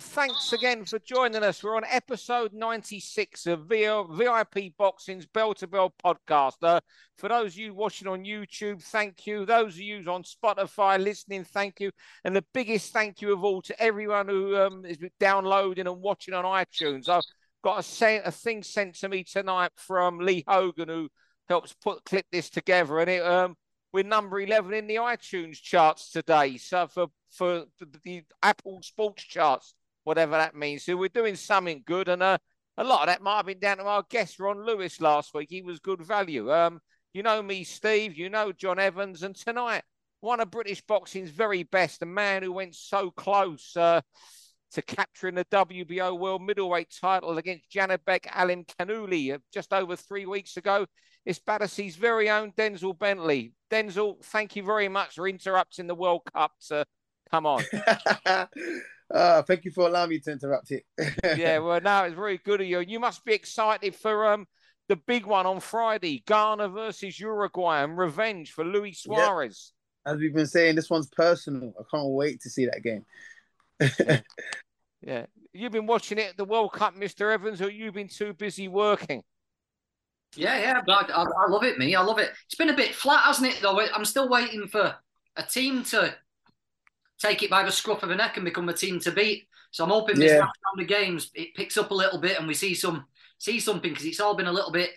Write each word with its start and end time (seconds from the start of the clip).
Thanks 0.00 0.52
again 0.52 0.84
for 0.84 0.98
joining 1.00 1.42
us. 1.42 1.62
We're 1.62 1.76
on 1.76 1.84
episode 1.88 2.52
96 2.52 3.46
of 3.46 3.62
VIP 3.62 4.76
Boxing's 4.76 5.26
Bell 5.26 5.54
to 5.54 5.66
Bell 5.66 5.92
podcast. 6.04 6.56
Uh, 6.62 6.80
for 7.16 7.28
those 7.28 7.54
of 7.54 7.58
you 7.58 7.74
watching 7.74 8.06
on 8.06 8.24
YouTube, 8.24 8.82
thank 8.82 9.26
you. 9.26 9.44
Those 9.44 9.74
of 9.74 9.80
you 9.80 10.04
on 10.08 10.22
Spotify 10.22 11.02
listening, 11.02 11.42
thank 11.42 11.80
you. 11.80 11.90
And 12.24 12.36
the 12.36 12.44
biggest 12.54 12.92
thank 12.92 13.20
you 13.20 13.32
of 13.32 13.42
all 13.42 13.60
to 13.62 13.82
everyone 13.82 14.28
who 14.28 14.56
um, 14.56 14.84
is 14.84 14.98
downloading 15.18 15.86
and 15.86 16.00
watching 16.00 16.34
on 16.34 16.44
iTunes. 16.44 17.08
I've 17.08 17.22
got 17.64 17.84
a, 18.02 18.22
a 18.24 18.30
thing 18.30 18.62
sent 18.62 18.94
to 18.96 19.08
me 19.08 19.24
tonight 19.24 19.72
from 19.74 20.18
Lee 20.18 20.44
Hogan, 20.46 20.88
who 20.88 21.08
helps 21.48 21.74
put 21.82 22.04
clip 22.04 22.26
this 22.30 22.50
together. 22.50 23.00
And 23.00 23.10
it 23.10 23.22
um, 23.22 23.56
we're 23.92 24.04
number 24.04 24.40
11 24.40 24.74
in 24.74 24.86
the 24.86 24.96
iTunes 24.96 25.60
charts 25.60 26.10
today. 26.10 26.56
So 26.58 26.86
for, 26.86 27.08
for 27.30 27.64
the 28.04 28.22
Apple 28.42 28.80
Sports 28.82 29.24
charts, 29.24 29.74
whatever 30.08 30.32
that 30.32 30.56
means. 30.56 30.84
So 30.84 30.96
we're 30.96 31.10
doing 31.10 31.36
something 31.36 31.82
good. 31.86 32.08
And 32.08 32.22
uh, 32.22 32.38
a 32.78 32.82
lot 32.82 33.02
of 33.02 33.06
that 33.08 33.22
might 33.22 33.36
have 33.36 33.46
been 33.46 33.58
down 33.58 33.76
to 33.76 33.84
our 33.84 34.02
guest, 34.08 34.40
Ron 34.40 34.64
Lewis, 34.64 35.00
last 35.02 35.34
week. 35.34 35.48
He 35.50 35.60
was 35.60 35.78
good 35.78 36.00
value. 36.00 36.50
Um, 36.50 36.80
you 37.12 37.22
know 37.22 37.42
me, 37.42 37.62
Steve. 37.62 38.16
You 38.16 38.30
know 38.30 38.50
John 38.50 38.78
Evans. 38.78 39.22
And 39.22 39.36
tonight, 39.36 39.82
one 40.20 40.40
of 40.40 40.50
British 40.50 40.80
boxing's 40.80 41.30
very 41.30 41.62
best, 41.62 42.02
a 42.02 42.06
man 42.06 42.42
who 42.42 42.52
went 42.52 42.74
so 42.74 43.10
close 43.10 43.76
uh, 43.76 44.00
to 44.72 44.82
capturing 44.82 45.34
the 45.34 45.44
WBO 45.46 46.18
World 46.18 46.42
Middleweight 46.42 46.88
title 47.00 47.36
against 47.36 47.70
Janibek 47.70 48.22
Alimkhanuly 48.22 49.34
uh, 49.34 49.38
just 49.52 49.74
over 49.74 49.94
three 49.94 50.24
weeks 50.24 50.56
ago. 50.56 50.86
It's 51.26 51.38
Battersea's 51.38 51.96
very 51.96 52.30
own 52.30 52.52
Denzel 52.52 52.98
Bentley. 52.98 53.52
Denzel, 53.70 54.24
thank 54.24 54.56
you 54.56 54.62
very 54.62 54.88
much 54.88 55.16
for 55.16 55.28
interrupting 55.28 55.86
the 55.86 55.94
World 55.94 56.22
Cup 56.34 56.52
to 56.68 56.86
come 57.30 57.44
on. 57.44 57.62
uh, 59.12 59.42
thank 59.42 59.64
you 59.64 59.70
for 59.70 59.86
allowing 59.86 60.10
me 60.10 60.18
to 60.20 60.32
interrupt 60.32 60.70
it. 60.70 60.84
yeah, 61.36 61.58
well, 61.58 61.80
no, 61.80 62.04
it's 62.04 62.14
very 62.14 62.38
good 62.38 62.60
of 62.60 62.66
you. 62.66 62.80
You 62.80 63.00
must 63.00 63.24
be 63.24 63.32
excited 63.32 63.94
for 63.94 64.32
um 64.32 64.46
the 64.88 64.96
big 64.96 65.26
one 65.26 65.46
on 65.46 65.60
Friday, 65.60 66.22
Ghana 66.26 66.68
versus 66.68 67.20
Uruguay, 67.20 67.82
and 67.82 67.96
revenge 67.96 68.52
for 68.52 68.64
Luis 68.64 69.02
Suarez. 69.02 69.72
Yep. 70.06 70.14
As 70.14 70.20
we've 70.20 70.34
been 70.34 70.46
saying, 70.46 70.76
this 70.76 70.88
one's 70.88 71.08
personal. 71.08 71.74
I 71.78 71.82
can't 71.90 72.08
wait 72.08 72.40
to 72.42 72.50
see 72.50 72.66
that 72.66 72.82
game. 72.82 73.04
yeah. 73.80 74.20
yeah. 75.02 75.26
You've 75.52 75.72
been 75.72 75.86
watching 75.86 76.18
it, 76.18 76.36
the 76.36 76.44
World 76.44 76.72
Cup, 76.72 76.94
Mr. 76.94 77.32
Evans, 77.32 77.60
or 77.60 77.70
you've 77.70 77.94
been 77.94 78.08
too 78.08 78.32
busy 78.32 78.68
working? 78.68 79.22
Yeah, 80.36 80.58
yeah, 80.58 80.82
but 80.86 81.10
I, 81.10 81.22
I, 81.22 81.48
love 81.48 81.64
it, 81.64 81.78
me. 81.78 81.94
I 81.94 82.02
love 82.02 82.18
it. 82.18 82.30
It's 82.46 82.54
been 82.54 82.68
a 82.68 82.76
bit 82.76 82.94
flat, 82.94 83.24
hasn't 83.24 83.48
it? 83.48 83.60
Though 83.60 83.80
I'm 83.80 84.04
still 84.04 84.28
waiting 84.28 84.68
for 84.68 84.94
a 85.36 85.42
team 85.42 85.84
to 85.84 86.14
take 87.18 87.42
it 87.42 87.50
by 87.50 87.62
the 87.62 87.72
scruff 87.72 88.02
of 88.02 88.08
the 88.08 88.16
neck 88.16 88.36
and 88.36 88.44
become 88.44 88.68
a 88.68 88.72
team 88.72 89.00
to 89.00 89.12
beat. 89.12 89.46
So 89.70 89.84
I'm 89.84 89.90
hoping 89.90 90.18
this 90.18 90.32
round 90.32 90.80
of 90.80 90.86
games 90.86 91.30
it 91.34 91.54
picks 91.54 91.76
up 91.76 91.90
a 91.90 91.94
little 91.94 92.18
bit 92.18 92.38
and 92.38 92.48
we 92.48 92.54
see 92.54 92.74
some 92.74 93.04
see 93.38 93.60
something 93.60 93.90
because 93.90 94.06
it's 94.06 94.20
all 94.20 94.34
been 94.34 94.46
a 94.46 94.52
little 94.52 94.72
bit 94.72 94.90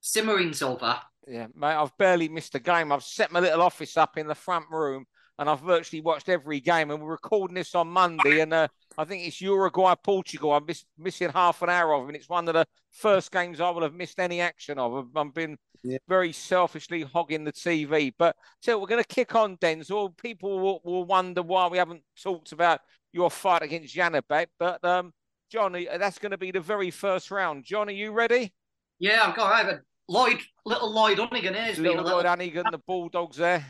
simmering 0.00 0.52
so 0.52 0.76
far. 0.76 1.02
Yeah, 1.28 1.46
mate, 1.54 1.74
I've 1.74 1.96
barely 1.98 2.28
missed 2.28 2.54
a 2.54 2.60
game. 2.60 2.90
I've 2.90 3.04
set 3.04 3.30
my 3.30 3.40
little 3.40 3.62
office 3.62 3.96
up 3.96 4.16
in 4.16 4.26
the 4.26 4.34
front 4.34 4.66
room 4.70 5.06
and 5.38 5.48
I've 5.48 5.60
virtually 5.60 6.00
watched 6.00 6.28
every 6.28 6.60
game. 6.60 6.90
And 6.90 7.02
we're 7.02 7.10
recording 7.10 7.54
this 7.54 7.74
on 7.74 7.88
Monday, 7.88 8.40
and 8.40 8.52
uh, 8.52 8.68
I 8.96 9.04
think 9.04 9.26
it's 9.26 9.40
Uruguay 9.40 9.94
Portugal. 10.02 10.52
I'm 10.52 10.66
miss, 10.66 10.84
missing 10.98 11.30
half 11.30 11.62
an 11.62 11.70
hour 11.70 11.94
of, 11.94 12.08
and 12.08 12.16
it's 12.16 12.28
one 12.28 12.48
of 12.48 12.54
the 12.54 12.66
first 12.90 13.32
games 13.32 13.60
I 13.60 13.70
will 13.70 13.82
have 13.82 13.94
missed 13.94 14.20
any 14.20 14.40
action 14.40 14.78
of. 14.78 14.94
I've, 14.94 15.16
I've 15.16 15.34
been 15.34 15.56
yeah. 15.82 15.98
very 16.08 16.32
selfishly 16.32 17.02
hogging 17.02 17.44
the 17.44 17.52
TV. 17.52 18.12
But 18.16 18.36
so 18.60 18.78
we're 18.78 18.86
going 18.86 19.02
to 19.02 19.08
kick 19.08 19.34
on, 19.34 19.56
Denzel. 19.58 20.16
People 20.16 20.58
will, 20.58 20.80
will, 20.84 21.04
wonder 21.04 21.42
why 21.42 21.68
we 21.68 21.78
haven't 21.78 22.02
talked 22.22 22.52
about 22.52 22.80
your 23.12 23.30
fight 23.30 23.62
against 23.62 23.94
Janibek, 23.94 24.46
but 24.58 24.84
um, 24.84 25.12
Johnny, 25.50 25.86
that's 25.98 26.18
going 26.18 26.32
to 26.32 26.38
be 26.38 26.50
the 26.50 26.60
very 26.60 26.90
first 26.90 27.30
round. 27.30 27.64
John, 27.64 27.88
are 27.88 27.92
you 27.92 28.12
ready? 28.12 28.52
Yeah, 28.98 29.22
I've 29.24 29.36
got. 29.36 29.52
I 29.52 29.58
have 29.58 29.68
a 29.68 29.80
Lloyd, 30.08 30.38
little 30.64 30.92
Lloyd 30.92 31.18
Honeyghan 31.18 31.54
here. 31.54 31.82
Little 31.82 32.04
Lloyd 32.04 32.24
Honeyghan, 32.24 32.70
the 32.70 32.78
Bulldogs 32.86 33.36
there. 33.36 33.64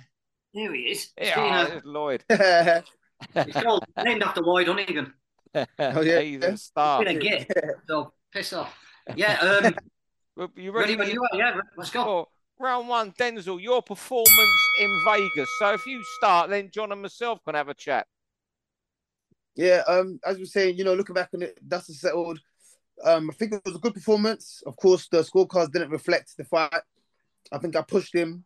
Here 0.52 0.72
he 0.72 0.82
is. 0.82 1.10
Yeah, 1.20 1.68
oh, 1.72 1.80
Lloyd. 1.84 2.24
He's 2.30 3.54
called, 3.54 3.84
named 4.04 4.22
after 4.22 4.42
Lloyd 4.42 4.66
Honeyghan. 4.66 5.12
oh 5.54 6.00
yeah, 6.00 6.20
he's 6.20 6.42
a 6.42 6.56
star. 6.56 7.04
Been 7.04 7.16
a 7.16 7.20
git, 7.20 7.52
so 7.86 8.12
piss 8.32 8.52
off. 8.52 8.74
Yeah. 9.14 9.34
Um, 9.38 9.74
you 10.36 10.72
ready? 10.72 10.96
ready 10.96 11.12
you 11.12 11.22
are, 11.22 11.38
yeah, 11.38 11.56
let's 11.76 11.90
go. 11.90 12.00
Oh, 12.02 12.28
round 12.58 12.88
one, 12.88 13.12
Denzel, 13.12 13.60
your 13.60 13.82
performance 13.82 14.28
in 14.80 15.02
Vegas. 15.04 15.48
So 15.58 15.72
if 15.72 15.86
you 15.86 16.02
start, 16.18 16.50
then 16.50 16.70
John 16.72 16.92
and 16.92 17.02
myself 17.02 17.40
can 17.44 17.54
have 17.54 17.68
a 17.68 17.74
chat. 17.74 18.06
Yeah, 19.54 19.82
um, 19.86 20.18
as 20.24 20.38
we 20.38 20.44
are 20.44 20.46
saying, 20.46 20.78
you 20.78 20.84
know, 20.84 20.94
looking 20.94 21.14
back 21.14 21.30
on 21.34 21.42
it, 21.42 21.58
that's 21.66 21.88
a 21.88 21.94
settled. 21.94 22.40
Um, 23.04 23.30
I 23.30 23.34
think 23.34 23.52
it 23.52 23.62
was 23.64 23.76
a 23.76 23.80
good 23.80 23.94
performance. 23.94 24.62
Of 24.66 24.76
course, 24.76 25.08
the 25.08 25.18
scorecards 25.18 25.72
didn't 25.72 25.90
reflect 25.90 26.36
the 26.36 26.44
fight. 26.44 26.72
I 27.50 27.58
think 27.58 27.76
I 27.76 27.82
pushed 27.82 28.14
him, 28.14 28.44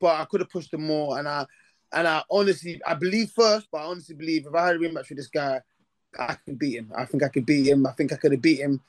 but 0.00 0.20
I 0.20 0.24
could 0.26 0.40
have 0.40 0.50
pushed 0.50 0.72
him 0.72 0.86
more. 0.86 1.18
And 1.18 1.26
I, 1.26 1.46
and 1.92 2.06
I 2.06 2.22
honestly, 2.30 2.80
I 2.86 2.94
believe 2.94 3.30
first, 3.30 3.66
but 3.72 3.78
I 3.78 3.84
honestly 3.84 4.14
believe 4.14 4.46
if 4.46 4.54
I 4.54 4.66
had 4.66 4.76
a 4.76 4.78
rematch 4.78 5.08
with 5.08 5.18
this 5.18 5.28
guy, 5.28 5.60
I 6.16 6.36
can 6.44 6.54
beat 6.54 6.76
him. 6.76 6.92
I 6.96 7.04
think 7.04 7.24
I 7.24 7.28
could 7.28 7.46
beat 7.46 7.66
him. 7.66 7.86
I 7.86 7.92
think 7.92 8.12
I 8.12 8.16
could 8.16 8.32
have 8.32 8.42
beat 8.42 8.60
him, 8.60 8.80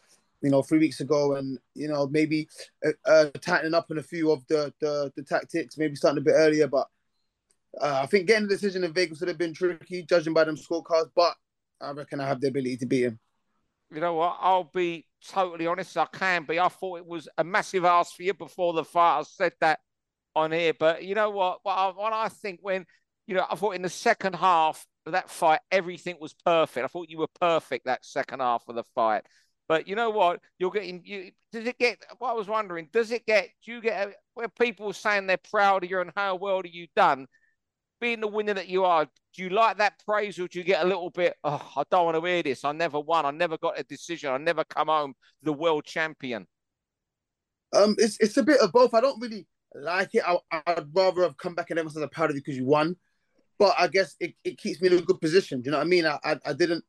you 0.41 0.50
know, 0.50 0.62
three 0.62 0.79
weeks 0.79 1.00
ago, 1.00 1.35
and 1.35 1.57
you 1.73 1.88
know 1.88 2.07
maybe 2.07 2.47
uh, 2.85 2.91
uh, 3.06 3.29
tightening 3.41 3.73
up 3.73 3.88
on 3.91 3.97
a 3.97 4.03
few 4.03 4.31
of 4.31 4.46
the, 4.47 4.73
the 4.79 5.12
the 5.16 5.23
tactics, 5.23 5.78
maybe 5.78 5.96
starting 5.96 6.19
a 6.19 6.25
bit 6.25 6.35
earlier. 6.35 6.68
But 6.68 6.88
uh, 7.81 8.01
I 8.03 8.06
think 8.06 8.28
getting 8.28 8.47
the 8.47 8.53
decision 8.53 8.84
in 8.84 8.94
Vegas 8.94 9.19
would 9.19 9.29
have 9.29 9.38
been 9.38 9.53
tricky, 9.53 10.03
judging 10.03 10.34
by 10.34 10.44
them 10.44 10.57
scorecards. 10.57 11.12
But 11.16 11.35
I 11.81 11.91
reckon 11.91 12.19
I 12.19 12.28
have 12.28 12.41
the 12.41 12.47
ability 12.47 12.78
to 12.78 12.85
beat 12.85 13.03
him. 13.03 13.19
You 13.94 14.01
know 14.01 14.16
what? 14.16 14.38
I'll 14.40 14.72
be 14.74 15.06
totally 15.28 15.68
honest. 15.68 15.97
I 15.97 16.07
can 16.12 16.44
be. 16.44 16.59
I 16.59 16.69
thought 16.69 16.97
it 16.97 17.06
was 17.06 17.29
a 17.38 17.44
massive 17.44 17.85
ask 17.85 18.16
for 18.16 18.24
you 18.24 18.34
before 18.34 18.74
the 18.74 18.84
fight. 18.84 19.19
I 19.19 19.24
said 19.24 19.53
that 19.62 19.79
on 20.35 20.51
here, 20.51 20.74
but 20.78 21.03
you 21.03 21.16
know 21.16 21.29
what? 21.29 21.59
What 21.63 21.74
I, 21.74 21.88
what 21.90 22.13
I 22.13 22.29
think 22.29 22.59
when 22.62 22.85
you 23.28 23.35
know, 23.35 23.45
I 23.50 23.56
thought 23.56 23.75
in 23.75 23.81
the 23.81 23.90
second 23.90 24.35
half 24.35 24.85
of 25.06 25.13
that 25.13 25.29
fight, 25.29 25.59
everything 25.72 26.18
was 26.19 26.34
perfect. 26.34 26.84
I 26.84 26.88
thought 26.88 27.09
you 27.09 27.18
were 27.18 27.28
perfect 27.40 27.85
that 27.85 28.06
second 28.06 28.40
half 28.40 28.63
of 28.68 28.75
the 28.75 28.84
fight. 28.95 29.24
But 29.68 29.88
you 29.88 29.96
know 29.96 30.09
what? 30.09 30.42
You're 30.59 30.72
getting 30.72 31.02
you. 31.03 31.31
Does 31.52 31.66
it 31.66 31.78
get? 31.80 31.98
What 32.20 32.31
I 32.31 32.34
was 32.34 32.48
wondering, 32.48 32.90
does 32.92 33.12
it 33.12 33.26
get? 33.26 33.50
Do 33.64 33.72
you 33.72 33.81
get 33.81 34.16
where 34.34 34.50
people 34.50 34.88
are 34.90 34.94
saying 34.94 35.28
they're 35.28 35.38
proud 35.38 35.84
of 35.84 35.90
you 35.90 36.02
and 36.02 36.12
how 36.16 36.36
well 36.36 36.58
have 36.58 36.68
you 36.68 36.88
done? 36.96 37.28
Being 38.02 38.20
the 38.20 38.28
winner 38.28 38.54
that 38.54 38.68
you 38.68 38.84
are, 38.84 39.06
do 39.06 39.44
you 39.44 39.50
like 39.50 39.78
that 39.78 40.04
praise 40.06 40.38
or 40.38 40.48
do 40.48 40.59
you 40.59 40.66
get 40.66 40.84
a 40.84 40.88
little 40.88 41.09
bit? 41.09 41.36
Oh, 41.44 41.72
I 41.78 41.84
don't 41.90 42.06
want 42.06 42.18
to 42.18 42.30
hear 42.30 42.44
this. 42.44 42.66
I 42.66 42.74
never 42.74 43.00
won. 43.00 43.25
I 43.25 43.31
never 43.31 43.58
got 43.58 43.80
a 43.80 43.84
decision. 43.84 44.31
I 44.31 44.38
never 44.38 44.64
come 44.66 44.88
home 44.88 45.14
the 45.42 45.54
world 45.54 45.86
champion. 45.86 46.46
Um, 47.74 47.96
it's 47.98 48.18
it's 48.20 48.38
a 48.38 48.44
bit 48.44 48.59
of 48.59 48.72
both. 48.72 48.94
I 48.94 49.02
don't 49.02 49.20
really 49.22 49.48
like 49.74 50.14
it. 50.14 50.24
I, 50.25 50.38
would 50.75 50.90
rather 50.94 51.24
have 51.24 51.38
come 51.38 51.56
back 51.56 51.70
and 51.70 51.80
everyone 51.80 51.94
says 51.94 52.04
I'm 52.04 52.09
proud 52.09 52.30
of 52.30 52.36
you 52.36 52.42
because 52.42 52.58
you 52.58 52.66
won 52.66 52.98
but 53.58 53.74
I 53.78 53.88
guess 53.88 54.16
it, 54.20 54.34
it 54.44 54.58
keeps 54.58 54.81
me 54.81 54.88
in 54.88 54.98
a 54.98 55.02
good 55.02 55.22
position. 55.22 55.62
Do 55.62 55.68
you 55.68 55.72
know 55.72 55.78
what 55.78 55.86
I 55.86 55.90
mean? 55.90 56.06
I, 56.06 56.20
I, 56.24 56.40
I 56.48 56.54
didn't, 56.54 56.84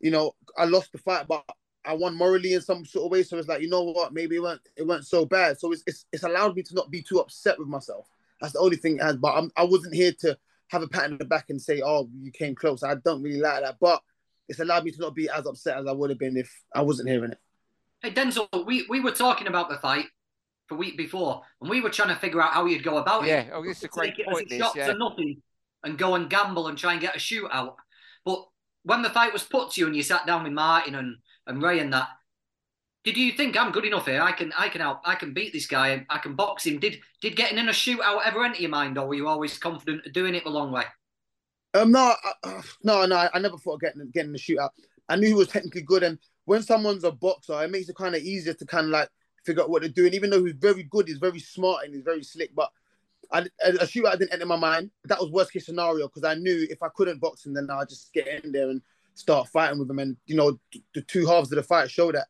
you 0.00 0.10
know, 0.10 0.32
I 0.56 0.64
lost 0.64 0.92
the 0.92 0.98
fight, 0.98 1.26
but 1.28 1.44
I 1.88 1.94
won 1.94 2.14
morally 2.14 2.52
in 2.52 2.60
some 2.60 2.84
sort 2.84 3.06
of 3.06 3.10
way. 3.10 3.22
So 3.22 3.38
it's 3.38 3.48
like, 3.48 3.62
you 3.62 3.70
know 3.70 3.82
what? 3.82 4.12
Maybe 4.12 4.36
it 4.36 4.42
went 4.42 4.60
it 4.76 4.86
went 4.86 5.06
so 5.06 5.24
bad. 5.24 5.58
So 5.58 5.72
it's 5.72 5.82
it's, 5.86 6.04
it's 6.12 6.22
allowed 6.22 6.54
me 6.54 6.62
to 6.62 6.74
not 6.74 6.90
be 6.90 7.02
too 7.02 7.18
upset 7.18 7.58
with 7.58 7.66
myself. 7.66 8.06
That's 8.40 8.52
the 8.52 8.60
only 8.60 8.76
thing 8.76 8.96
it 8.98 9.02
has. 9.02 9.16
But 9.16 9.34
I'm, 9.34 9.50
I 9.56 9.64
wasn't 9.64 9.94
here 9.94 10.12
to 10.20 10.38
have 10.68 10.82
a 10.82 10.88
pat 10.88 11.04
on 11.04 11.18
the 11.18 11.24
back 11.24 11.46
and 11.48 11.60
say, 11.60 11.80
oh, 11.84 12.08
you 12.20 12.30
came 12.30 12.54
close. 12.54 12.82
I 12.82 12.94
don't 12.96 13.22
really 13.22 13.40
like 13.40 13.62
that. 13.62 13.78
But 13.80 14.02
it's 14.48 14.60
allowed 14.60 14.84
me 14.84 14.90
to 14.92 15.00
not 15.00 15.14
be 15.14 15.30
as 15.30 15.46
upset 15.46 15.78
as 15.78 15.86
I 15.86 15.92
would 15.92 16.10
have 16.10 16.18
been 16.18 16.36
if 16.36 16.52
I 16.74 16.82
wasn't 16.82 17.08
hearing 17.08 17.32
it. 17.32 17.38
Hey 18.02 18.12
Denzel, 18.12 18.66
we, 18.66 18.86
we 18.88 19.00
were 19.00 19.10
talking 19.10 19.48
about 19.48 19.70
the 19.70 19.76
fight 19.76 20.06
the 20.68 20.76
week 20.76 20.96
before, 20.96 21.42
and 21.60 21.70
we 21.70 21.80
were 21.80 21.90
trying 21.90 22.10
to 22.10 22.16
figure 22.16 22.42
out 22.42 22.52
how 22.52 22.66
you'd 22.66 22.84
go 22.84 22.98
about 22.98 23.26
yeah. 23.26 23.40
it. 23.40 23.46
Yeah, 23.48 23.54
oh, 23.54 23.64
this 23.64 23.78
is 23.78 23.84
a 23.84 23.88
great 23.88 24.14
point. 24.30 24.50
This, 24.50 24.58
shot 24.58 24.76
yeah. 24.76 24.86
to 24.88 24.94
nothing 24.94 25.42
and 25.82 25.98
go 25.98 26.14
and 26.14 26.28
gamble 26.28 26.68
and 26.68 26.76
try 26.76 26.92
and 26.92 27.00
get 27.00 27.16
a 27.16 27.18
shootout. 27.18 27.74
But 28.24 28.44
when 28.84 29.02
the 29.02 29.10
fight 29.10 29.32
was 29.32 29.42
put 29.42 29.72
to 29.72 29.80
you 29.80 29.86
and 29.86 29.96
you 29.96 30.02
sat 30.02 30.26
down 30.26 30.44
with 30.44 30.52
Martin 30.52 30.94
and, 30.94 31.16
and 31.48 31.62
Ray 31.62 31.80
and 31.80 31.92
that, 31.92 32.08
did 33.04 33.16
you 33.16 33.32
think 33.32 33.56
I'm 33.56 33.72
good 33.72 33.84
enough 33.84 34.06
here? 34.06 34.20
I 34.20 34.32
can 34.32 34.52
I 34.56 34.68
can 34.68 34.80
help 34.80 35.00
I 35.04 35.14
can 35.14 35.32
beat 35.32 35.52
this 35.52 35.66
guy. 35.66 36.04
I 36.10 36.18
can 36.18 36.34
box 36.34 36.66
him. 36.66 36.78
Did 36.78 37.00
did 37.20 37.36
getting 37.36 37.58
in 37.58 37.68
a 37.68 37.72
shootout 37.72 38.20
ever 38.24 38.44
enter 38.44 38.60
your 38.60 38.70
mind, 38.70 38.98
or 38.98 39.06
were 39.06 39.14
you 39.14 39.28
always 39.28 39.56
confident 39.58 40.06
of 40.06 40.12
doing 40.12 40.34
it 40.34 40.44
the 40.44 40.50
long 40.50 40.72
way? 40.72 40.84
Um, 41.74 41.92
no, 41.92 42.14
uh, 42.42 42.62
no, 42.82 43.06
no. 43.06 43.28
I 43.32 43.38
never 43.38 43.56
thought 43.56 43.74
of 43.74 43.80
getting 43.80 44.10
getting 44.10 44.32
the 44.32 44.38
shootout. 44.38 44.70
I 45.08 45.16
knew 45.16 45.28
he 45.28 45.34
was 45.34 45.48
technically 45.48 45.82
good, 45.82 46.02
and 46.02 46.18
when 46.44 46.62
someone's 46.62 47.04
a 47.04 47.12
boxer, 47.12 47.62
it 47.62 47.70
makes 47.70 47.88
it 47.88 47.96
kind 47.96 48.14
of 48.14 48.22
easier 48.22 48.54
to 48.54 48.66
kind 48.66 48.86
of 48.86 48.90
like 48.90 49.08
figure 49.44 49.62
out 49.62 49.70
what 49.70 49.82
they're 49.82 49.90
doing. 49.90 50.14
Even 50.14 50.30
though 50.30 50.44
he's 50.44 50.54
very 50.54 50.82
good, 50.82 51.08
he's 51.08 51.18
very 51.18 51.40
smart 51.40 51.84
and 51.84 51.94
he's 51.94 52.04
very 52.04 52.22
slick. 52.22 52.54
But 52.54 52.70
I, 53.30 53.46
a 53.64 53.86
shootout 53.86 54.18
didn't 54.18 54.32
enter 54.32 54.46
my 54.46 54.56
mind. 54.56 54.90
That 55.04 55.20
was 55.20 55.30
worst 55.30 55.52
case 55.52 55.66
scenario 55.66 56.08
because 56.08 56.24
I 56.24 56.34
knew 56.34 56.66
if 56.70 56.82
I 56.82 56.88
couldn't 56.94 57.20
box 57.20 57.46
him, 57.46 57.54
then 57.54 57.68
I'd 57.70 57.88
just 57.88 58.12
get 58.12 58.44
in 58.44 58.52
there 58.52 58.70
and 58.70 58.82
start 59.18 59.48
fighting 59.48 59.78
with 59.78 59.90
him. 59.90 59.98
And 59.98 60.16
you 60.26 60.36
know, 60.36 60.58
the 60.94 61.02
two 61.02 61.26
halves 61.26 61.52
of 61.52 61.56
the 61.56 61.62
fight 61.62 61.90
show 61.90 62.12
that. 62.12 62.28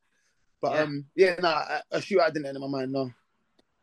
But 0.60 0.74
yeah. 0.74 0.82
um, 0.82 1.04
yeah, 1.14 1.34
no, 1.36 1.50
nah, 1.50 1.64
a 1.92 1.98
shootout 1.98 2.32
didn't 2.32 2.46
enter 2.46 2.58
my 2.60 2.66
mind. 2.66 2.92
No. 2.92 3.10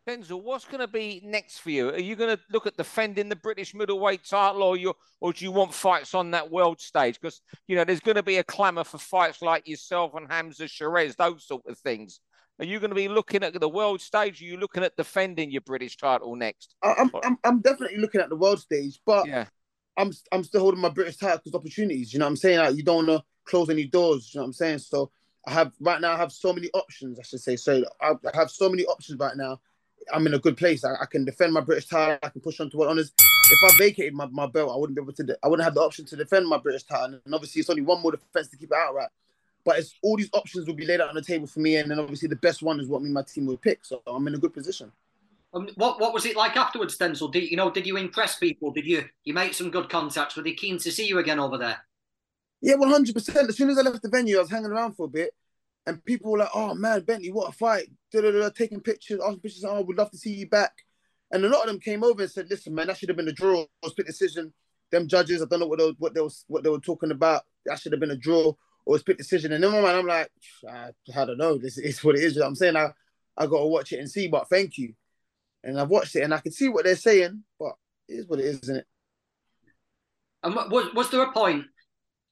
Denzel, 0.07 0.43
what's 0.43 0.65
going 0.65 0.81
to 0.81 0.87
be 0.87 1.19
next 1.23 1.59
for 1.59 1.71
you? 1.71 1.89
Are 1.89 1.99
you 1.99 2.15
going 2.15 2.35
to 2.35 2.41
look 2.51 2.67
at 2.67 2.77
defending 2.77 3.27
the 3.27 3.35
British 3.35 3.73
middleweight 3.73 4.23
title, 4.23 4.61
or 4.61 4.77
you, 4.77 4.93
or 5.19 5.33
do 5.33 5.43
you 5.43 5.51
want 5.51 5.73
fights 5.73 6.13
on 6.13 6.29
that 6.31 6.51
world 6.51 6.79
stage? 6.79 7.19
Because 7.19 7.41
you 7.67 7.75
know 7.75 7.83
there's 7.83 8.01
going 8.01 8.15
to 8.15 8.23
be 8.23 8.37
a 8.37 8.43
clamour 8.43 8.83
for 8.83 8.99
fights 8.99 9.41
like 9.41 9.67
yourself 9.67 10.13
and 10.13 10.31
Hamza 10.31 10.65
Sheeraz, 10.65 11.15
those 11.15 11.47
sort 11.47 11.63
of 11.67 11.77
things. 11.79 12.19
Are 12.59 12.65
you 12.65 12.79
going 12.79 12.91
to 12.91 12.95
be 12.95 13.07
looking 13.07 13.43
at 13.43 13.59
the 13.59 13.67
world 13.67 13.99
stage? 13.99 14.41
Are 14.41 14.45
you 14.45 14.57
looking 14.57 14.83
at 14.83 14.95
defending 14.95 15.51
your 15.51 15.61
British 15.61 15.97
title 15.97 16.35
next? 16.35 16.75
I'm, 16.83 17.11
I'm, 17.23 17.37
I'm 17.43 17.61
definitely 17.61 17.97
looking 17.97 18.21
at 18.21 18.29
the 18.29 18.35
world 18.35 18.59
stage, 18.59 19.01
but 19.05 19.27
yeah. 19.27 19.45
I'm, 19.97 20.11
I'm 20.31 20.43
still 20.43 20.61
holding 20.61 20.81
my 20.81 20.89
British 20.89 21.17
title 21.17 21.37
because 21.37 21.55
opportunities. 21.55 22.13
You 22.13 22.19
know 22.19 22.25
what 22.25 22.31
I'm 22.31 22.37
saying? 22.37 22.59
Like, 22.59 22.75
you 22.75 22.83
don't 22.83 23.07
want 23.07 23.19
to 23.19 23.23
close 23.45 23.69
any 23.69 23.85
doors. 23.85 24.31
You 24.33 24.39
know 24.39 24.43
what 24.43 24.47
I'm 24.47 24.53
saying? 24.53 24.79
So 24.79 25.11
I 25.47 25.51
have 25.51 25.71
right 25.79 26.01
now. 26.01 26.13
I 26.13 26.17
have 26.17 26.31
so 26.31 26.51
many 26.53 26.69
options. 26.73 27.19
I 27.19 27.23
should 27.23 27.41
say. 27.41 27.55
So 27.55 27.83
I 28.01 28.13
have 28.33 28.51
so 28.51 28.69
many 28.69 28.85
options 28.85 29.19
right 29.19 29.37
now 29.37 29.59
I'm 30.13 30.27
in 30.27 30.33
a 30.33 30.39
good 30.39 30.57
place. 30.57 30.83
I, 30.83 30.93
I, 31.01 31.05
can 31.05 31.25
defend 31.25 31.53
my 31.53 31.61
British 31.61 31.87
title. 31.87 32.17
I 32.21 32.29
can 32.29 32.41
push 32.41 32.59
on 32.59 32.69
to 32.69 32.77
what 32.77 32.89
honors. 32.89 33.11
If 33.19 33.63
I 33.63 33.77
vacated 33.77 34.13
my, 34.13 34.25
my 34.27 34.47
belt, 34.47 34.71
I 34.73 34.77
wouldn't 34.77 34.95
be 34.95 35.01
able 35.01 35.13
to. 35.13 35.23
De- 35.23 35.37
I 35.43 35.47
wouldn't 35.47 35.63
have 35.63 35.75
the 35.75 35.81
option 35.81 36.05
to 36.05 36.15
defend 36.15 36.47
my 36.47 36.57
British 36.57 36.83
title. 36.83 37.19
And 37.25 37.33
obviously, 37.33 37.59
it's 37.59 37.69
only 37.69 37.81
one 37.81 38.01
more 38.01 38.11
defense 38.11 38.47
to 38.49 38.57
keep 38.57 38.71
it 38.71 38.77
outright. 38.77 39.09
But 39.63 39.79
it's 39.79 39.95
all 40.03 40.17
these 40.17 40.29
options 40.33 40.67
will 40.67 40.75
be 40.75 40.85
laid 40.85 41.01
out 41.01 41.09
on 41.09 41.15
the 41.15 41.21
table 41.21 41.47
for 41.47 41.59
me, 41.59 41.77
and 41.77 41.89
then 41.89 41.99
obviously 41.99 42.27
the 42.27 42.35
best 42.35 42.61
one 42.61 42.79
is 42.79 42.87
what 42.87 43.01
me 43.01 43.07
and 43.07 43.13
my 43.13 43.23
team 43.23 43.45
would 43.47 43.61
pick. 43.61 43.83
So 43.83 44.01
I'm 44.05 44.27
in 44.27 44.35
a 44.35 44.37
good 44.37 44.53
position. 44.53 44.91
Um, 45.55 45.69
what 45.75 46.01
what 46.01 46.13
was 46.13 46.25
it 46.25 46.35
like 46.35 46.57
afterwards, 46.57 46.97
Denzel? 46.97 47.31
Did 47.31 47.49
you 47.49 47.55
know? 47.55 47.71
Did 47.71 47.87
you 47.87 47.95
impress 47.95 48.37
people? 48.37 48.71
Did 48.71 48.85
you 48.85 49.05
you 49.23 49.33
make 49.33 49.53
some 49.53 49.71
good 49.71 49.89
contacts? 49.89 50.35
Were 50.35 50.43
they 50.43 50.53
keen 50.53 50.77
to 50.79 50.91
see 50.91 51.07
you 51.07 51.17
again 51.19 51.39
over 51.39 51.57
there? 51.57 51.77
Yeah, 52.61 52.75
one 52.75 52.89
hundred 52.89 53.15
percent. 53.15 53.47
As 53.47 53.55
soon 53.55 53.69
as 53.69 53.77
I 53.77 53.81
left 53.81 54.01
the 54.01 54.09
venue, 54.09 54.37
I 54.37 54.41
was 54.41 54.51
hanging 54.51 54.71
around 54.71 54.95
for 54.95 55.05
a 55.05 55.09
bit, 55.09 55.33
and 55.87 56.03
people 56.03 56.31
were 56.31 56.39
like, 56.39 56.49
"Oh 56.53 56.75
man, 56.75 57.01
Bentley, 57.01 57.31
what 57.31 57.49
a 57.49 57.53
fight!" 57.53 57.87
Da-da-da, 58.11 58.49
taking 58.49 58.81
pictures, 58.81 59.21
asking 59.23 59.39
pictures. 59.39 59.63
Oh, 59.65 59.81
we'd 59.81 59.97
love 59.97 60.11
to 60.11 60.17
see 60.17 60.33
you 60.33 60.49
back. 60.49 60.73
And 61.31 61.43
a 61.45 61.49
lot 61.49 61.61
of 61.61 61.67
them 61.67 61.79
came 61.79 62.03
over 62.03 62.21
and 62.21 62.31
said, 62.31 62.47
"Listen, 62.49 62.75
man, 62.75 62.87
that 62.87 62.97
should 62.97 63.09
have 63.09 63.17
been 63.17 63.29
a 63.29 63.33
draw. 63.33 63.65
Or 63.81 63.89
split 63.89 64.07
decision. 64.07 64.53
Them 64.91 65.07
judges, 65.07 65.41
I 65.41 65.45
don't 65.45 65.61
know 65.61 65.67
what 65.67 65.79
they, 65.79 65.93
what 65.97 66.13
they 66.13 66.21
was 66.21 66.43
what 66.47 66.63
they 66.63 66.69
were 66.69 66.79
talking 66.79 67.11
about. 67.11 67.43
That 67.65 67.79
should 67.79 67.93
have 67.93 68.01
been 68.01 68.11
a 68.11 68.17
draw 68.17 68.53
or 68.85 68.95
a 68.97 68.99
split 68.99 69.17
decision." 69.17 69.53
And 69.53 69.63
then 69.63 69.71
man, 69.71 69.95
I'm 69.95 70.05
like, 70.05 70.29
I, 70.69 70.89
I 71.15 71.25
don't 71.25 71.37
know. 71.37 71.57
This 71.57 71.77
is 71.77 72.03
what 72.03 72.15
it 72.15 72.23
is. 72.25 72.35
You 72.35 72.41
know 72.41 72.47
I'm 72.47 72.55
saying 72.55 72.75
I 72.75 72.89
I 73.37 73.45
got 73.47 73.59
to 73.59 73.67
watch 73.67 73.93
it 73.93 73.99
and 73.99 74.11
see. 74.11 74.27
But 74.27 74.49
thank 74.49 74.77
you. 74.77 74.93
And 75.65 75.79
I've 75.79 75.89
watched 75.89 76.15
it 76.15 76.21
and 76.21 76.33
I 76.33 76.39
can 76.39 76.51
see 76.51 76.69
what 76.69 76.85
they're 76.85 76.95
saying, 76.95 77.43
but 77.59 77.73
it 78.07 78.13
is 78.13 78.27
what 78.27 78.39
it 78.39 78.45
is, 78.45 78.59
isn't 78.61 78.77
it? 78.77 78.85
And 80.43 80.55
was 80.55 80.93
was 80.93 81.09
there 81.09 81.23
a 81.23 81.31
point 81.31 81.65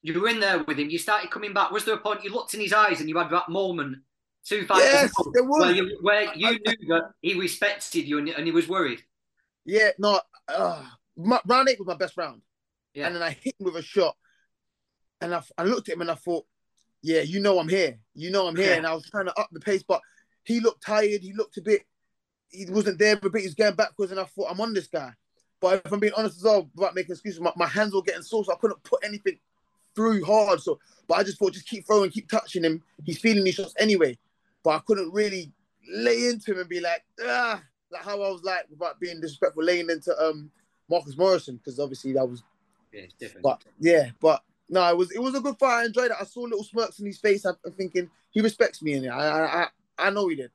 you 0.03 0.19
were 0.19 0.29
in 0.29 0.39
there 0.39 0.63
with 0.63 0.77
him. 0.77 0.89
You 0.89 0.99
started 0.99 1.31
coming 1.31 1.53
back. 1.53 1.71
Was 1.71 1.83
there 1.83 1.95
a 1.95 1.99
point 1.99 2.23
you 2.23 2.31
looked 2.31 2.53
in 2.53 2.59
his 2.59 2.73
eyes 2.73 2.99
and 2.99 3.09
you 3.09 3.17
had 3.17 3.31
that 3.31 3.49
moment 3.49 3.97
two 4.45 4.65
fights 4.65 4.83
yes, 4.83 5.11
there 5.33 5.43
was. 5.43 5.61
where 5.61 5.71
you, 5.71 5.97
where 6.01 6.35
you 6.35 6.51
knew 6.51 6.87
that 6.89 7.11
he 7.21 7.33
respected 7.33 8.07
you 8.07 8.19
and, 8.19 8.29
and 8.29 8.45
he 8.45 8.51
was 8.51 8.67
worried? 8.67 9.01
Yeah, 9.65 9.91
no. 9.97 10.19
Uh, 10.47 10.83
my, 11.15 11.39
round 11.47 11.69
eight 11.69 11.79
was 11.79 11.87
my 11.87 11.95
best 11.95 12.17
round. 12.17 12.41
Yeah. 12.93 13.07
And 13.07 13.15
then 13.15 13.23
I 13.23 13.31
hit 13.31 13.55
him 13.59 13.65
with 13.65 13.77
a 13.77 13.81
shot. 13.81 14.15
And 15.21 15.33
I, 15.33 15.41
I 15.57 15.63
looked 15.63 15.89
at 15.89 15.95
him 15.95 16.01
and 16.01 16.11
I 16.11 16.15
thought, 16.15 16.45
yeah, 17.01 17.21
you 17.21 17.39
know 17.39 17.59
I'm 17.59 17.69
here. 17.69 17.97
You 18.13 18.29
know 18.29 18.47
I'm 18.47 18.55
here. 18.55 18.71
Yeah. 18.71 18.77
And 18.77 18.87
I 18.87 18.93
was 18.93 19.09
trying 19.09 19.25
to 19.25 19.39
up 19.39 19.49
the 19.51 19.59
pace, 19.59 19.83
but 19.83 20.01
he 20.43 20.59
looked 20.59 20.85
tired. 20.85 21.21
He 21.21 21.33
looked 21.33 21.57
a 21.57 21.61
bit, 21.61 21.83
he 22.53 22.65
wasn't 22.69 22.99
there, 22.99 23.17
but 23.17 23.33
he 23.35 23.45
was 23.45 23.55
going 23.55 23.75
backwards. 23.75 24.11
And 24.11 24.21
I 24.21 24.25
thought, 24.25 24.49
I'm 24.49 24.61
on 24.61 24.73
this 24.73 24.87
guy. 24.87 25.11
But 25.59 25.81
if 25.85 25.91
I'm 25.91 25.99
being 25.99 26.13
honest 26.15 26.37
as 26.37 26.43
well, 26.43 26.69
without 26.75 26.95
making 26.95 27.13
excuses, 27.13 27.39
my, 27.39 27.51
my 27.55 27.67
hands 27.67 27.93
were 27.93 28.01
getting 28.01 28.21
sore, 28.21 28.43
so 28.43 28.53
I 28.53 28.57
couldn't 28.57 28.83
put 28.83 29.03
anything 29.03 29.39
through 29.95 30.23
hard. 30.25 30.61
So, 30.61 30.79
but 31.07 31.15
I 31.15 31.23
just 31.23 31.39
thought, 31.39 31.53
just 31.53 31.67
keep 31.67 31.85
throwing, 31.85 32.11
keep 32.11 32.29
touching 32.29 32.63
him. 32.63 32.83
He's 33.03 33.19
feeling 33.19 33.43
these 33.43 33.55
shots 33.55 33.73
anyway. 33.79 34.17
But 34.63 34.71
I 34.71 34.79
couldn't 34.79 35.13
really 35.13 35.51
lay 35.89 36.27
into 36.27 36.51
him 36.51 36.59
and 36.59 36.69
be 36.69 36.79
like, 36.79 37.03
ah, 37.25 37.61
like 37.91 38.03
how 38.03 38.21
I 38.21 38.29
was 38.29 38.43
like 38.43 38.65
without 38.69 38.99
being 38.99 39.21
disrespectful, 39.21 39.63
laying 39.63 39.89
into 39.89 40.17
um 40.21 40.51
Marcus 40.89 41.17
Morrison 41.17 41.57
because 41.57 41.79
obviously 41.79 42.13
that 42.13 42.25
was. 42.25 42.43
Yeah, 42.91 43.05
different. 43.19 43.43
But 43.43 43.63
yeah, 43.79 44.09
but 44.19 44.43
no, 44.69 44.87
it 44.89 44.97
was 44.97 45.11
it 45.11 45.19
was 45.19 45.35
a 45.35 45.41
good 45.41 45.57
fight. 45.57 45.81
I 45.81 45.85
enjoyed 45.85 46.11
it. 46.11 46.17
I 46.19 46.25
saw 46.25 46.41
little 46.41 46.63
smirks 46.63 46.99
in 46.99 47.05
his 47.05 47.17
face. 47.17 47.45
I'm 47.45 47.55
thinking 47.71 48.09
he 48.31 48.41
respects 48.41 48.81
me 48.81 48.93
in 48.93 49.05
it. 49.05 49.09
I 49.09 49.63
I 49.63 49.67
I 49.97 50.09
know 50.09 50.27
he 50.27 50.35
did. 50.35 50.51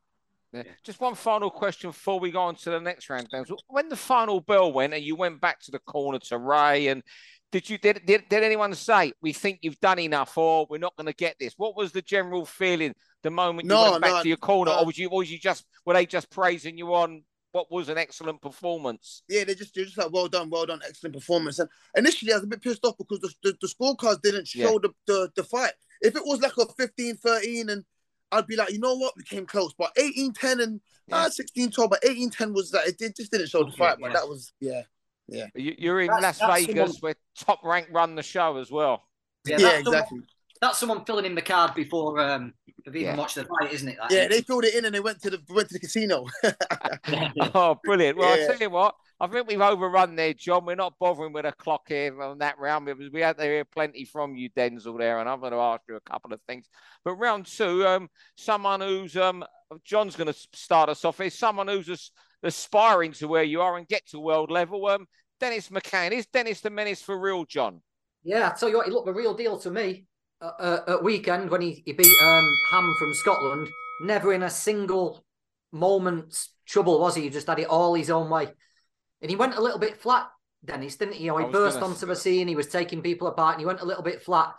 Yeah. 0.53 0.63
Just 0.83 1.01
one 1.01 1.15
final 1.15 1.51
question 1.51 1.91
before 1.91 2.21
we 2.21 2.31
go 2.31 2.41
on 2.41 2.55
to 2.57 2.71
the 2.71 2.81
next 2.81 3.11
round. 3.11 3.29
When 3.69 3.89
the 3.89 3.97
final 3.97 4.41
bell 4.41 4.73
went 4.73 4.95
and 4.95 5.03
you 5.03 5.15
went 5.15 5.41
back 5.41 5.61
to 5.63 5.71
the 5.71 5.79
corner 5.81 6.19
to 6.21 6.39
Ray 6.39 6.89
and 6.89 7.03
did 7.51 7.69
you 7.69 7.79
did, 7.79 8.03
did 8.05 8.29
did 8.29 8.43
anyone 8.43 8.75
say 8.75 9.13
we 9.23 9.33
think 9.33 9.61
you've 9.63 9.81
done 9.81 9.99
enough 9.99 10.37
or 10.37 10.67
we're 10.69 10.79
not 10.79 10.97
going 10.97 11.07
to 11.07 11.15
get 11.15 11.37
this? 11.41 11.55
What 11.57 11.77
was 11.77 11.93
the 11.93 12.03
general 12.03 12.45
feeling 12.45 12.95
the 13.23 13.31
moment 13.31 13.65
you 13.65 13.71
no, 13.71 13.93
went 13.93 14.03
back 14.03 14.13
no, 14.13 14.23
to 14.23 14.29
your 14.29 14.37
corner, 14.37 14.73
no. 14.73 14.81
or 14.81 14.87
was 14.87 14.99
you 14.99 15.09
or 15.09 15.19
was 15.19 15.33
you 15.33 15.39
just 15.39 15.65
were 15.87 15.95
they 15.95 16.05
just 16.05 16.31
praising 16.31 16.77
you 16.77 16.95
on 16.95 17.23
what 17.53 17.71
was 17.71 17.89
an 17.89 17.97
excellent 17.97 18.43
performance? 18.43 19.23
Yeah, 19.29 19.45
they 19.45 19.55
just 19.55 19.75
they're 19.75 19.85
just 19.85 19.97
like 19.97 20.13
well 20.13 20.29
done, 20.29 20.51
well 20.51 20.67
done, 20.67 20.81
excellent 20.87 21.15
performance. 21.15 21.59
And 21.59 21.71
initially 21.97 22.33
I 22.33 22.37
was 22.37 22.45
a 22.45 22.49
bit 22.49 22.63
pissed 22.63 22.85
off 22.85 22.99
because 22.99 23.21
the 23.21 23.33
the, 23.43 23.57
the 23.61 23.67
scorecards 23.67 24.21
didn't 24.21 24.47
show 24.47 24.73
yeah. 24.73 24.79
the, 24.83 24.91
the 25.07 25.31
the 25.37 25.45
fight. 25.45 25.73
If 26.03 26.17
it 26.17 26.23
was 26.25 26.41
like 26.41 26.53
a 26.59 26.67
15-13 26.67 27.71
and 27.71 27.85
I'd 28.31 28.47
be 28.47 28.57
like, 28.57 28.73
you 28.73 28.79
know 28.79 28.95
what, 28.95 29.15
we 29.17 29.23
came 29.23 29.47
close. 29.47 29.73
But 29.77 29.95
18-10 29.97 30.63
and 30.63 30.81
yeah. 31.07 31.17
uh, 31.17 31.29
16-12, 31.29 31.91
but 31.91 32.03
18-10 32.03 32.55
was 32.55 32.71
that 32.71 32.87
it, 32.87 32.99
did, 32.99 33.17
just 33.17 33.33
didn't 33.33 33.49
show 33.49 33.65
the 33.65 33.73
fight. 33.73 33.97
Yeah, 33.99 34.09
but 34.09 34.13
that 34.13 34.29
was 34.29 34.53
yeah. 34.61 34.83
Yeah. 35.29 35.47
You're 35.55 36.01
in 36.01 36.09
that's, 36.09 36.23
Las 36.23 36.39
that's 36.39 36.67
Vegas 36.67 36.75
someone... 36.75 36.97
where 37.01 37.15
top 37.39 37.65
rank 37.65 37.89
run 37.91 38.15
the 38.15 38.23
show 38.23 38.57
as 38.57 38.71
well. 38.71 39.05
Yeah, 39.47 39.59
yeah 39.59 39.79
exactly. 39.79 40.19
Someone, 40.19 40.27
that's 40.61 40.79
someone 40.79 41.05
filling 41.05 41.25
in 41.25 41.35
the 41.35 41.43
card 41.43 41.75
before 41.75 42.19
um 42.19 42.53
they've 42.85 42.97
even 42.97 43.15
yeah. 43.15 43.17
watched 43.17 43.37
the 43.37 43.45
fight, 43.45 43.73
isn't 43.73 43.89
it? 43.89 43.97
That 44.01 44.11
yeah, 44.11 44.29
they 44.29 44.41
filled 44.41 44.65
it 44.65 44.75
in 44.75 44.85
and 44.85 44.95
they 44.95 45.01
went 45.01 45.21
to 45.23 45.31
the 45.31 45.41
went 45.51 45.69
to 45.69 45.75
the 45.75 45.81
casino. 45.81 46.27
oh, 47.55 47.79
brilliant! 47.85 48.19
Well, 48.19 48.37
yeah. 48.37 48.45
I 48.45 48.47
tell 48.49 48.59
you 48.59 48.71
what, 48.71 48.95
I 49.21 49.27
think 49.27 49.49
we've 49.49 49.61
overrun 49.61 50.15
there, 50.15 50.33
John. 50.33 50.65
We're 50.65 50.77
not 50.77 50.99
bothering 51.01 51.33
with 51.33 51.45
a 51.45 51.53
clock 51.53 51.89
here 51.89 52.23
on 52.23 52.39
that 52.39 52.59
round 52.59 52.87
because 52.87 53.11
we 53.11 53.21
had 53.21 53.37
to 53.39 53.45
hear 53.45 53.65
plenty 53.65 54.05
from 54.05 54.37
you, 54.37 54.49
Denzel, 54.51 54.97
there, 54.97 55.19
and 55.19 55.29
I'm 55.29 55.41
going 55.41 55.53
to 55.53 55.59
ask 55.59 55.83
you 55.89 55.97
a 55.97 56.01
couple 56.01 56.33
of 56.33 56.41
things. 56.43 56.69
But 57.05 57.15
round 57.15 57.47
two, 57.47 57.85
um, 57.87 58.09
someone 58.37 58.81
who's 58.81 59.17
um, 59.17 59.45
John's 59.85 60.15
going 60.15 60.33
to 60.33 60.39
start 60.53 60.89
us 60.89 61.05
off. 61.05 61.21
Is 61.21 61.37
someone 61.37 61.67
who's 61.67 62.13
aspiring 62.43 63.13
to 63.13 63.29
where 63.29 63.43
you 63.43 63.61
are 63.61 63.77
and 63.77 63.89
get 63.89 64.07
to 64.09 64.21
world 64.21 64.51
level. 64.51 64.87
Um, 64.87 65.07
Dennis 65.41 65.69
McCann 65.69 66.13
is 66.13 66.27
Dennis 66.27 66.61
the 66.61 66.71
Menace 66.71 67.03
for 67.03 67.19
real, 67.19 67.45
John? 67.45 67.81
Yeah, 68.25 68.51
I 68.53 68.59
tell 68.59 68.69
you 68.69 68.77
what, 68.77 68.87
he 68.87 68.93
looked 68.93 69.07
the 69.07 69.13
real 69.13 69.35
deal 69.35 69.59
to 69.61 69.71
me 69.71 70.07
uh, 70.41 70.51
uh, 70.59 70.81
at 70.89 71.05
weekend 71.05 71.51
when 71.51 71.61
he, 71.61 71.83
he 71.85 71.93
beat 71.93 72.23
um, 72.23 72.57
Ham 72.71 72.95
from 72.99 73.15
Scotland. 73.15 73.69
Never 74.03 74.33
in 74.33 74.43
a 74.43 74.51
single 74.51 75.25
moment's 75.73 76.51
trouble 76.67 77.01
was 77.01 77.15
he? 77.15 77.23
He 77.23 77.31
just 77.31 77.47
had 77.47 77.59
it 77.59 77.69
all 77.69 77.95
his 77.95 78.11
own 78.11 78.31
way, 78.31 78.49
and 79.23 79.31
he 79.31 79.37
went 79.37 79.57
a 79.57 79.63
little 79.63 79.79
bit 79.79 79.97
flat. 79.97 80.29
Dennis, 80.65 80.97
didn't 80.97 81.15
he? 81.15 81.25
You 81.25 81.31
know, 81.31 81.39
he 81.39 81.53
burst 81.53 81.79
onto 81.79 82.07
the 82.07 82.17
scene. 82.17 82.49
He 82.49 82.57
was 82.57 82.67
taking 82.67 83.01
people 83.01 83.29
apart, 83.29 83.55
and 83.55 83.61
he 83.61 83.67
went 83.67 83.81
a 83.81 83.87
little 83.87 84.03
bit 84.03 84.23
flat. 84.23 84.55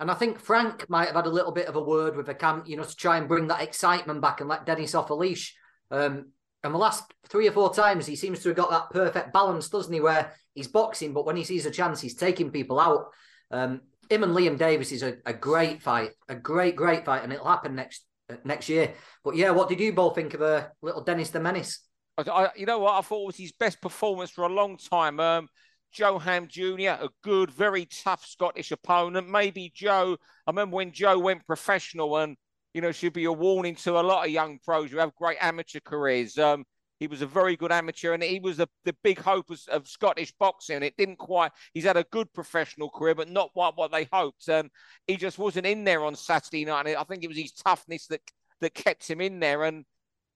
And 0.00 0.10
I 0.10 0.14
think 0.14 0.38
Frank 0.38 0.88
might 0.88 1.06
have 1.06 1.16
had 1.16 1.26
a 1.26 1.30
little 1.30 1.52
bit 1.52 1.66
of 1.66 1.76
a 1.76 1.82
word 1.82 2.16
with 2.16 2.26
the 2.26 2.34
camp, 2.34 2.68
you 2.68 2.76
know, 2.76 2.84
to 2.84 2.96
try 2.96 3.16
and 3.16 3.26
bring 3.26 3.48
that 3.48 3.62
excitement 3.62 4.20
back 4.20 4.40
and 4.40 4.48
let 4.48 4.66
Dennis 4.66 4.94
off 4.94 5.10
a 5.10 5.14
leash. 5.14 5.56
Um, 5.90 6.32
and 6.62 6.74
the 6.74 6.78
last 6.78 7.04
three 7.28 7.48
or 7.48 7.52
four 7.52 7.72
times, 7.72 8.06
he 8.06 8.14
seems 8.14 8.40
to 8.40 8.50
have 8.50 8.56
got 8.56 8.70
that 8.70 8.90
perfect 8.90 9.32
balance, 9.32 9.68
doesn't 9.68 9.92
he? 9.92 10.00
Where 10.00 10.32
he's 10.54 10.68
boxing, 10.68 11.12
but 11.12 11.24
when 11.24 11.36
he 11.36 11.44
sees 11.44 11.66
a 11.66 11.70
chance, 11.70 12.00
he's 12.00 12.14
taking 12.14 12.50
people 12.50 12.78
out. 12.78 13.06
Um, 13.50 13.80
him 14.10 14.22
and 14.22 14.34
Liam 14.34 14.58
Davis 14.58 14.92
is 14.92 15.02
a, 15.02 15.16
a 15.26 15.32
great 15.32 15.82
fight, 15.82 16.12
a 16.28 16.34
great, 16.34 16.76
great 16.76 17.04
fight, 17.04 17.22
and 17.22 17.32
it'll 17.32 17.46
happen 17.46 17.74
next 17.74 18.04
uh, 18.30 18.36
next 18.44 18.68
year. 18.68 18.92
But 19.24 19.36
yeah, 19.36 19.50
what 19.50 19.68
did 19.68 19.80
you 19.80 19.92
both 19.92 20.14
think 20.14 20.34
of 20.34 20.40
a 20.40 20.44
uh, 20.44 20.66
little 20.82 21.02
Dennis 21.02 21.30
the 21.30 21.40
Menace? 21.40 21.80
I, 22.26 22.50
you 22.56 22.66
know 22.66 22.78
what? 22.78 22.94
I 22.94 23.02
thought 23.02 23.26
was 23.26 23.36
his 23.36 23.52
best 23.52 23.80
performance 23.80 24.30
for 24.30 24.44
a 24.44 24.48
long 24.48 24.76
time. 24.76 25.20
Um, 25.20 25.48
Joe 25.92 26.18
Ham 26.18 26.48
Jr., 26.48 26.90
a 27.00 27.08
good, 27.22 27.50
very 27.50 27.86
tough 27.86 28.26
Scottish 28.26 28.72
opponent. 28.72 29.28
Maybe 29.28 29.72
Joe, 29.74 30.16
I 30.46 30.50
remember 30.50 30.76
when 30.76 30.92
Joe 30.92 31.18
went 31.18 31.46
professional 31.46 32.16
and 32.18 32.36
you 32.74 32.82
know, 32.82 32.92
should 32.92 33.12
be 33.12 33.24
a 33.24 33.32
warning 33.32 33.74
to 33.74 33.98
a 33.98 34.02
lot 34.02 34.26
of 34.26 34.30
young 34.30 34.58
pros 34.64 34.90
who 34.90 34.98
have 34.98 35.14
great 35.16 35.38
amateur 35.40 35.80
careers. 35.80 36.38
Um, 36.38 36.64
he 37.00 37.06
was 37.06 37.22
a 37.22 37.26
very 37.26 37.56
good 37.56 37.72
amateur, 37.72 38.12
and 38.12 38.22
he 38.22 38.40
was 38.40 38.56
the, 38.56 38.68
the 38.84 38.94
big 39.04 39.18
hope 39.18 39.50
of, 39.50 39.60
of, 39.68 39.88
Scottish 39.88 40.32
boxing. 40.38 40.76
And 40.76 40.84
it 40.84 40.96
didn't 40.96 41.18
quite. 41.18 41.52
He's 41.72 41.84
had 41.84 41.96
a 41.96 42.04
good 42.10 42.32
professional 42.32 42.90
career, 42.90 43.14
but 43.14 43.28
not 43.28 43.50
what 43.54 43.76
what 43.76 43.92
they 43.92 44.08
hoped. 44.12 44.48
And 44.48 44.70
he 45.06 45.16
just 45.16 45.38
wasn't 45.38 45.66
in 45.66 45.84
there 45.84 46.04
on 46.04 46.16
Saturday 46.16 46.64
night. 46.64 46.86
And 46.86 46.96
I 46.96 47.04
think 47.04 47.22
it 47.22 47.28
was 47.28 47.36
his 47.36 47.52
toughness 47.52 48.06
that 48.08 48.20
that 48.60 48.74
kept 48.74 49.08
him 49.08 49.20
in 49.20 49.38
there. 49.38 49.64
And 49.64 49.84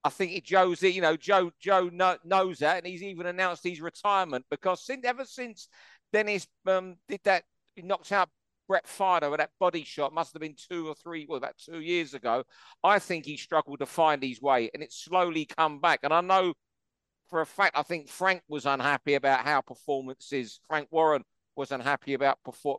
I 0.05 0.11
think 0.11 0.43
Joe's, 0.45 0.83
you 0.83 1.01
know, 1.01 1.17
Joe 1.17 1.53
Joe 1.61 1.91
knows 2.25 2.59
that, 2.59 2.79
and 2.79 2.87
he's 2.87 3.03
even 3.03 3.27
announced 3.27 3.65
his 3.65 3.81
retirement 3.81 4.45
because 4.51 4.85
since 4.85 5.05
ever 5.05 5.25
since 5.25 5.69
Dennis 6.13 6.47
um, 6.67 6.97
did 7.09 7.21
that, 7.25 7.45
he 7.77 7.83
knocked 7.83 8.11
out 8.13 8.29
Brett 8.69 8.87
Fidoe 8.87 9.31
with 9.31 9.39
that 9.39 9.51
body 9.61 9.85
shot 9.85 10.15
must 10.15 10.33
have 10.33 10.41
been 10.41 10.57
two 10.57 10.89
or 10.89 10.95
three, 10.95 11.27
well, 11.29 11.39
about 11.39 11.59
two 11.59 11.81
years 11.81 12.15
ago. 12.15 12.45
I 12.83 12.99
think 12.99 13.25
he 13.25 13.37
struggled 13.37 13.81
to 13.81 13.87
find 13.87 14.23
his 14.23 14.41
way 14.41 14.71
and 14.73 14.83
it's 14.83 14.97
slowly 15.05 15.45
come 15.45 15.81
back. 15.81 16.01
And 16.03 16.13
I 16.13 16.21
know 16.21 16.55
for 17.29 17.41
a 17.41 17.47
fact, 17.47 17.77
I 17.77 17.83
think 17.83 18.09
Frank 18.09 18.43
was 18.49 18.67
unhappy 18.67 19.15
about 19.15 19.45
how 19.45 19.61
performances, 19.61 20.61
Frank 20.69 20.89
Warren 20.91 21.23
was 21.57 21.73
unhappy 21.73 22.15
about 22.15 22.39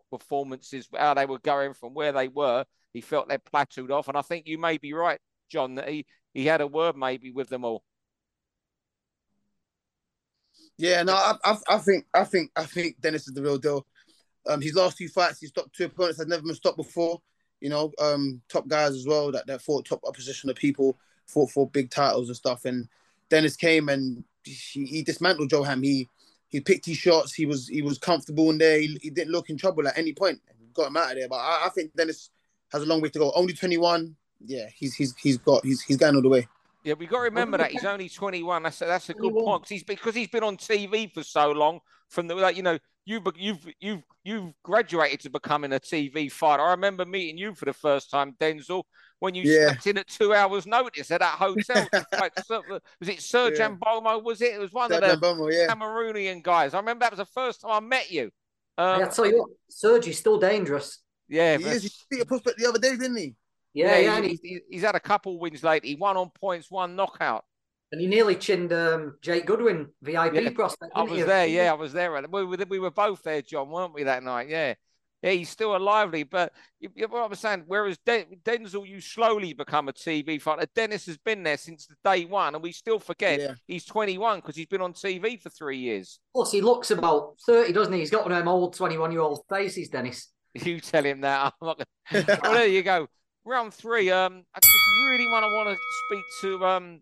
performances, 0.09 0.87
how 0.95 1.13
they 1.13 1.25
were 1.25 1.39
going 1.39 1.73
from 1.73 1.93
where 1.93 2.11
they 2.11 2.27
were. 2.27 2.65
He 2.93 3.01
felt 3.01 3.29
they 3.29 3.37
plateaued 3.37 3.91
off. 3.91 4.07
And 4.07 4.17
I 4.17 4.21
think 4.21 4.47
you 4.47 4.57
may 4.57 4.77
be 4.77 4.93
right, 4.93 5.19
John, 5.53 5.75
that 5.75 5.87
he, 5.87 6.05
he 6.33 6.45
had 6.45 6.61
a 6.61 6.67
word 6.67 6.97
maybe 6.97 7.31
with 7.31 7.47
them 7.47 7.63
all. 7.63 7.83
Yeah, 10.77 11.03
no, 11.03 11.13
I, 11.13 11.35
I, 11.45 11.57
I 11.69 11.77
think, 11.77 12.05
I 12.13 12.23
think, 12.23 12.51
I 12.55 12.65
think 12.65 12.99
Dennis 12.99 13.27
is 13.27 13.33
the 13.33 13.43
real 13.43 13.59
deal. 13.59 13.85
Um, 14.49 14.59
his 14.59 14.75
last 14.75 14.97
two 14.97 15.07
fights, 15.07 15.39
he 15.39 15.47
stopped 15.47 15.75
two 15.75 15.85
opponents 15.85 16.17
that 16.17 16.27
never 16.27 16.41
been 16.41 16.55
stopped 16.55 16.77
before. 16.77 17.21
You 17.61 17.69
know, 17.69 17.93
um, 18.01 18.41
top 18.49 18.67
guys 18.67 18.91
as 18.91 19.05
well 19.07 19.31
that 19.31 19.47
that 19.47 19.61
fought 19.61 19.85
top 19.85 20.01
opposition 20.03 20.49
of 20.49 20.57
people, 20.57 20.97
fought 21.27 21.51
for 21.51 21.69
big 21.69 21.89
titles 21.89 22.27
and 22.27 22.35
stuff. 22.35 22.65
And 22.65 22.89
Dennis 23.29 23.55
came 23.55 23.87
and 23.87 24.25
he, 24.43 24.83
he 24.85 25.01
dismantled 25.01 25.49
Joe 25.49 25.63
Ham. 25.63 25.81
He 25.81 26.09
he 26.49 26.59
picked 26.59 26.85
his 26.85 26.97
shots. 26.97 27.33
He 27.33 27.45
was 27.45 27.69
he 27.69 27.81
was 27.81 27.97
comfortable 27.97 28.49
in 28.49 28.57
there. 28.57 28.81
He, 28.81 28.97
he 29.01 29.09
didn't 29.09 29.31
look 29.31 29.49
in 29.49 29.57
trouble 29.57 29.87
at 29.87 29.97
any 29.97 30.11
point. 30.11 30.41
Got 30.73 30.87
him 30.87 30.97
out 30.97 31.11
of 31.11 31.17
there. 31.17 31.29
But 31.29 31.37
I, 31.37 31.67
I 31.67 31.69
think 31.69 31.95
Dennis 31.95 32.31
has 32.73 32.83
a 32.83 32.85
long 32.85 32.99
way 32.99 33.09
to 33.09 33.19
go. 33.19 33.31
Only 33.31 33.53
twenty 33.53 33.77
one. 33.77 34.17
Yeah, 34.45 34.67
he's 34.75 34.95
he's 34.95 35.15
he's 35.17 35.37
got 35.37 35.63
he's 35.65 35.81
he's 35.81 35.97
going 35.97 36.15
all 36.15 36.21
the 36.21 36.29
way. 36.29 36.47
Yeah, 36.83 36.95
we 36.95 37.05
got 37.05 37.17
to 37.17 37.23
remember 37.23 37.57
that 37.57 37.71
he's 37.71 37.85
only 37.85 38.09
21. 38.09 38.63
That's 38.63 38.81
a, 38.81 38.85
that's 38.85 39.09
a 39.09 39.13
good 39.13 39.33
point 39.33 39.61
because 39.61 39.69
he's 39.69 39.83
because 39.83 40.15
he's 40.15 40.27
been 40.27 40.43
on 40.43 40.57
TV 40.57 41.11
for 41.13 41.23
so 41.23 41.51
long. 41.51 41.79
From 42.09 42.27
the 42.27 42.35
like, 42.35 42.57
you 42.57 42.63
know, 42.63 42.77
you've 43.05 43.23
you've 43.37 43.67
you've 43.79 44.03
you've 44.23 44.53
graduated 44.63 45.21
to 45.21 45.29
becoming 45.29 45.71
a 45.73 45.79
TV 45.79 46.29
fighter. 46.29 46.61
I 46.61 46.71
remember 46.71 47.05
meeting 47.05 47.37
you 47.37 47.55
for 47.55 47.65
the 47.65 47.73
first 47.73 48.11
time, 48.11 48.35
Denzel, 48.39 48.83
when 49.19 49.33
you 49.33 49.43
yeah. 49.43 49.67
stepped 49.67 49.87
in 49.87 49.97
at 49.99 50.07
two 50.07 50.33
hours' 50.33 50.65
notice 50.65 51.09
at 51.09 51.21
that 51.21 51.35
hotel. 51.35 51.87
like, 52.19 52.33
was 52.49 53.09
it 53.09 53.21
Sir 53.21 53.53
yeah. 53.53 53.69
Jambomo? 53.69 54.21
Was 54.21 54.41
it? 54.41 54.53
It 54.53 54.59
was 54.59 54.73
one 54.73 54.89
Sir 54.89 54.97
of 54.97 55.21
the 55.21 55.25
Jambomo, 55.25 55.51
yeah. 55.51 55.73
Cameroonian 55.73 56.43
guys. 56.43 56.73
I 56.73 56.79
remember 56.79 57.05
that 57.05 57.11
was 57.11 57.19
the 57.19 57.33
first 57.33 57.61
time 57.61 57.71
I 57.71 57.79
met 57.79 58.11
you. 58.11 58.29
Um, 58.77 59.03
I 59.03 59.07
tell 59.07 59.25
you 59.25 59.39
what, 59.39 59.49
Sergi's 59.69 60.17
still 60.17 60.39
dangerous. 60.39 60.99
Yeah, 61.29 61.57
he 61.57 61.63
is. 61.63 61.83
He 61.83 61.89
beat 62.09 62.21
a 62.21 62.25
prospect 62.25 62.59
the 62.59 62.67
other 62.67 62.79
day, 62.79 62.97
didn't 62.97 63.15
he? 63.15 63.35
Yeah, 63.73 63.97
yeah. 63.97 64.19
yeah 64.19 64.27
he, 64.41 64.59
he's 64.69 64.83
had 64.83 64.95
a 64.95 64.99
couple 64.99 65.39
wins 65.39 65.63
lately. 65.63 65.89
He 65.89 65.95
won 65.95 66.17
on 66.17 66.29
points, 66.29 66.69
one 66.69 66.95
knockout. 66.95 67.45
And 67.91 68.01
he 68.01 68.07
nearly 68.07 68.35
chinned 68.35 68.73
um, 68.73 69.17
Jake 69.21 69.45
Goodwin, 69.45 69.87
VIP 70.01 70.33
yeah, 70.33 70.49
prospect. 70.49 70.93
I 70.95 71.03
was 71.03 71.19
you? 71.19 71.25
there, 71.25 71.45
yeah, 71.45 71.71
I 71.71 71.75
was 71.75 71.93
there. 71.93 72.11
We 72.27 72.43
were, 72.43 72.57
we 72.67 72.79
were 72.79 72.89
both 72.89 73.21
there, 73.21 73.43
John, 73.43 73.69
weren't 73.69 73.93
we, 73.93 74.03
that 74.03 74.23
night? 74.23 74.49
Yeah. 74.49 74.73
Yeah, 75.21 75.31
he's 75.31 75.49
still 75.49 75.73
a 75.73 75.77
lively, 75.77 76.23
but 76.23 76.51
you, 76.81 76.89
you, 76.95 77.07
what 77.07 77.23
I'm 77.23 77.33
saying, 77.35 77.63
whereas 77.65 77.97
De- 78.05 78.25
Denzel, 78.43 78.85
you 78.85 78.99
slowly 78.99 79.53
become 79.53 79.87
a 79.87 79.93
TV 79.93 80.41
fighter. 80.41 80.67
Dennis 80.75 81.05
has 81.05 81.17
been 81.17 81.43
there 81.43 81.55
since 81.55 81.85
the 81.87 81.95
day 82.03 82.25
one, 82.25 82.55
and 82.55 82.63
we 82.63 82.73
still 82.73 82.99
forget 82.99 83.39
yeah. 83.39 83.53
he's 83.65 83.85
21 83.85 84.39
because 84.39 84.57
he's 84.57 84.65
been 84.65 84.81
on 84.81 84.91
TV 84.91 85.39
for 85.39 85.49
three 85.49 85.77
years. 85.77 86.19
Plus, 86.35 86.51
he 86.51 86.59
looks 86.59 86.91
about 86.91 87.35
30, 87.45 87.71
doesn't 87.71 87.93
he? 87.93 87.99
He's 87.99 88.09
got 88.09 88.23
one 88.23 88.33
of 88.33 88.37
them 88.39 88.49
old 88.49 88.75
21 88.75 89.13
year 89.13 89.21
old 89.21 89.43
faces, 89.47 89.89
Dennis. 89.89 90.29
You 90.55 90.79
tell 90.81 91.03
him 91.03 91.21
that. 91.21 91.53
I'm 91.61 91.67
not 91.67 91.77
gonna... 92.11 92.39
well, 92.43 92.53
there 92.53 92.67
you 92.67 92.83
go 92.83 93.07
round 93.45 93.73
three, 93.73 94.09
um, 94.11 94.43
I 94.55 94.59
just 94.59 95.09
really 95.09 95.27
want 95.27 95.43
to 95.43 95.55
want 95.55 95.69
to 95.69 95.77
speak 96.07 96.23
to 96.41 96.65
um, 96.65 97.01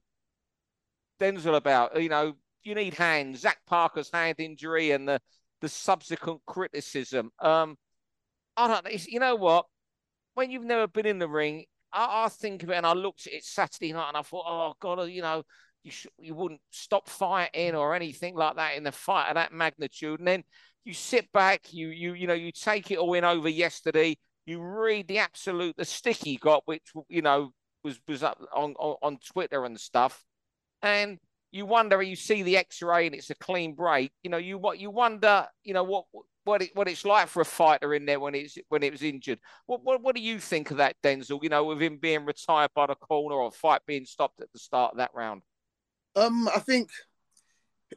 Denzel 1.20 1.56
about. 1.56 2.02
You 2.02 2.10
know, 2.10 2.34
you 2.64 2.76
need 2.76 2.94
hands. 2.94 3.42
Zach 3.42 3.60
Parker's 3.68 4.10
hand 4.12 4.36
injury 4.40 4.92
and 4.92 5.08
the 5.08 5.20
the 5.62 5.70
subsequent 5.70 6.42
criticism. 6.46 7.32
Um, 7.40 7.78
I 8.58 8.68
don't. 8.68 9.08
You 9.08 9.20
know 9.20 9.36
what? 9.36 9.66
When 10.34 10.50
you've 10.52 10.66
never 10.66 10.88
been 10.88 11.06
in 11.06 11.20
the 11.20 11.28
ring, 11.28 11.66
I, 11.92 12.26
I 12.26 12.30
think 12.30 12.64
of 12.64 12.70
it 12.70 12.76
and 12.76 12.86
I 12.86 12.94
looked 12.94 13.28
at 13.28 13.34
it 13.34 13.44
Saturday 13.44 13.94
night 13.94 14.10
and 14.10 14.18
I 14.18 14.22
thought, 14.22 14.46
oh 14.48 14.74
God, 14.80 15.10
you 15.10 15.22
know, 15.22 15.44
you 15.84 15.92
sh- 15.92 16.08
you 16.18 16.36
wouldn't 16.36 16.62
stop 16.70 17.10
fighting 17.10 17.76
or 17.76 17.94
anything 17.94 18.36
like 18.36 18.56
that 18.56 18.76
in 18.76 18.84
the 18.84 18.92
fight 18.92 19.30
of 19.30 19.36
that 19.36 19.54
magnitude. 19.54 20.20
And 20.20 20.28
then 20.28 20.44
you 20.86 20.94
sit 20.94 21.32
back, 21.32 21.74
you 21.74 21.90
you 21.90 22.14
you 22.14 22.28
know, 22.28 22.34
you 22.34 22.52
take 22.52 22.92
it 22.92 22.98
all 22.98 23.14
in 23.14 23.24
over 23.24 23.50
yesterday 23.50 24.18
you 24.52 24.62
read 24.62 25.08
the 25.08 25.20
absolute 25.20 25.78
the 25.78 25.86
stick 25.86 26.18
he 26.18 26.36
got, 26.36 26.64
which 26.66 26.84
you 27.08 27.22
know 27.22 27.52
was 27.84 28.00
was 28.08 28.22
up 28.22 28.38
on, 28.54 28.74
on, 28.74 28.98
on 29.02 29.18
Twitter 29.18 29.64
and 29.66 29.80
stuff, 29.80 30.24
and 30.82 31.18
you 31.52 31.66
wonder. 31.66 32.02
You 32.02 32.16
see 32.16 32.44
the 32.44 32.58
X-ray 32.58 33.08
and 33.08 33.16
it's 33.16 33.30
a 33.30 33.36
clean 33.36 33.74
break. 33.74 34.12
You 34.24 34.30
know, 34.30 34.38
you 34.38 34.58
what 34.58 34.80
you 34.80 34.90
wonder. 34.90 35.48
You 35.64 35.74
know 35.74 35.84
what 35.84 36.06
what 36.44 36.62
it 36.62 36.72
what 36.76 36.90
it's 36.90 37.06
like 37.06 37.28
for 37.28 37.42
a 37.42 37.46
fighter 37.46 37.94
in 37.94 38.06
there 38.06 38.20
when 38.20 38.36
it's 38.36 38.58
when 38.68 38.84
it 38.84 38.92
was 38.92 39.04
injured. 39.04 39.40
What 39.68 39.84
what 39.84 40.02
what 40.02 40.16
do 40.16 40.22
you 40.22 40.40
think 40.40 40.72
of 40.72 40.78
that, 40.78 40.96
Denzel? 41.02 41.42
You 41.42 41.50
know, 41.50 41.64
with 41.64 41.82
him 41.82 41.98
being 41.98 42.26
retired 42.26 42.72
by 42.76 42.88
the 42.88 42.96
corner 42.96 43.36
or 43.36 43.48
a 43.48 43.52
fight 43.52 43.82
being 43.88 44.06
stopped 44.06 44.42
at 44.42 44.52
the 44.52 44.60
start 44.60 44.92
of 44.92 44.98
that 44.98 45.12
round. 45.14 45.44
Um, 46.16 46.50
I 46.50 46.60
think 46.60 46.90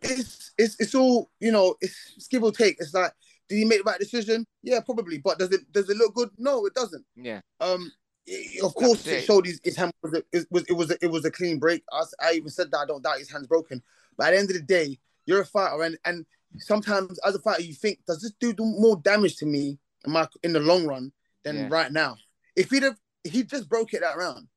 it's 0.02 0.52
it's 0.56 0.76
it's 0.78 0.94
all 0.94 1.30
you 1.40 1.50
know. 1.50 1.75
It's, 1.80 2.12
it's 2.16 2.28
give 2.28 2.44
or 2.44 2.52
take. 2.52 2.76
It's 2.78 2.94
like 2.94 3.12
did 3.48 3.56
he 3.56 3.64
make 3.64 3.84
the 3.84 3.90
right 3.90 3.98
decision? 3.98 4.46
Yeah, 4.62 4.80
probably. 4.80 5.18
But 5.18 5.38
does 5.38 5.50
it 5.50 5.70
does 5.72 5.88
it 5.90 5.96
look 5.96 6.14
good? 6.14 6.30
No, 6.38 6.66
it 6.66 6.74
doesn't. 6.74 7.04
Yeah. 7.16 7.40
Um. 7.60 7.90
It, 8.26 8.64
of 8.64 8.74
course, 8.74 9.06
it. 9.06 9.18
it 9.18 9.24
showed 9.24 9.44
his, 9.44 9.60
his 9.62 9.76
hand 9.76 9.92
was 10.02 10.14
a, 10.14 10.22
it 10.32 10.46
was 10.50 10.64
it 10.64 10.72
was 10.72 10.90
a, 10.90 11.04
it 11.04 11.10
was 11.10 11.24
a 11.26 11.30
clean 11.30 11.58
break. 11.58 11.82
I, 11.92 12.02
I 12.22 12.32
even 12.32 12.48
said 12.48 12.70
that 12.70 12.78
I 12.78 12.86
don't 12.86 13.02
doubt 13.02 13.18
his 13.18 13.30
hand's 13.30 13.46
broken. 13.46 13.82
But 14.16 14.28
at 14.28 14.30
the 14.30 14.38
end 14.38 14.50
of 14.50 14.56
the 14.56 14.62
day, 14.62 14.98
you're 15.26 15.42
a 15.42 15.46
fighter, 15.46 15.82
and 15.82 15.98
and 16.04 16.24
sometimes 16.58 17.18
as 17.20 17.34
a 17.34 17.38
fighter, 17.38 17.62
you 17.62 17.74
think, 17.74 17.98
does 18.06 18.22
this 18.22 18.32
do 18.40 18.54
more 18.58 18.96
damage 18.96 19.36
to 19.36 19.46
me 19.46 19.78
in 20.04 20.12
my 20.12 20.26
in 20.42 20.52
the 20.52 20.60
long 20.60 20.86
run 20.86 21.12
than 21.42 21.56
yeah. 21.56 21.68
right 21.70 21.92
now? 21.92 22.16
If 22.56 22.70
he'd 22.70 22.82
have 22.82 22.96
he 23.24 23.42
just 23.42 23.68
broke 23.68 23.94
it 23.94 24.00
that 24.00 24.16
round, 24.16 24.48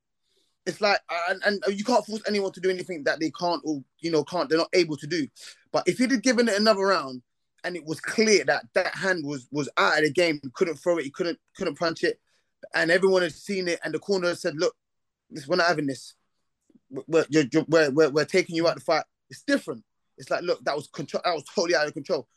it's 0.65 0.81
like 0.81 0.99
and, 1.29 1.41
and 1.45 1.77
you 1.77 1.83
can't 1.83 2.05
force 2.05 2.21
anyone 2.27 2.51
to 2.51 2.61
do 2.61 2.69
anything 2.69 3.03
that 3.05 3.19
they 3.19 3.31
can't 3.31 3.61
or 3.65 3.81
you 3.99 4.11
know 4.11 4.23
can't 4.23 4.49
they're 4.49 4.57
not 4.57 4.69
able 4.73 4.97
to 4.97 5.07
do. 5.07 5.27
But 5.71 5.83
if 5.87 5.97
he'd 5.97 6.11
have 6.11 6.21
given 6.21 6.47
it 6.47 6.59
another 6.59 6.85
round, 6.87 7.21
and 7.67 7.75
it 7.75 7.85
was 7.85 7.99
clear 7.99 8.45
that 8.45 8.63
that 8.75 8.95
hand 8.95 9.25
was 9.25 9.45
was 9.51 9.67
out 9.77 9.97
of 9.97 10.05
the 10.05 10.11
game. 10.11 10.39
He 10.41 10.49
couldn't 10.53 10.77
throw 10.77 10.97
it. 10.99 11.03
He 11.03 11.09
couldn't 11.11 11.37
couldn't 11.57 11.77
punch 11.77 12.01
it, 12.01 12.17
and 12.73 12.89
everyone 12.89 13.23
had 13.23 13.33
seen 13.33 13.67
it. 13.67 13.79
And 13.83 13.93
the 13.93 13.99
corner 13.99 14.33
said, 14.35 14.55
"Look, 14.55 14.73
this, 15.29 15.49
we're 15.49 15.57
not 15.57 15.67
having 15.67 15.85
this. 15.85 16.15
We're, 16.89 17.25
we're, 17.67 17.91
we're, 17.91 18.09
we're 18.09 18.25
taking 18.25 18.55
you 18.55 18.69
out 18.69 18.75
the 18.75 18.81
fight. 18.81 19.03
It's 19.29 19.43
different. 19.43 19.83
It's 20.17 20.29
like, 20.29 20.43
look, 20.43 20.63
that 20.63 20.77
was 20.77 20.87
control. 20.87 21.21
That 21.25 21.33
was 21.33 21.43
totally 21.53 21.75
out 21.75 21.87
of 21.87 21.93
control. 21.93 22.29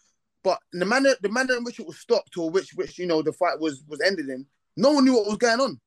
But 0.43 0.59
the 0.73 0.85
manner 0.85 1.15
the 1.23 1.29
manner 1.29 1.57
in 1.57 1.63
which 1.63 1.79
it 1.79 1.87
was 1.87 2.01
stopped, 2.01 2.37
or 2.37 2.51
which 2.51 2.75
which 2.75 2.99
you 2.99 3.07
know 3.07 3.23
the 3.23 3.33
fight 3.33 3.61
was 3.61 3.85
was 3.87 4.01
ended 4.01 4.29
in, 4.29 4.47
no 4.77 4.91
one 4.91 5.05
knew 5.05 5.15
what 5.15 5.27
was 5.27 5.37
going 5.37 5.61
on. 5.61 5.81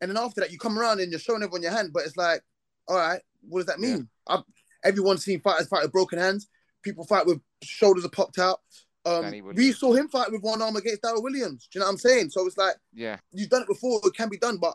And 0.00 0.10
then 0.10 0.18
after 0.18 0.40
that, 0.40 0.50
you 0.50 0.58
come 0.58 0.76
around 0.76 0.98
and 0.98 1.12
you're 1.12 1.20
showing 1.20 1.44
everyone 1.44 1.62
your 1.62 1.70
hand, 1.70 1.90
but 1.94 2.02
it's 2.02 2.16
like, 2.16 2.42
all 2.88 2.96
right, 2.96 3.22
what 3.48 3.60
does 3.60 3.66
that 3.66 3.78
mean? 3.78 4.08
Yeah. 4.28 4.40
everyone's 4.84 5.24
seen 5.24 5.40
fighters 5.40 5.68
fight 5.68 5.84
with 5.84 5.92
broken 5.92 6.18
hands 6.18 6.48
people 6.84 7.04
fight 7.04 7.26
with 7.26 7.40
shoulders 7.62 8.04
are 8.04 8.10
popped 8.10 8.38
out. 8.38 8.60
Um, 9.06 9.30
we 9.54 9.72
saw 9.72 9.92
him 9.92 10.08
fight 10.08 10.30
with 10.30 10.42
one 10.42 10.62
arm 10.62 10.76
against 10.76 11.02
Darryl 11.02 11.22
Williams. 11.22 11.68
Do 11.70 11.78
you 11.78 11.80
know 11.80 11.86
what 11.86 11.92
I'm 11.92 11.98
saying? 11.98 12.30
So 12.30 12.46
it's 12.46 12.56
like, 12.56 12.76
yeah, 12.94 13.18
you've 13.32 13.50
done 13.50 13.62
it 13.62 13.68
before. 13.68 14.00
It 14.04 14.14
can 14.14 14.28
be 14.28 14.38
done, 14.38 14.58
but 14.58 14.74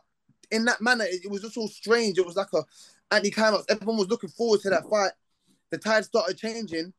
in 0.51 0.65
that 0.65 0.81
manner, 0.81 1.05
it, 1.05 1.25
it 1.25 1.31
was 1.31 1.41
just 1.41 1.57
all 1.57 1.67
strange. 1.67 2.17
It 2.17 2.25
was 2.25 2.35
like 2.35 2.53
a 2.53 2.63
anti-climax. 3.11 3.65
Everyone 3.69 3.97
was 3.97 4.09
looking 4.09 4.29
forward 4.29 4.61
to 4.61 4.69
that 4.69 4.87
fight. 4.89 5.11
The 5.71 5.77
tide 5.77 6.05
started 6.05 6.37
changing. 6.37 6.93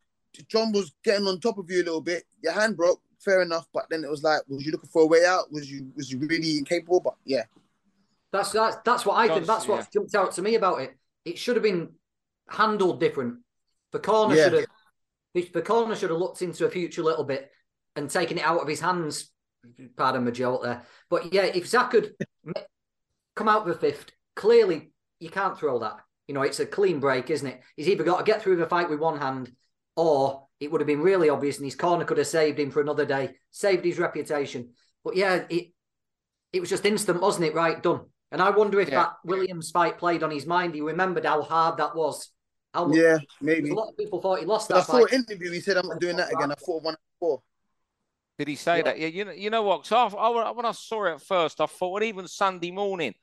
John 0.49 0.73
was 0.73 0.93
getting 1.05 1.27
on 1.27 1.41
top 1.41 1.59
of 1.59 1.71
you 1.71 1.83
a 1.83 1.85
little 1.85 2.01
bit. 2.01 2.25
Your 2.43 2.53
hand 2.53 2.77
broke, 2.77 3.01
fair 3.19 3.43
enough. 3.43 3.67
But 3.73 3.87
then 3.91 4.05
it 4.05 4.11
was 4.11 4.23
like, 4.23 4.43
was 4.49 4.65
you 4.65 4.73
looking 4.73 4.91
for 4.91 5.03
a 5.03 5.07
way 5.07 5.25
out? 5.25 5.53
Was 5.53 5.71
you 5.71 5.91
was 5.97 6.11
you 6.11 6.19
really 6.19 6.59
incapable? 6.59 7.01
But 7.01 7.15
yeah, 7.25 7.45
that's 8.33 8.53
that's 8.53 8.77
that's 8.85 9.07
what 9.07 9.15
I 9.15 9.29
think. 9.29 9.47
That's 9.47 9.67
what 9.67 9.81
yeah. 9.81 9.87
jumped 9.93 10.15
out 10.15 10.33
to 10.35 10.43
me 10.43 10.55
about 10.57 10.81
it. 10.81 10.97
It 11.25 11.39
should 11.39 11.57
have 11.57 11.63
been 11.63 11.91
handled 12.49 12.99
different. 13.01 13.39
The 13.93 13.99
corner 13.99 14.35
yeah. 14.35 14.45
should 14.45 14.53
have 14.53 14.67
the 15.35 15.63
corner 15.63 15.95
should 15.95 16.11
have 16.11 16.19
looked 16.19 16.43
into 16.43 16.67
a 16.67 16.71
future 16.71 17.03
a 17.03 17.05
little 17.05 17.25
bit 17.25 17.51
and 17.97 18.11
taken 18.11 18.39
it 18.39 18.45
out 18.45 18.61
of 18.61 18.69
his 18.69 18.81
hands. 18.81 19.31
Pardon 19.97 20.25
my 20.25 20.31
joke 20.31 20.63
there. 20.63 20.83
But 21.09 21.33
yeah, 21.33 21.45
if 21.45 21.69
Zach 21.69 21.91
could 21.91 22.15
come 23.37 23.49
out 23.49 23.67
with 23.67 23.77
a 23.77 23.79
fifth, 23.79 24.11
clearly 24.35 24.93
you 25.19 25.31
can't 25.31 25.59
throw 25.59 25.79
that. 25.81 25.99
You 26.27 26.35
know, 26.35 26.43
it's 26.43 26.61
a 26.61 26.67
clean 26.67 27.01
break, 27.01 27.31
isn't 27.31 27.47
it? 27.47 27.61
He's 27.77 27.89
either 27.89 28.05
got 28.05 28.19
to 28.19 28.25
get 28.25 28.43
through 28.43 28.57
the 28.57 28.67
fight 28.67 28.89
with 28.89 29.01
one 29.01 29.19
hand 29.19 29.53
or 29.97 30.47
it 30.61 30.71
would 30.71 30.81
have 30.81 30.87
been 30.87 31.03
really 31.03 31.29
obvious 31.29 31.57
and 31.57 31.65
his 31.65 31.75
corner 31.75 32.05
could 32.05 32.19
have 32.19 32.27
saved 32.27 32.59
him 32.59 32.71
for 32.71 32.81
another 32.81 33.05
day, 33.05 33.37
saved 33.51 33.85
his 33.85 33.99
reputation. 33.99 34.71
But 35.05 35.17
yeah, 35.17 35.45
it 35.49 35.73
it 36.53 36.61
was 36.61 36.71
just 36.71 36.87
instant, 36.87 37.21
wasn't 37.21 37.47
it? 37.47 37.55
Right, 37.55 37.83
done. 37.83 38.03
And 38.33 38.41
I 38.41 38.51
wonder 38.51 38.81
if 38.81 38.89
yeah. 38.89 39.03
that 39.03 39.13
Williams 39.25 39.71
fight 39.71 39.99
played 39.99 40.23
on 40.23 40.31
his 40.31 40.47
mind. 40.47 40.75
He 40.75 40.81
remembered 40.81 41.25
how 41.25 41.43
hard 41.43 41.79
that 41.79 41.97
was 41.97 42.31
how, 42.73 42.93
yeah, 42.93 43.19
maybe. 43.41 43.71
A 43.71 43.75
lot 43.75 43.89
of 43.89 43.97
people 43.97 44.21
thought 44.21 44.39
he 44.41 44.47
lost 44.47 44.69
but 44.69 44.87
that. 44.87 44.95
I 44.95 44.99
saw 44.99 45.05
an 45.05 45.15
interview. 45.15 45.51
He 45.51 45.61
said, 45.61 45.77
"I'm 45.77 45.89
not 45.89 46.01
doing 46.01 46.17
that 46.17 46.33
again." 46.33 46.53
I 46.53 46.55
thought 46.55 46.83
one 46.83 46.97
four. 47.19 47.43
Did 48.39 48.49
he 48.49 48.57
say 48.57 48.79
yeah. 48.79 48.83
that? 48.85 48.99
Yeah, 48.99 49.09
you 49.09 49.25
know, 49.25 49.33
you 49.33 49.51
know 49.51 49.63
what? 49.63 49.87
So 49.87 49.97
I, 49.97 50.07
I, 50.07 50.51
when 50.53 50.65
I 50.65 50.73
saw 50.73 51.05
it 51.05 51.15
at 51.15 51.23
first, 51.23 51.61
I 51.61 51.67
thought, 51.67 51.93
well, 51.93 52.03
even 52.03 52.27
Sunday 52.27 52.71
morning, 52.71 53.15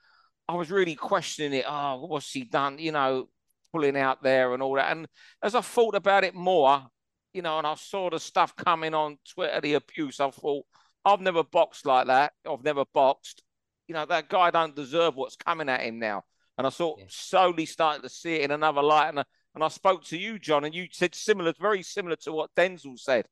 I 0.47 0.53
was 0.53 0.69
really 0.69 0.95
questioning 0.95 1.59
it. 1.59 1.65
Oh, 1.67 2.05
what's 2.05 2.31
he 2.31 2.43
done? 2.43 2.77
You 2.77 2.91
know, 2.91 3.29
pulling 3.71 3.97
out 3.97 4.21
there 4.21 4.53
and 4.53 4.61
all 4.61 4.75
that. 4.75 4.91
And 4.91 5.07
as 5.41 5.55
I 5.55 5.61
thought 5.61 5.95
about 5.95 6.23
it 6.23 6.35
more, 6.35 6.85
you 7.33 7.41
know, 7.41 7.57
and 7.57 7.65
I 7.65 7.75
saw 7.75 8.09
the 8.09 8.19
stuff 8.19 8.55
coming 8.55 8.93
on 8.93 9.17
Twitter, 9.33 9.59
the 9.59 9.73
abuse, 9.75 10.19
I 10.19 10.29
thought, 10.29 10.65
I've 11.03 11.21
never 11.21 11.43
boxed 11.43 11.85
like 11.85 12.07
that. 12.07 12.33
I've 12.47 12.63
never 12.63 12.83
boxed. 12.93 13.41
You 13.87 13.95
know, 13.95 14.05
that 14.05 14.29
guy 14.29 14.51
don't 14.51 14.75
deserve 14.75 15.15
what's 15.15 15.35
coming 15.35 15.69
at 15.69 15.81
him 15.81 15.99
now. 15.99 16.23
And 16.57 16.67
I 16.67 16.69
sort 16.69 17.01
of 17.01 17.11
slowly 17.11 17.65
started 17.65 18.03
to 18.03 18.09
see 18.09 18.35
it 18.35 18.41
in 18.41 18.51
another 18.51 18.81
light. 18.81 19.09
And 19.09 19.21
I, 19.21 19.23
and 19.57 19.63
I 19.63 19.69
spoke 19.69 20.03
to 20.05 20.17
you, 20.17 20.37
John, 20.37 20.65
and 20.65 20.75
you 20.75 20.87
said 20.91 21.15
similar, 21.15 21.51
very 21.59 21.81
similar 21.81 22.15
to 22.17 22.31
what 22.31 22.53
Denzel 22.55 22.99
said 22.99 23.25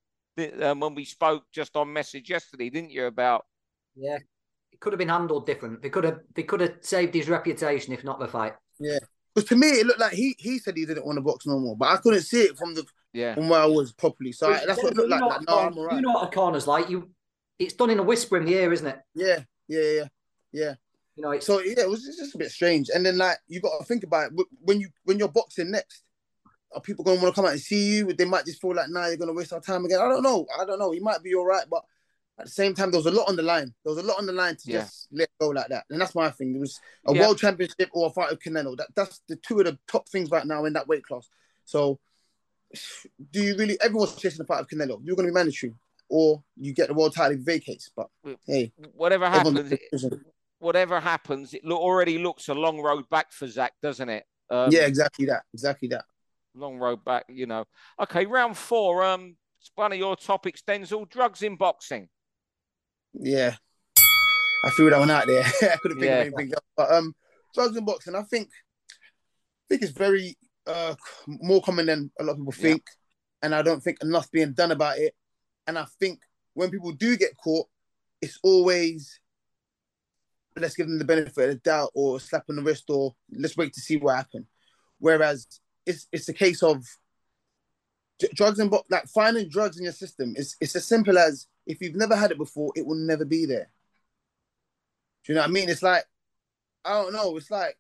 um, 0.59 0.79
when 0.79 0.95
we 0.95 1.05
spoke 1.05 1.43
just 1.51 1.75
on 1.75 1.93
message 1.93 2.31
yesterday, 2.31 2.71
didn't 2.71 2.89
you? 2.89 3.05
About 3.05 3.45
yeah, 3.95 4.17
it 4.71 4.79
could 4.79 4.91
have 4.91 4.97
been 4.97 5.09
handled 5.09 5.45
different. 5.45 5.83
They 5.83 5.91
could 5.91 6.03
have 6.03 6.21
they 6.33 6.41
could 6.41 6.61
have 6.61 6.77
saved 6.81 7.13
his 7.13 7.29
reputation 7.29 7.93
if 7.93 8.03
not 8.03 8.19
the 8.19 8.27
fight. 8.27 8.55
Yeah, 8.79 8.97
because 9.35 9.47
to 9.49 9.55
me 9.55 9.67
it 9.67 9.85
looked 9.85 9.99
like 9.99 10.13
he 10.13 10.35
he 10.39 10.57
said 10.57 10.75
he 10.75 10.87
didn't 10.87 11.05
want 11.05 11.17
to 11.17 11.21
box 11.21 11.45
no 11.45 11.59
more, 11.59 11.77
but 11.77 11.89
I 11.89 11.97
couldn't 11.97 12.21
see 12.21 12.41
it 12.41 12.57
from 12.57 12.73
the 12.73 12.83
Yeah. 13.13 13.35
From 13.35 13.47
where 13.47 13.61
I 13.61 13.67
was 13.67 13.93
properly. 13.93 14.31
So 14.31 14.51
I, 14.51 14.65
that's 14.65 14.81
what 14.81 14.93
it 14.93 14.97
looked 14.97 15.11
like. 15.11 15.21
like 15.21 15.41
no, 15.47 15.59
I'm 15.59 15.77
all 15.77 15.85
right. 15.85 15.95
You 15.95 16.01
know 16.01 16.13
what 16.13 16.27
a 16.27 16.35
corner's 16.35 16.65
like. 16.65 16.89
You 16.89 17.11
it's 17.59 17.75
done 17.75 17.91
in 17.91 17.99
a 17.99 18.03
whisper 18.03 18.35
in 18.37 18.45
the 18.45 18.55
air, 18.55 18.73
isn't 18.73 18.87
it? 18.87 18.99
Yeah, 19.13 19.43
yeah, 19.67 19.81
yeah, 19.81 20.07
yeah. 20.51 20.73
You 21.15 21.23
know, 21.23 21.39
so 21.39 21.59
yeah, 21.59 21.81
it 21.81 21.89
was 21.89 22.03
just 22.03 22.33
a 22.33 22.37
bit 22.39 22.49
strange. 22.49 22.89
And 22.91 23.05
then 23.05 23.19
like 23.19 23.37
you 23.47 23.61
got 23.61 23.77
to 23.77 23.85
think 23.85 24.03
about 24.03 24.31
it 24.31 24.47
when 24.61 24.81
you 24.81 24.89
when 25.03 25.19
you're 25.19 25.27
boxing 25.27 25.69
next. 25.69 26.01
Are 26.75 26.81
people 26.81 27.03
going 27.03 27.17
to 27.17 27.23
want 27.23 27.33
to 27.33 27.39
come 27.39 27.47
out 27.47 27.53
and 27.53 27.61
see 27.61 27.95
you? 27.95 28.13
They 28.13 28.25
might 28.25 28.45
just 28.45 28.61
feel 28.61 28.75
like, 28.75 28.89
nah, 28.89 29.07
you're 29.07 29.17
going 29.17 29.29
to 29.29 29.33
waste 29.33 29.53
our 29.53 29.61
time 29.61 29.85
again. 29.85 29.99
I 29.99 30.09
don't 30.09 30.23
know. 30.23 30.45
I 30.59 30.65
don't 30.65 30.79
know. 30.79 30.91
He 30.91 30.99
might 30.99 31.23
be 31.23 31.33
all 31.33 31.45
right, 31.45 31.65
but 31.69 31.83
at 32.37 32.45
the 32.45 32.51
same 32.51 32.73
time, 32.73 32.91
there 32.91 32.99
was 32.99 33.05
a 33.05 33.11
lot 33.11 33.29
on 33.29 33.35
the 33.35 33.43
line. 33.43 33.73
There 33.83 33.93
was 33.93 34.03
a 34.03 34.07
lot 34.07 34.19
on 34.19 34.25
the 34.25 34.33
line 34.33 34.57
to 34.57 34.71
yeah. 34.71 34.81
just 34.81 35.07
let 35.11 35.29
go 35.39 35.49
like 35.49 35.69
that. 35.69 35.85
And 35.89 35.99
that's 35.99 36.15
my 36.15 36.29
thing. 36.29 36.55
It 36.55 36.59
was 36.59 36.79
a 37.07 37.13
yeah. 37.13 37.21
world 37.21 37.37
championship 37.37 37.89
or 37.93 38.07
a 38.07 38.09
fight 38.09 38.29
with 38.29 38.41
Canelo. 38.41 38.75
That 38.77 38.87
that's 38.95 39.21
the 39.29 39.37
two 39.37 39.59
of 39.59 39.65
the 39.65 39.79
top 39.87 40.09
things 40.09 40.29
right 40.29 40.45
now 40.45 40.65
in 40.65 40.73
that 40.73 40.87
weight 40.87 41.05
class. 41.05 41.29
So 41.63 41.99
do 43.31 43.41
you 43.41 43.55
really 43.55 43.77
everyone's 43.81 44.15
chasing 44.15 44.39
the 44.39 44.45
fight 44.45 44.59
of 44.59 44.67
Canelo? 44.67 44.99
You're 45.01 45.15
gonna 45.15 45.29
be 45.29 45.33
mandatory. 45.33 45.73
Or 46.09 46.43
you 46.57 46.73
get 46.73 46.89
the 46.89 46.93
world 46.93 47.15
title 47.15 47.37
vacates. 47.39 47.89
But 47.95 48.09
hey. 48.45 48.73
Whatever 48.93 49.29
happens 49.29 49.73
whatever 50.59 50.99
happens, 50.99 51.53
it 51.53 51.63
already 51.65 52.17
looks 52.17 52.49
a 52.49 52.53
long 52.53 52.81
road 52.81 53.07
back 53.09 53.31
for 53.31 53.47
Zach, 53.47 53.73
doesn't 53.81 54.09
it? 54.09 54.25
Um, 54.49 54.69
yeah, 54.71 54.85
exactly 54.87 55.25
that. 55.27 55.43
Exactly 55.53 55.87
that. 55.89 56.05
Long 56.55 56.77
road 56.77 57.03
back, 57.03 57.25
you 57.27 57.45
know. 57.45 57.65
Okay, 57.99 58.25
round 58.25 58.57
four. 58.57 59.03
Um, 59.03 59.35
it's 59.59 59.71
one 59.75 59.91
of 59.91 59.97
your 59.97 60.15
topics, 60.15 60.61
Denzel. 60.65 61.09
Drugs 61.09 61.41
in 61.41 61.55
boxing. 61.55 62.07
Yeah, 63.13 63.55
I 64.63 64.69
threw 64.71 64.89
that 64.89 64.99
one 64.99 65.11
out 65.11 65.27
there. 65.27 65.43
I 65.61 65.77
couldn't 65.81 65.99
think 65.99 66.09
yeah. 66.09 66.21
of 66.21 66.27
anything 66.27 66.53
else. 66.53 66.65
But 66.77 66.91
um, 66.91 67.15
drugs 67.53 67.75
in 67.75 67.85
boxing, 67.85 68.15
I 68.15 68.23
think, 68.23 68.49
I 68.89 69.65
think 69.69 69.81
it's 69.81 69.91
very 69.91 70.37
uh 70.67 70.95
more 71.27 71.61
common 71.61 71.85
than 71.85 72.11
a 72.19 72.23
lot 72.23 72.33
of 72.33 72.37
people 72.37 72.51
think, 72.51 72.83
yeah. 72.85 73.45
and 73.45 73.55
I 73.55 73.61
don't 73.61 73.81
think 73.81 73.97
enough 74.01 74.31
being 74.31 74.53
done 74.53 74.71
about 74.71 74.97
it. 74.97 75.13
And 75.67 75.77
I 75.77 75.85
think 75.99 76.19
when 76.53 76.71
people 76.71 76.91
do 76.91 77.17
get 77.17 77.37
caught, 77.37 77.67
it's 78.21 78.39
always 78.43 79.19
let's 80.57 80.75
give 80.75 80.87
them 80.87 80.99
the 80.99 81.05
benefit 81.05 81.37
of 81.37 81.49
the 81.49 81.55
doubt 81.55 81.91
or 81.93 82.19
slap 82.19 82.45
on 82.49 82.55
the 82.55 82.61
wrist 82.61 82.85
or 82.89 83.13
let's 83.31 83.57
wait 83.57 83.73
to 83.73 83.81
see 83.81 83.97
what 83.97 84.15
happened. 84.15 84.45
Whereas 84.99 85.47
it's 85.85 86.07
it's 86.11 86.29
a 86.29 86.33
case 86.33 86.63
of 86.63 86.85
drugs 88.33 88.59
and 88.59 88.73
like 88.89 89.07
finding 89.07 89.49
drugs 89.49 89.77
in 89.77 89.83
your 89.83 89.93
system. 89.93 90.33
It's 90.37 90.55
it's 90.61 90.75
as 90.75 90.85
simple 90.85 91.17
as 91.17 91.47
if 91.65 91.81
you've 91.81 91.95
never 91.95 92.15
had 92.15 92.31
it 92.31 92.37
before, 92.37 92.71
it 92.75 92.85
will 92.85 92.95
never 92.95 93.25
be 93.25 93.45
there. 93.45 93.69
Do 95.25 95.33
you 95.33 95.35
know 95.35 95.41
what 95.41 95.49
I 95.49 95.53
mean? 95.53 95.69
It's 95.69 95.83
like 95.83 96.05
I 96.83 97.01
don't 97.01 97.13
know. 97.13 97.35
It's 97.37 97.51
like 97.51 97.77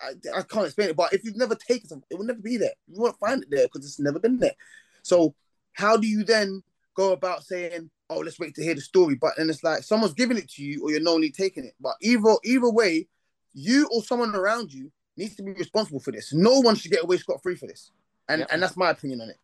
I, 0.00 0.12
I 0.36 0.42
can't 0.42 0.66
explain 0.66 0.90
it, 0.90 0.96
but 0.96 1.12
if 1.12 1.24
you've 1.24 1.36
never 1.36 1.56
taken 1.56 1.88
something, 1.88 2.06
it 2.10 2.16
will 2.16 2.24
never 2.24 2.40
be 2.40 2.56
there. 2.56 2.74
You 2.86 3.00
won't 3.00 3.18
find 3.18 3.42
it 3.42 3.50
there 3.50 3.66
because 3.66 3.84
it's 3.84 4.00
never 4.00 4.20
been 4.20 4.38
there. 4.38 4.54
So 5.02 5.34
how 5.72 5.96
do 5.96 6.06
you 6.06 6.24
then 6.24 6.62
go 6.94 7.12
about 7.12 7.44
saying, 7.44 7.90
"Oh, 8.08 8.18
let's 8.18 8.38
wait 8.38 8.54
to 8.54 8.62
hear 8.62 8.74
the 8.74 8.80
story"? 8.80 9.16
But 9.16 9.34
then 9.36 9.50
it's 9.50 9.64
like 9.64 9.82
someone's 9.82 10.14
giving 10.14 10.38
it 10.38 10.48
to 10.52 10.62
you, 10.62 10.84
or 10.84 10.90
you're 10.90 11.00
knowingly 11.00 11.30
taking 11.30 11.64
it. 11.64 11.74
But 11.80 11.94
either 12.00 12.36
either 12.44 12.70
way, 12.70 13.08
you 13.54 13.88
or 13.92 14.02
someone 14.02 14.34
around 14.34 14.72
you 14.72 14.92
needs 15.18 15.36
to 15.36 15.42
be 15.42 15.52
responsible 15.52 16.00
for 16.00 16.12
this. 16.12 16.32
No 16.32 16.60
one 16.60 16.74
should 16.76 16.90
get 16.90 17.02
away 17.02 17.18
scot 17.18 17.42
free 17.42 17.56
for 17.56 17.66
this, 17.66 17.90
and 18.28 18.40
yep. 18.40 18.48
and 18.52 18.62
that's 18.62 18.76
my 18.76 18.90
opinion 18.90 19.20
on 19.20 19.30
it. 19.30 19.36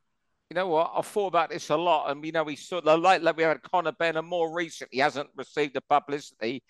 You 0.51 0.55
know 0.55 0.69
what? 0.69 0.93
I've 0.95 1.07
thought 1.07 1.29
about 1.29 1.51
this 1.51 1.69
a 1.71 1.77
lot, 1.77 2.11
and 2.11 2.25
you 2.25 2.33
know, 2.33 2.45
we 2.45 2.57
saw 2.57 2.81
the 2.81 2.97
like 2.97 3.23
like 3.23 3.37
we 3.37 3.43
had 3.43 3.63
Conor 3.63 3.93
Benn, 3.93 4.17
and 4.17 4.27
more 4.27 4.55
recently 4.55 4.99
hasn't 4.99 5.29
received 5.37 5.75
the 5.75 5.83
publicity. 5.83 6.63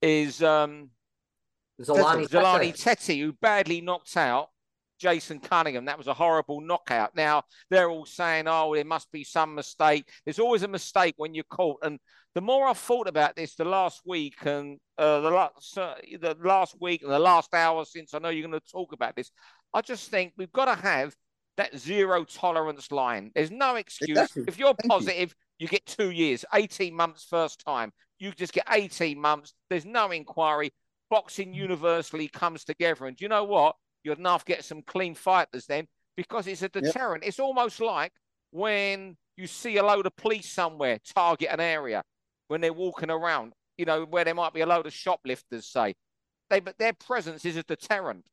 Is 0.00 0.42
um, 0.42 0.90
Zolani 1.80 2.28
Zolani 2.28 2.74
Tete, 2.74 3.18
who 3.18 3.32
badly 3.32 3.80
knocked 3.80 4.16
out 4.16 4.48
Jason 4.98 5.40
Cunningham. 5.40 5.86
That 5.86 5.98
was 5.98 6.06
a 6.06 6.14
horrible 6.14 6.60
knockout. 6.60 7.14
Now 7.14 7.42
they're 7.70 7.90
all 7.90 8.06
saying, 8.06 8.44
"Oh, 8.46 8.74
there 8.74 8.84
must 8.84 9.10
be 9.12 9.24
some 9.24 9.54
mistake." 9.54 10.08
There's 10.24 10.38
always 10.38 10.62
a 10.62 10.68
mistake 10.68 11.14
when 11.16 11.34
you're 11.34 11.44
caught. 11.44 11.78
And 11.82 11.98
the 12.34 12.40
more 12.40 12.66
I've 12.66 12.78
thought 12.78 13.08
about 13.08 13.36
this, 13.36 13.54
the 13.54 13.64
last 13.64 14.02
week 14.04 14.44
and 14.44 14.78
uh, 14.98 15.20
the 15.20 15.30
last 15.30 15.78
uh, 15.78 15.94
the 16.20 16.36
last 16.42 16.76
week 16.80 17.02
and 17.02 17.10
the 17.10 17.18
last 17.18 17.54
hour 17.54 17.84
since 17.84 18.14
I 18.14 18.18
know 18.18 18.28
you're 18.28 18.48
going 18.48 18.60
to 18.60 18.72
talk 18.72 18.92
about 18.92 19.16
this, 19.16 19.30
I 19.72 19.80
just 19.80 20.10
think 20.10 20.32
we've 20.36 20.52
got 20.52 20.66
to 20.66 20.80
have 20.80 21.14
that 21.58 21.76
zero 21.76 22.24
tolerance 22.24 22.90
line. 22.90 23.30
There's 23.34 23.50
no 23.50 23.76
excuse. 23.76 24.10
Exactly. 24.10 24.44
If 24.46 24.58
you're 24.58 24.74
Thank 24.74 24.90
positive, 24.90 25.34
you. 25.58 25.64
you 25.64 25.68
get 25.68 25.84
two 25.84 26.10
years, 26.10 26.44
18 26.54 26.94
months 26.94 27.26
first 27.28 27.62
time. 27.64 27.92
You 28.18 28.32
just 28.32 28.52
get 28.52 28.64
18 28.70 29.20
months. 29.20 29.52
There's 29.68 29.84
no 29.84 30.10
inquiry. 30.10 30.70
Boxing 31.10 31.52
universally 31.52 32.28
comes 32.28 32.64
together. 32.64 33.06
And 33.06 33.16
do 33.16 33.24
you 33.24 33.28
know 33.28 33.44
what? 33.44 33.76
You'd 34.04 34.18
enough 34.18 34.44
get 34.44 34.64
some 34.64 34.82
clean 34.82 35.14
fighters 35.14 35.66
then 35.66 35.86
because 36.16 36.46
it's 36.46 36.62
a 36.62 36.68
deterrent. 36.68 37.22
Yep. 37.22 37.28
It's 37.28 37.40
almost 37.40 37.80
like 37.80 38.12
when 38.50 39.16
you 39.36 39.46
see 39.46 39.76
a 39.76 39.82
load 39.84 40.06
of 40.06 40.16
police 40.16 40.50
somewhere 40.50 40.98
target 41.14 41.48
an 41.50 41.60
area 41.60 42.02
when 42.48 42.60
they're 42.60 42.72
walking 42.72 43.10
around, 43.10 43.52
you 43.76 43.84
know, 43.84 44.04
where 44.04 44.24
there 44.24 44.34
might 44.34 44.54
be 44.54 44.62
a 44.62 44.66
load 44.66 44.86
of 44.86 44.92
shoplifters, 44.92 45.66
say. 45.66 45.94
They, 46.50 46.60
but 46.60 46.78
their 46.78 46.94
presence 46.94 47.44
is 47.44 47.56
a 47.56 47.62
deterrent. 47.62 48.24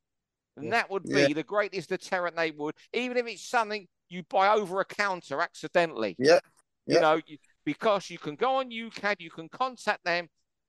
And 0.58 0.72
that 0.72 0.90
would 0.90 1.04
be 1.04 1.22
yeah. 1.22 1.34
the 1.34 1.44
greatest 1.44 1.90
deterrent 1.90 2.38
they 2.38 2.52
would, 2.52 2.76
even 2.94 3.18
if 3.18 3.28
it's 3.28 3.46
something 3.46 3.88
you 4.08 4.24
buy 4.30 4.54
over 4.54 4.80
a 4.80 4.86
counter 4.86 5.42
accidentally. 5.42 6.16
Yeah. 6.18 6.40
You 6.88 7.02
know, 7.02 7.20
because 7.66 8.10
you 8.10 8.18
can 8.18 8.36
go 8.36 8.56
on 8.56 8.70
UKAD, 8.70 9.16
you 9.20 9.32
can 9.32 9.50
contact 9.50 10.06
them, 10.06 10.28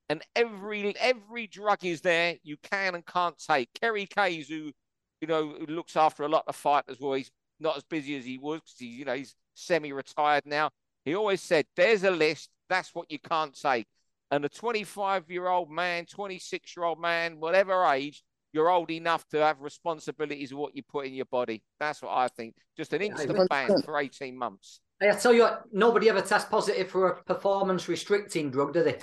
and 0.09 0.21
every 0.35 0.95
every 0.97 1.47
drug 1.47 1.85
is 1.85 2.01
there 2.01 2.35
you 2.43 2.57
can 2.57 2.95
and 2.95 3.05
can't 3.05 3.37
take. 3.37 3.69
Kerry 3.79 4.07
Kayes, 4.07 4.49
who 4.49 4.71
you 5.21 5.27
know 5.27 5.55
who 5.59 5.65
looks 5.67 5.95
after 5.95 6.23
a 6.23 6.29
lot 6.29 6.43
of 6.47 6.55
fighters, 6.55 6.97
well, 6.99 7.13
he's 7.13 7.31
not 7.59 7.77
as 7.77 7.83
busy 7.83 8.17
as 8.17 8.25
he 8.25 8.37
was 8.37 8.59
because 8.59 8.75
he's 8.77 8.99
you 8.99 9.05
know 9.05 9.15
he's 9.15 9.35
semi-retired 9.55 10.45
now. 10.45 10.69
He 11.05 11.15
always 11.15 11.41
said, 11.41 11.65
"There's 11.75 12.03
a 12.03 12.11
list. 12.11 12.49
That's 12.69 12.93
what 12.93 13.11
you 13.11 13.19
can't 13.19 13.59
take." 13.59 13.87
And 14.29 14.43
a 14.43 14.49
25 14.49 15.29
year 15.29 15.47
old 15.47 15.69
man, 15.69 16.05
26 16.05 16.75
year 16.75 16.83
old 16.83 16.99
man, 16.99 17.39
whatever 17.39 17.85
age, 17.85 18.23
you're 18.51 18.69
old 18.69 18.91
enough 18.91 19.27
to 19.29 19.37
have 19.37 19.61
responsibilities 19.61 20.51
of 20.51 20.57
what 20.57 20.75
you 20.75 20.83
put 20.83 21.05
in 21.05 21.13
your 21.13 21.25
body. 21.25 21.63
That's 21.79 22.01
what 22.01 22.11
I 22.11 22.27
think. 22.27 22.55
Just 22.75 22.93
an 22.93 23.01
instant 23.01 23.49
ban 23.49 23.81
for 23.83 23.97
18 23.97 24.37
months. 24.37 24.81
I 25.01 25.11
tell 25.11 25.33
you 25.33 25.43
what, 25.43 25.63
nobody 25.71 26.09
ever 26.09 26.21
tests 26.21 26.49
positive 26.49 26.89
for 26.89 27.09
a 27.09 27.23
performance 27.23 27.87
restricting 27.87 28.49
drug, 28.49 28.73
do 28.73 28.83
they? 28.83 28.97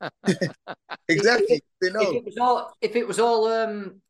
exactly. 1.08 1.62
If, 1.80 1.94
if, 1.94 1.94
if, 1.94 2.14
it 2.14 2.24
was 2.24 2.38
all, 2.38 2.72
if 2.80 2.96
it 2.96 3.06
was 3.06 3.20
all, 3.20 3.46
um, 3.48 4.00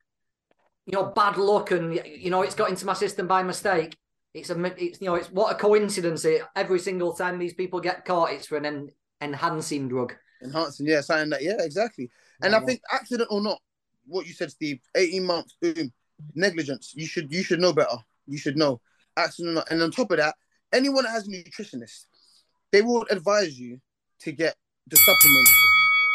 you 0.87 0.93
know, 0.93 1.05
bad 1.05 1.37
luck 1.37 1.71
and 1.71 2.01
you 2.05 2.31
know 2.31 2.43
it's 2.43 2.55
got 2.55 2.71
into 2.71 2.87
my 2.87 2.93
system 2.93 3.27
by 3.27 3.43
mistake, 3.43 3.97
it's 4.35 4.51
a, 4.51 4.65
it's 4.83 5.01
you 5.01 5.07
know, 5.07 5.15
it's 5.15 5.31
what 5.31 5.53
a 5.53 5.59
coincidence. 5.59 6.25
It, 6.25 6.43
every 6.57 6.79
single 6.79 7.15
time 7.15 7.39
these 7.39 7.55
people 7.55 7.81
get 7.81 8.05
caught, 8.05 8.33
it's 8.33 8.47
for 8.47 8.57
an 8.57 8.67
en- 8.67 8.91
enhancing 9.21 9.89
drug. 9.89 10.15
Enhancing, 10.43 10.87
yeah, 10.87 11.01
saying 11.01 11.31
that, 11.31 11.43
yeah, 11.43 11.57
exactly. 11.61 12.11
And 12.43 12.53
yeah. 12.53 12.59
I 12.59 12.65
think 12.65 12.81
accident 12.93 13.29
or 13.31 13.41
not, 13.41 13.59
what 14.07 14.27
you 14.27 14.35
said, 14.35 14.51
Steve. 14.51 14.81
Eighteen 14.95 15.25
months, 15.25 15.57
boom, 15.61 15.93
negligence. 16.35 16.93
You 16.95 17.07
should 17.07 17.33
you 17.33 17.43
should 17.43 17.61
know 17.61 17.73
better. 17.73 17.97
You 18.27 18.39
should 18.39 18.57
know 18.57 18.81
accident. 19.17 19.53
or 19.53 19.55
not. 19.57 19.71
And 19.71 19.83
on 19.83 19.91
top 19.91 20.11
of 20.11 20.19
that, 20.19 20.35
anyone 20.73 21.05
that 21.05 21.11
has 21.11 21.29
a 21.29 21.31
nutritionist, 21.31 22.07
they 22.73 22.83
will 22.83 23.07
advise 23.11 23.59
you 23.59 23.81
to 24.21 24.33
get 24.33 24.57
the 24.89 24.97
supplements 24.97 25.51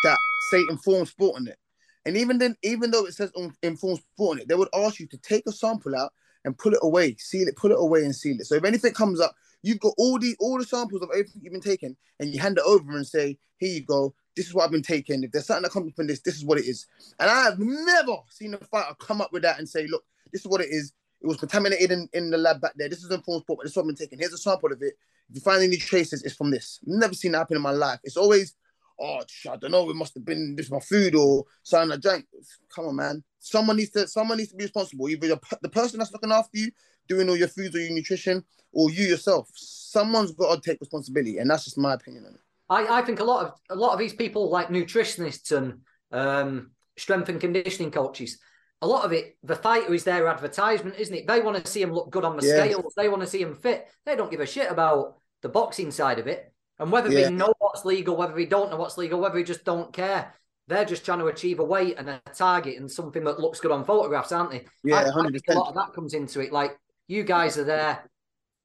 that 0.04 0.18
say 0.52 0.66
informed 0.70 1.08
sport 1.08 1.38
on 1.38 1.48
it. 1.48 1.58
And 2.06 2.18
even 2.18 2.38
then, 2.38 2.56
even 2.64 2.92
though 2.92 3.06
it 3.06 3.14
says 3.14 3.32
um, 3.38 3.54
informed 3.62 4.00
sport 4.00 4.38
on 4.38 4.42
it, 4.42 4.48
they 4.48 4.56
would 4.56 4.70
ask 4.74 5.00
you 5.00 5.08
to 5.08 5.18
take 5.18 5.46
a 5.48 5.52
sample 5.52 5.96
out 5.96 6.14
and 6.46 6.58
pull 6.58 6.74
it 6.74 6.80
away, 6.82 7.16
seal 7.18 7.48
it, 7.48 7.56
pull 7.58 7.72
it 7.72 7.80
away 7.80 8.04
and 8.04 8.16
seal 8.16 8.38
it. 8.40 8.46
So 8.46 8.56
if 8.56 8.64
anything 8.64 8.94
comes 8.94 9.20
up, 9.20 9.36
you've 9.62 9.82
got 9.82 9.94
all 9.98 10.18
the 10.18 10.36
all 10.40 10.58
the 10.58 10.66
samples 10.66 11.02
of 11.02 11.10
everything 11.12 11.42
you've 11.44 11.54
been 11.54 11.62
taking, 11.62 11.96
and 12.20 12.34
you 12.34 12.40
hand 12.40 12.58
it 12.58 12.64
over 12.66 12.96
and 12.96 13.06
say, 13.06 13.38
"Here 13.58 13.74
you 13.74 13.84
go 13.84 14.16
this 14.40 14.48
is 14.48 14.54
what 14.54 14.64
I've 14.64 14.72
been 14.72 14.82
taking. 14.82 15.22
If 15.22 15.34
there's 15.34 15.46
something 15.46 15.64
that 15.64 15.74
comes 15.74 15.94
from 15.94 16.08
this, 16.08 16.22
this 16.22 16.38
is 16.38 16.46
what 16.46 16.58
it 16.58 16.64
is. 16.64 16.88
And 17.20 17.30
I 17.30 17.44
have 17.44 17.60
never 17.60 18.14
seen 18.30 18.54
a 18.54 18.58
fighter 18.58 18.96
come 18.98 19.20
up 19.20 19.34
with 19.34 19.42
that 19.42 19.60
and 19.60 19.68
say, 19.68 19.86
look, 19.86 20.06
this 20.32 20.42
is 20.42 20.48
what 20.48 20.62
it 20.62 20.70
is. 20.70 20.94
It 21.22 21.28
was 21.28 21.36
contaminated 21.36 21.92
in, 21.92 22.08
in 22.14 22.30
the 22.30 22.38
lab 22.38 22.62
back 22.62 22.72
there. 22.78 22.88
This 22.88 23.04
is 23.04 23.12
informed 23.12 23.42
sport, 23.42 23.60
but 23.60 23.64
this 23.64 23.74
is 23.74 23.76
what 23.76 23.84
I've 23.84 23.88
been 23.88 23.96
taking. 23.98 24.18
Here's 24.18 24.32
a 24.32 24.38
sample 24.38 24.72
of 24.72 24.82
it. 24.82 24.94
If 25.30 25.36
you 25.36 25.42
find 25.42 25.62
any 25.62 25.76
traces, 25.76 26.24
it's 26.24 26.36
from 26.36 26.52
this. 26.52 26.80
Never 26.86 27.14
seen 27.14 27.34
that 27.34 27.40
happen 27.40 27.58
in 27.58 27.62
my 27.62 27.72
life. 27.72 28.00
It's 28.06 28.16
always, 28.16 28.56
oh, 29.00 29.22
I 29.50 29.58
don't 29.58 29.72
know, 29.72 29.90
it 29.90 29.96
must 29.96 30.14
have 30.14 30.26
been 30.26 30.56
this 30.56 30.72
my 30.72 30.80
food 30.80 31.16
or 31.16 31.46
something 31.64 31.92
I 31.92 31.98
drank. 31.98 32.26
Come 32.74 32.88
on, 32.88 32.96
man. 32.96 33.24
Someone 33.40 33.78
needs 33.78 33.92
to 33.92 34.08
someone 34.08 34.38
needs 34.38 34.52
to 34.52 34.58
be 34.58 34.66
responsible. 34.66 35.10
Either 35.10 35.40
the 35.62 35.70
person 35.70 36.00
that's 36.00 36.12
looking 36.12 36.32
after 36.32 36.58
you, 36.58 36.72
doing 37.08 37.30
all 37.30 37.38
your 37.38 37.48
foods 37.48 37.76
or 37.76 37.80
your 37.80 37.92
nutrition, 37.92 38.44
or 38.72 38.90
you 38.90 39.06
yourself. 39.06 39.50
Someone's 39.56 40.32
got 40.32 40.56
to 40.56 40.70
take 40.70 40.80
responsibility, 40.80 41.38
and 41.38 41.50
that's 41.50 41.66
just 41.66 41.78
my 41.78 41.94
opinion 41.94 42.26
on 42.26 42.34
it. 42.36 42.42
I, 42.70 43.00
I 43.00 43.02
think 43.02 43.20
a 43.20 43.24
lot 43.24 43.46
of 43.46 43.54
a 43.70 43.76
lot 43.76 43.94
of 43.94 44.00
these 44.00 44.14
people, 44.14 44.50
like 44.50 44.68
nutritionists 44.68 45.56
and 45.56 45.82
um, 46.12 46.72
strength 46.98 47.30
and 47.30 47.42
conditioning 47.42 47.92
coaches, 47.92 48.40
a 48.82 48.88
lot 48.88 49.06
of 49.06 49.12
it, 49.12 49.38
the 49.44 49.56
fighter 49.56 49.94
is 49.94 50.04
their 50.04 50.28
advertisement, 50.28 50.96
isn't 50.98 51.16
it? 51.16 51.28
They 51.28 51.42
want 51.42 51.64
to 51.64 51.70
see 51.70 51.82
him 51.82 51.92
look 51.92 52.12
good 52.12 52.26
on 52.26 52.38
the 52.38 52.46
yeah. 52.46 52.64
scales. 52.64 52.94
They 52.96 53.10
want 53.10 53.22
to 53.22 53.28
see 53.28 53.42
him 53.42 53.56
fit. 53.56 53.88
They 54.06 54.16
don't 54.16 54.32
give 54.32 54.40
a 54.40 54.46
shit 54.46 54.72
about 54.72 55.18
the 55.42 55.50
boxing 55.50 55.92
side 55.92 56.20
of 56.20 56.28
it. 56.28 56.49
And 56.80 56.92
whether 56.92 57.12
yeah. 57.12 57.26
they 57.26 57.32
know 57.32 57.54
what's 57.60 57.86
legal, 57.86 58.16
whether 58.16 58.34
they 58.34 58.46
don't 58.46 58.72
know 58.72 58.78
what's 58.78 58.98
legal, 58.98 59.20
whether 59.20 59.36
they 59.36 59.44
just 59.44 59.66
don't 59.66 59.92
care, 59.92 60.34
they're 60.68 60.86
just 60.86 61.04
trying 61.04 61.20
to 61.20 61.28
achieve 61.28 61.60
a 61.60 61.64
weight 61.64 61.96
and 61.98 62.10
a 62.10 62.22
target 62.34 62.78
and 62.78 62.90
something 62.90 63.24
that 63.26 63.40
looks 63.40 63.60
good 63.60 63.72
on 63.72 63.84
photographs, 63.84 64.32
aren't 64.32 64.52
they? 64.52 64.66
Yeah, 64.84 64.98
I, 64.98 65.02
I 65.02 65.28
a 65.50 65.54
lot 65.54 65.70
of 65.70 65.76
that 65.76 65.94
comes 65.94 66.14
into 66.14 66.40
it. 66.40 66.54
Like 66.54 66.78
You 67.08 67.24
guys 67.24 67.58
are 67.58 67.64
there. 67.64 68.10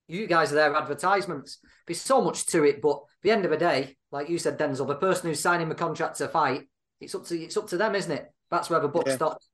You 0.06 0.26
guys 0.26 0.52
are 0.52 0.56
there 0.56 0.76
advertisements. 0.76 1.58
There's 1.86 2.00
so 2.00 2.20
much 2.20 2.46
to 2.46 2.62
it, 2.64 2.82
but 2.82 2.96
at 2.96 3.22
the 3.22 3.30
end 3.30 3.46
of 3.46 3.50
the 3.50 3.56
day, 3.56 3.96
like 4.12 4.28
you 4.28 4.38
said, 4.38 4.58
Denzel, 4.58 4.86
the 4.86 4.94
person 4.94 5.28
who's 5.28 5.40
signing 5.40 5.70
the 5.70 5.74
contract 5.74 6.18
to 6.18 6.28
fight, 6.28 6.68
it's 7.00 7.14
up 7.14 7.24
to 7.26 7.40
it's 7.40 7.56
up 7.56 7.68
to 7.68 7.78
them, 7.78 7.94
isn't 7.94 8.12
it? 8.12 8.30
That's 8.50 8.68
where 8.68 8.80
the 8.80 8.88
book 8.88 9.06
yeah. 9.06 9.16
stops. 9.16 9.48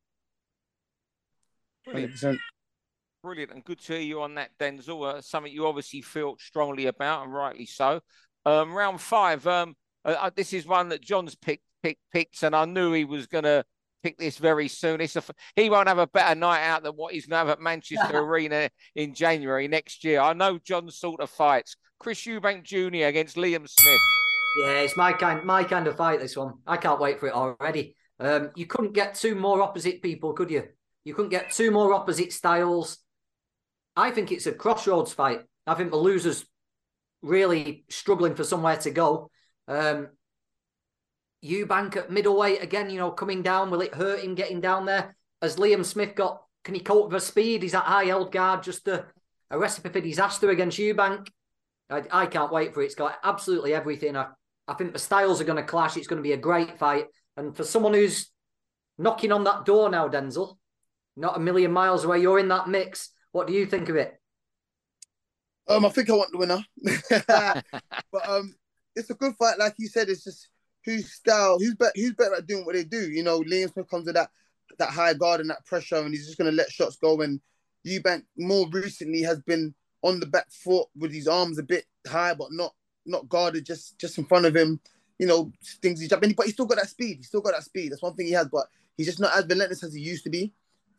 Brilliant. 1.85 2.40
Brilliant 3.23 3.53
and 3.53 3.64
good 3.64 3.79
to 3.81 3.92
hear 3.92 4.03
you 4.03 4.23
on 4.23 4.35
that, 4.37 4.51
Denzel. 4.59 5.14
Uh, 5.14 5.20
something 5.20 5.53
you 5.53 5.66
obviously 5.66 6.01
feel 6.03 6.37
strongly 6.38 6.87
about, 6.87 7.23
and 7.25 7.33
rightly 7.33 7.66
so. 7.66 8.01
Um, 8.46 8.72
round 8.72 9.00
five. 9.00 9.46
Um, 9.46 9.74
uh, 10.05 10.16
uh 10.18 10.31
this 10.35 10.53
is 10.53 10.66
one 10.66 10.88
that 10.90 11.03
John's 11.03 11.35
picked, 11.35 11.64
picked, 11.83 12.03
picked, 12.12 12.42
and 12.42 12.55
I 12.55 12.64
knew 12.64 12.92
he 12.92 13.05
was 13.05 13.26
going 13.26 13.44
to 13.44 13.64
pick 14.03 14.18
this 14.18 14.38
very 14.38 14.68
soon. 14.68 15.00
It's 15.00 15.16
a, 15.16 15.22
he 15.57 15.70
won't 15.70 15.88
have 15.88 15.98
a 15.98 16.07
better 16.07 16.35
night 16.35 16.64
out 16.66 16.83
than 16.83 16.92
what 16.92 17.12
he's 17.12 17.26
going 17.26 17.35
to 17.35 17.48
have 17.48 17.59
at 17.59 17.61
Manchester 17.61 18.18
Arena 18.18 18.70
in 18.94 19.14
January 19.14 19.68
next 19.68 20.05
year. 20.05 20.20
I 20.20 20.33
know 20.33 20.59
John's 20.59 20.96
sort 20.96 21.20
of 21.20 21.31
fights. 21.31 21.76
Chris 21.98 22.20
Eubank 22.22 22.64
Jr. 22.64 23.07
against 23.07 23.37
Liam 23.37 23.68
Smith. 23.68 24.00
Yeah, 24.59 24.81
it's 24.81 24.96
my 24.96 25.12
kind, 25.12 25.44
my 25.44 25.64
kind 25.64 25.87
of 25.87 25.96
fight. 25.96 26.20
This 26.20 26.37
one, 26.37 26.55
I 26.66 26.76
can't 26.76 27.00
wait 27.00 27.20
for 27.20 27.29
it 27.29 27.35
already. 27.35 27.94
Um, 28.18 28.50
you 28.57 28.66
couldn't 28.66 28.92
get 28.92 29.14
two 29.14 29.35
more 29.35 29.62
opposite 29.62 30.03
people, 30.03 30.33
could 30.33 30.50
you? 30.50 30.64
You 31.05 31.14
couldn't 31.14 31.31
get 31.31 31.53
two 31.53 31.70
more 31.70 31.92
opposite 31.94 32.33
styles. 32.33 32.98
I 33.96 34.11
think 34.11 34.33
it's 34.33 34.46
a 34.46 34.53
crossroads 34.53 35.12
fight. 35.12 35.42
I 35.66 35.74
think 35.74 35.90
the 35.90 35.96
loser's 35.96 36.44
really 37.22 37.85
struggling 37.88 38.35
for 38.35 38.44
somewhere 38.44 38.76
to 38.78 38.90
go. 38.90 39.30
Um, 39.68 40.09
Eubank 41.44 41.96
at 41.96 42.11
middleweight 42.11 42.62
again, 42.62 42.90
you 42.90 42.98
know, 42.98 43.11
coming 43.11 43.42
down. 43.42 43.70
Will 43.70 43.80
it 43.80 43.94
hurt 43.94 44.20
him 44.20 44.35
getting 44.35 44.61
down 44.61 44.87
there? 44.87 45.16
As 45.42 45.56
Liam 45.56 45.85
Smith 45.85 46.14
got, 46.14 46.42
can 46.64 46.74
he 46.74 46.80
cope 46.80 47.04
with 47.04 47.12
the 47.12 47.26
speed? 47.26 47.64
Is 47.64 47.72
that 47.72 47.85
high 47.85 48.04
held 48.04 48.33
guard 48.33 48.62
just 48.62 48.87
a, 48.88 49.06
a 49.50 49.59
recipe 49.59 49.88
for 49.88 50.00
disaster 50.00 50.50
against 50.50 50.78
Eubank? 50.78 51.28
I, 51.88 52.02
I 52.11 52.26
can't 52.26 52.52
wait 52.52 52.74
for 52.74 52.83
it. 52.83 52.87
It's 52.87 52.94
got 52.94 53.18
absolutely 53.24 53.72
everything. 53.72 54.16
I, 54.16 54.28
I 54.68 54.74
think 54.74 54.92
the 54.92 54.98
styles 54.98 55.40
are 55.40 55.44
going 55.44 55.56
to 55.56 55.62
clash. 55.62 55.96
It's 55.96 56.06
going 56.06 56.22
to 56.22 56.28
be 56.28 56.33
a 56.33 56.38
great 56.38 56.78
fight. 56.78 57.06
And 57.37 57.56
for 57.56 57.64
someone 57.64 57.94
who's 57.94 58.30
knocking 58.98 59.33
on 59.33 59.44
that 59.44 59.64
door 59.64 59.88
now, 59.88 60.09
Denzel, 60.09 60.59
not 61.16 61.37
a 61.37 61.40
million 61.40 61.72
miles 61.72 62.04
away, 62.04 62.20
you're 62.20 62.38
in 62.38 62.48
that 62.48 62.68
mix. 62.68 63.11
What 63.33 63.46
do 63.46 63.54
you 63.54 63.64
think 63.64 63.88
of 63.88 63.96
it? 63.96 64.19
Um, 65.70 65.87
I 65.87 65.88
think 65.90 66.11
I 66.11 66.14
want 66.14 66.33
the 66.33 66.38
winner, 66.38 66.64
but 68.12 68.28
um, 68.28 68.56
it's 68.96 69.09
a 69.11 69.14
good 69.14 69.37
fight. 69.37 69.56
Like 69.56 69.74
you 69.78 69.87
said, 69.87 70.09
it's 70.09 70.24
just 70.24 70.48
whose 70.85 71.12
style, 71.12 71.61
who's 71.61 71.76
better, 71.76 71.92
who's 71.94 72.14
better 72.14 72.35
at 72.35 72.48
doing 72.48 72.66
what 72.66 72.74
they 72.74 72.83
do. 72.83 73.09
You 73.09 73.22
know, 73.22 73.40
Liam 73.40 73.72
Smith 73.72 73.88
comes 73.88 74.06
with 74.06 74.16
that 74.16 74.30
that 74.78 74.90
high 74.90 75.14
guard 75.14 75.40
and 75.40 75.48
that 75.50 75.64
pressure, 75.64 75.94
and 75.96 76.12
he's 76.12 76.26
just 76.26 76.38
going 76.38 76.50
to 76.50 76.56
let 76.56 76.72
shots 76.72 76.96
go. 76.96 77.20
And 77.20 77.40
Eubank 77.87 78.24
more 78.37 78.68
recently 78.68 79.22
has 79.22 79.40
been 79.42 79.72
on 80.02 80.18
the 80.18 80.26
back 80.26 80.50
foot 80.50 80.88
with 80.98 81.12
his 81.12 81.28
arms 81.28 81.59
a 81.59 81.62
bit 81.62 81.85
high, 82.04 82.35
but 82.35 82.48
not 82.50 82.74
not 83.06 83.28
guarded 83.28 83.64
just 83.64 83.96
just 84.00 84.18
in 84.18 84.24
front 84.24 84.46
of 84.46 84.56
him. 84.56 84.80
You 85.20 85.28
know, 85.28 85.52
things 85.80 86.00
he's 86.00 86.09
jumping, 86.09 86.33
but 86.33 86.46
he's 86.46 86.54
still 86.54 86.66
got 86.66 86.78
that 86.78 86.88
speed. 86.88 87.18
He's 87.18 87.28
still 87.28 87.42
got 87.42 87.52
that 87.52 87.62
speed. 87.62 87.92
That's 87.92 88.02
one 88.02 88.14
thing 88.14 88.26
he 88.26 88.33
has, 88.33 88.48
but 88.48 88.66
he's 88.96 89.06
just 89.06 89.20
not 89.20 89.37
as 89.37 89.46
relentless 89.46 89.85
as 89.85 89.94
he 89.94 90.00
used 90.00 90.24
to 90.24 90.30
be. 90.30 90.52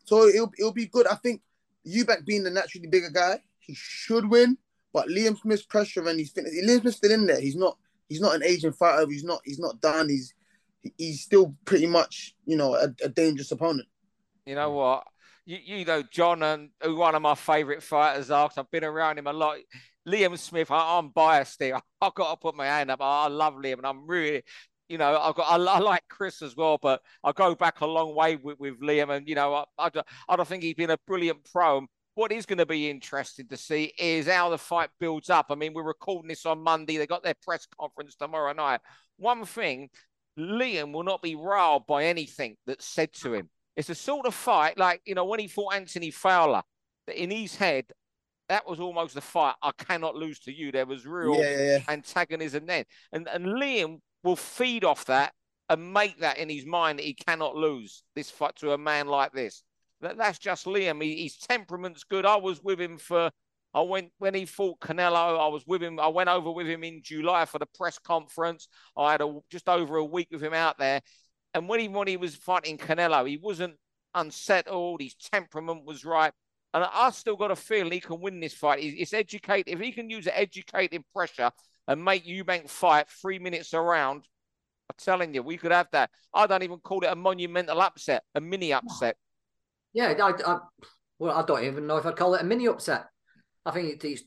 So 0.05 0.27
it'll 0.27 0.53
it'll 0.57 0.71
be 0.71 0.85
good. 0.85 1.07
I 1.07 1.15
think 1.15 1.41
Eubank 1.85 2.25
being 2.25 2.43
the 2.43 2.51
naturally 2.51 2.87
bigger 2.87 3.09
guy, 3.09 3.41
he 3.61 3.75
should 3.75 4.29
win. 4.29 4.57
But 4.93 5.07
Liam 5.07 5.39
Smith's 5.39 5.63
pressure 5.63 6.07
and 6.07 6.29
fitness, 6.29 6.53
Liam 6.67 6.81
Smith's 6.81 6.97
still 6.97 7.11
in 7.11 7.25
there. 7.25 7.39
He's 7.39 7.55
not 7.55 7.77
he's 8.09 8.21
not 8.21 8.35
an 8.35 8.43
Asian 8.43 8.73
fighter. 8.73 9.09
He's 9.09 9.23
not 9.23 9.41
he's 9.45 9.59
not 9.59 9.79
done. 9.79 10.09
He's 10.09 10.33
he's 10.97 11.21
still 11.21 11.55
pretty 11.65 11.87
much 11.87 12.35
you 12.45 12.57
know 12.57 12.75
a, 12.75 12.93
a 13.03 13.09
dangerous 13.09 13.51
opponent. 13.51 13.87
You 14.45 14.55
know 14.55 14.71
what? 14.71 15.03
You, 15.45 15.57
you 15.63 15.85
know 15.85 16.03
John 16.03 16.43
and 16.43 16.69
who 16.83 16.95
one 16.95 17.15
of 17.15 17.21
my 17.21 17.35
favourite 17.35 17.83
fighters 17.83 18.29
are. 18.31 18.49
I've 18.55 18.71
been 18.71 18.83
around 18.83 19.17
him 19.17 19.27
a 19.27 19.33
lot. 19.33 19.57
Liam 20.07 20.37
Smith, 20.37 20.71
I, 20.71 20.97
am 20.97 21.09
biased 21.09 21.61
here. 21.61 21.79
I've 22.01 22.15
got 22.15 22.31
to 22.31 22.37
put 22.37 22.55
my 22.55 22.65
hand 22.65 22.91
up. 22.91 23.01
I, 23.01 23.25
I 23.25 23.27
love 23.27 23.55
Liam, 23.55 23.77
and 23.77 23.85
I'm 23.85 24.07
really, 24.07 24.43
you 24.89 24.97
know, 24.97 25.17
I've 25.17 25.35
got 25.35 25.47
I, 25.47 25.63
I, 25.63 25.79
like 25.79 26.03
Chris 26.09 26.41
as 26.41 26.55
well, 26.55 26.79
but 26.81 27.01
I 27.23 27.31
go 27.31 27.55
back 27.55 27.81
a 27.81 27.85
long 27.85 28.15
way 28.15 28.35
with, 28.35 28.59
with 28.59 28.81
Liam, 28.81 29.15
and 29.15 29.27
you 29.27 29.35
know, 29.35 29.53
I, 29.53 29.65
I, 29.77 29.89
I 30.27 30.35
don't 30.35 30.47
think 30.47 30.63
he's 30.63 30.73
been 30.73 30.89
a 30.89 30.97
brilliant 31.07 31.47
pro. 31.51 31.85
What 32.15 32.31
is 32.31 32.45
going 32.45 32.57
to 32.57 32.65
be 32.65 32.89
interesting 32.89 33.47
to 33.47 33.57
see 33.57 33.93
is 33.97 34.27
how 34.27 34.49
the 34.49 34.57
fight 34.57 34.89
builds 34.99 35.29
up. 35.29 35.47
I 35.49 35.55
mean, 35.55 35.73
we're 35.73 35.83
recording 35.83 36.27
this 36.27 36.45
on 36.45 36.61
Monday. 36.61 36.97
They 36.97 37.07
got 37.07 37.23
their 37.23 37.35
press 37.41 37.65
conference 37.79 38.15
tomorrow 38.15 38.51
night. 38.51 38.81
One 39.17 39.45
thing, 39.45 39.89
Liam 40.37 40.91
will 40.91 41.03
not 41.03 41.21
be 41.21 41.35
riled 41.35 41.87
by 41.87 42.05
anything 42.05 42.57
that's 42.65 42.85
said 42.85 43.13
to 43.13 43.33
him. 43.33 43.49
It's 43.75 43.89
a 43.89 43.95
sort 43.95 44.25
of 44.25 44.33
fight 44.33 44.77
like 44.77 45.01
you 45.05 45.15
know 45.15 45.25
when 45.25 45.39
he 45.39 45.47
fought 45.47 45.75
Anthony 45.75 46.11
Fowler. 46.11 46.63
In 47.15 47.31
his 47.31 47.55
head, 47.55 47.85
that 48.49 48.67
was 48.67 48.79
almost 48.79 49.15
the 49.15 49.21
fight. 49.21 49.55
I 49.61 49.71
cannot 49.77 50.15
lose 50.15 50.39
to 50.41 50.53
you. 50.53 50.71
There 50.71 50.85
was 50.85 51.05
real 51.05 51.35
yeah, 51.35 51.49
yeah, 51.49 51.63
yeah. 51.63 51.79
antagonism 51.87 52.65
then, 52.65 52.85
and 53.11 53.27
and 53.27 53.45
Liam 53.45 53.99
will 54.23 54.35
feed 54.35 54.83
off 54.83 55.05
that 55.05 55.33
and 55.69 55.93
make 55.93 56.19
that 56.19 56.37
in 56.37 56.49
his 56.49 56.65
mind 56.65 56.99
that 56.99 57.05
he 57.05 57.13
cannot 57.13 57.55
lose 57.55 58.03
this 58.15 58.29
fight 58.29 58.55
to 58.57 58.73
a 58.73 58.77
man 58.77 59.07
like 59.07 59.31
this. 59.31 59.63
That, 60.01 60.17
that's 60.17 60.39
just 60.39 60.65
Liam. 60.65 61.01
He, 61.03 61.23
his 61.23 61.37
temperament's 61.37 62.03
good. 62.03 62.25
I 62.25 62.35
was 62.37 62.63
with 62.63 62.79
him 62.79 62.97
for. 62.97 63.31
I 63.73 63.81
went 63.81 64.11
when 64.17 64.33
he 64.33 64.45
fought 64.45 64.81
Canelo. 64.81 65.39
I 65.39 65.47
was 65.47 65.65
with 65.65 65.81
him. 65.81 65.99
I 65.99 66.07
went 66.07 66.29
over 66.29 66.51
with 66.51 66.67
him 66.67 66.83
in 66.83 67.01
July 67.03 67.45
for 67.45 67.57
the 67.57 67.65
press 67.65 67.97
conference. 67.97 68.67
I 68.97 69.13
had 69.13 69.21
a, 69.21 69.39
just 69.49 69.69
over 69.69 69.95
a 69.95 70.03
week 70.03 70.27
with 70.29 70.43
him 70.43 70.53
out 70.53 70.77
there, 70.77 71.01
and 71.53 71.69
when 71.69 71.79
he 71.79 71.87
when 71.87 72.07
he 72.07 72.17
was 72.17 72.35
fighting 72.35 72.77
Canelo, 72.77 73.27
he 73.27 73.37
wasn't 73.37 73.75
unsettled. 74.13 75.01
His 75.01 75.15
temperament 75.15 75.85
was 75.85 76.03
right. 76.03 76.33
And 76.73 76.85
I 76.85 77.11
still 77.11 77.35
got 77.35 77.51
a 77.51 77.55
feeling 77.55 77.91
he 77.91 77.99
can 77.99 78.21
win 78.21 78.39
this 78.39 78.53
fight. 78.53 78.79
It's 78.81 79.13
educate 79.13 79.65
if 79.67 79.79
he 79.79 79.91
can 79.91 80.09
use 80.09 80.25
the 80.25 80.37
educating 80.37 81.03
pressure 81.13 81.51
and 81.87 82.03
make 82.03 82.25
Eubank 82.25 82.69
fight 82.69 83.09
three 83.09 83.39
minutes 83.39 83.73
around. 83.73 84.23
I'm 84.89 84.95
telling 84.97 85.33
you, 85.33 85.43
we 85.43 85.57
could 85.57 85.71
have 85.71 85.87
that. 85.91 86.11
I 86.33 86.47
don't 86.47 86.63
even 86.63 86.79
call 86.79 87.03
it 87.03 87.11
a 87.11 87.15
monumental 87.15 87.81
upset, 87.81 88.23
a 88.35 88.41
mini 88.41 88.71
upset. 88.71 89.17
Yeah, 89.93 90.13
I, 90.19 90.33
I 90.45 90.59
well, 91.19 91.37
I 91.37 91.45
don't 91.45 91.63
even 91.63 91.87
know 91.87 91.97
if 91.97 92.05
I'd 92.05 92.15
call 92.15 92.35
it 92.35 92.41
a 92.41 92.45
mini 92.45 92.67
upset. 92.67 93.05
I 93.65 93.71
think 93.71 94.03
it's 94.03 94.23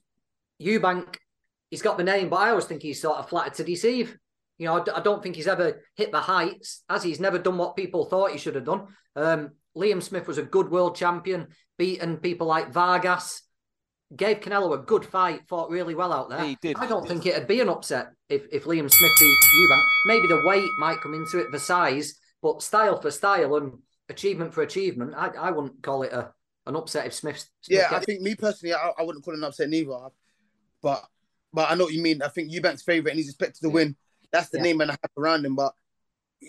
Eubank. 0.62 1.16
He's 1.70 1.82
got 1.82 1.98
the 1.98 2.04
name, 2.04 2.28
but 2.28 2.36
I 2.36 2.50
always 2.50 2.66
think 2.66 2.82
he's 2.82 3.02
sort 3.02 3.18
of 3.18 3.28
flattered 3.28 3.54
to 3.54 3.64
deceive. 3.64 4.16
You 4.58 4.66
know, 4.66 4.84
I 4.94 5.00
don't 5.00 5.22
think 5.22 5.34
he's 5.34 5.48
ever 5.48 5.82
hit 5.96 6.12
the 6.12 6.20
heights, 6.20 6.84
as 6.88 7.02
he's 7.02 7.18
never 7.18 7.38
done 7.38 7.58
what 7.58 7.74
people 7.74 8.04
thought 8.04 8.30
he 8.30 8.38
should 8.38 8.54
have 8.54 8.64
done. 8.64 8.86
Um, 9.16 9.50
Liam 9.76 10.00
Smith 10.00 10.28
was 10.28 10.38
a 10.38 10.42
good 10.42 10.70
world 10.70 10.94
champion, 10.94 11.48
beaten 11.76 12.18
people 12.18 12.46
like 12.46 12.72
Vargas, 12.72 13.42
gave 14.14 14.40
Canelo 14.40 14.74
a 14.74 14.84
good 14.84 15.04
fight, 15.04 15.48
fought 15.48 15.70
really 15.70 15.96
well 15.96 16.12
out 16.12 16.30
there. 16.30 16.44
He 16.44 16.56
did. 16.62 16.76
I 16.78 16.86
don't 16.86 17.08
think 17.08 17.26
it'd 17.26 17.48
be 17.48 17.60
an 17.60 17.68
upset 17.68 18.12
if, 18.28 18.46
if 18.52 18.64
Liam 18.64 18.88
Smith 18.88 19.12
beat 19.18 19.38
Eubank. 19.56 19.82
Maybe 20.06 20.28
the 20.28 20.42
weight 20.46 20.70
might 20.78 21.00
come 21.00 21.14
into 21.14 21.38
it, 21.38 21.50
the 21.50 21.58
size, 21.58 22.14
but 22.40 22.62
style 22.62 23.00
for 23.00 23.10
style 23.10 23.56
and 23.56 23.72
achievement 24.08 24.52
for 24.54 24.62
achievement, 24.62 25.14
I, 25.16 25.28
I 25.28 25.50
wouldn't 25.50 25.82
call 25.82 26.02
it 26.02 26.12
a 26.12 26.32
an 26.66 26.76
upset 26.76 27.06
if 27.06 27.14
Smith. 27.14 27.44
Smith 27.60 27.78
yeah, 27.78 27.96
I 27.96 28.00
think 28.00 28.22
me 28.22 28.34
personally, 28.34 28.74
I, 28.74 28.90
I 28.98 29.02
wouldn't 29.02 29.24
call 29.24 29.34
it 29.34 29.38
an 29.38 29.44
upset 29.44 29.68
neither. 29.68 29.96
But 30.82 31.04
but 31.52 31.70
I 31.70 31.74
know 31.74 31.84
what 31.84 31.94
you 31.94 32.02
mean. 32.02 32.22
I 32.22 32.28
think 32.28 32.50
Eubank's 32.50 32.82
favourite 32.82 33.12
and 33.12 33.18
he's 33.18 33.28
expected 33.28 33.60
to 33.62 33.68
yeah. 33.68 33.74
win. 33.74 33.96
That's 34.32 34.48
the 34.48 34.58
yeah. 34.58 34.64
name 34.64 34.80
and 34.80 34.90
I 34.90 34.94
have 35.00 35.10
around 35.16 35.44
him. 35.44 35.54
But 35.56 35.72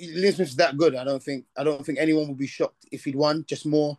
Liam 0.03 0.33
Smith's 0.33 0.55
that 0.55 0.77
good. 0.77 0.95
I 0.95 1.03
don't 1.03 1.21
think 1.21 1.45
I 1.55 1.63
don't 1.63 1.85
think 1.85 1.99
anyone 1.99 2.27
would 2.27 2.37
be 2.37 2.47
shocked 2.47 2.85
if 2.91 3.05
he'd 3.05 3.15
won. 3.15 3.45
Just 3.47 3.65
more 3.65 3.97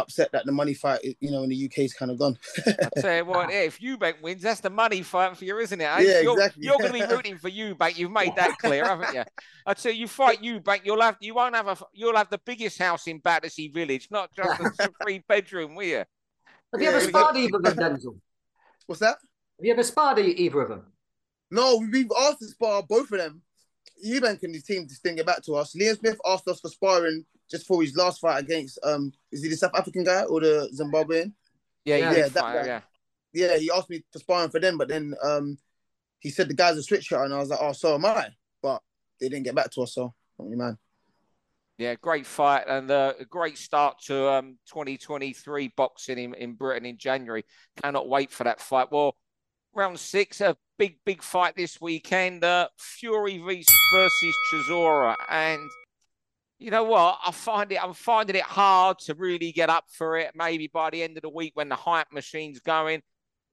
upset 0.00 0.32
that 0.32 0.46
the 0.46 0.52
money 0.52 0.74
fight, 0.74 1.00
you 1.20 1.30
know, 1.30 1.42
in 1.42 1.50
the 1.50 1.64
UK 1.64 1.80
is 1.80 1.94
kind 1.94 2.10
of 2.10 2.18
gone. 2.18 2.38
I 2.66 2.88
tell 3.00 3.16
you 3.16 3.24
what, 3.24 3.50
if 3.50 3.80
Eubank 3.80 4.22
wins, 4.22 4.42
that's 4.42 4.60
the 4.60 4.70
money 4.70 5.02
fight 5.02 5.36
for 5.36 5.44
you, 5.44 5.58
isn't 5.58 5.80
it? 5.80 5.84
Yeah, 5.84 6.20
you're, 6.20 6.34
exactly. 6.34 6.64
You're 6.64 6.78
going 6.78 6.92
to 6.92 7.06
be 7.06 7.14
rooting 7.14 7.38
for 7.38 7.50
Eubank. 7.50 7.98
You've 7.98 8.10
made 8.10 8.34
that 8.36 8.58
clear, 8.58 8.84
haven't 8.84 9.14
you? 9.14 9.24
I 9.66 9.74
tell 9.74 9.92
you, 9.92 10.00
you 10.00 10.08
fight 10.08 10.42
Eubank, 10.42 10.80
you'll 10.84 11.00
have 11.00 11.16
you 11.20 11.34
won't 11.34 11.54
have 11.54 11.68
a 11.68 11.76
you'll 11.92 12.16
have 12.16 12.30
the 12.30 12.40
biggest 12.44 12.78
house 12.78 13.06
in 13.06 13.18
Battersea 13.18 13.68
Village, 13.68 14.08
not 14.10 14.30
just 14.34 14.60
a 14.80 14.90
three 15.02 15.22
bedroom, 15.26 15.74
will 15.74 15.84
you? 15.84 16.04
Have 16.72 16.82
you 16.82 16.88
ever 16.88 17.00
sparred 17.00 17.36
either 17.36 17.56
of 17.56 17.62
them, 17.62 17.76
Denzel? 17.76 18.18
What's 18.86 19.00
that? 19.00 19.18
Have 19.58 19.64
you 19.64 19.72
ever 19.72 19.82
sparred 19.82 20.18
either 20.18 20.60
of 20.60 20.68
them? 20.68 20.86
No, 21.50 21.78
we've 21.90 22.10
asked 22.20 22.40
to 22.40 22.46
spar 22.46 22.82
both 22.82 23.10
of 23.12 23.18
them. 23.18 23.42
Eubank 24.04 24.42
and 24.42 24.54
his 24.54 24.64
team 24.64 24.86
just 24.88 25.02
didn't 25.02 25.16
get 25.16 25.26
back 25.26 25.42
to 25.42 25.54
us. 25.54 25.74
Liam 25.74 25.98
Smith 25.98 26.20
asked 26.26 26.48
us 26.48 26.60
for 26.60 26.68
sparring 26.68 27.24
just 27.50 27.66
for 27.66 27.80
his 27.82 27.96
last 27.96 28.20
fight 28.20 28.42
against 28.42 28.78
um 28.82 29.12
is 29.32 29.42
he 29.42 29.48
the 29.48 29.56
South 29.56 29.74
African 29.74 30.04
guy 30.04 30.24
or 30.24 30.40
the 30.40 30.68
Zimbabwean? 30.74 31.32
Yeah, 31.84 31.96
yeah, 31.96 32.12
yeah 32.12 32.28
that 32.28 32.34
guy. 32.34 32.66
Yeah. 32.66 32.80
Yeah, 33.32 33.56
he 33.58 33.70
asked 33.74 33.90
me 33.90 34.02
for 34.12 34.18
sparring 34.18 34.50
for 34.50 34.60
them, 34.60 34.78
but 34.78 34.88
then 34.88 35.14
um 35.22 35.58
he 36.20 36.30
said 36.30 36.48
the 36.48 36.54
guy's 36.54 36.76
a 36.76 36.82
switcher, 36.82 37.22
and 37.22 37.32
I 37.32 37.38
was 37.38 37.50
like, 37.50 37.60
oh, 37.62 37.72
so 37.72 37.94
am 37.94 38.04
I. 38.04 38.28
But 38.62 38.82
they 39.20 39.28
didn't 39.28 39.44
get 39.44 39.54
back 39.54 39.70
to 39.72 39.82
us, 39.82 39.94
so 39.94 40.14
man. 40.38 40.78
Yeah, 41.78 41.94
great 41.94 42.24
fight 42.24 42.64
and 42.66 42.90
uh, 42.90 43.12
a 43.20 43.26
great 43.26 43.58
start 43.58 44.00
to 44.06 44.30
um 44.30 44.58
2023 44.68 45.72
boxing 45.76 46.18
in, 46.18 46.34
in 46.34 46.54
Britain 46.54 46.86
in 46.86 46.96
January. 46.96 47.44
Cannot 47.82 48.08
wait 48.08 48.30
for 48.30 48.44
that 48.44 48.60
fight. 48.60 48.90
Well, 48.90 49.16
round 49.76 49.98
six, 50.00 50.40
a 50.40 50.56
big, 50.78 50.98
big 51.04 51.22
fight 51.22 51.56
this 51.56 51.80
weekend. 51.80 52.44
Uh, 52.44 52.68
Fury 52.78 53.38
versus 53.38 54.36
Chisora. 54.52 55.14
And 55.30 55.60
You 56.58 56.70
know 56.70 56.84
what? 56.84 57.18
I 57.26 57.32
find 57.32 57.70
it. 57.72 57.82
I'm 57.82 57.92
finding 57.94 58.36
it 58.36 58.42
hard 58.42 58.98
to 59.00 59.14
really 59.14 59.52
get 59.52 59.68
up 59.70 59.84
for 59.90 60.16
it. 60.18 60.32
Maybe 60.34 60.68
by 60.68 60.90
the 60.90 61.02
end 61.02 61.16
of 61.18 61.22
the 61.22 61.28
week, 61.28 61.52
when 61.54 61.68
the 61.68 61.76
hype 61.76 62.08
machine's 62.12 62.60
going, 62.60 63.02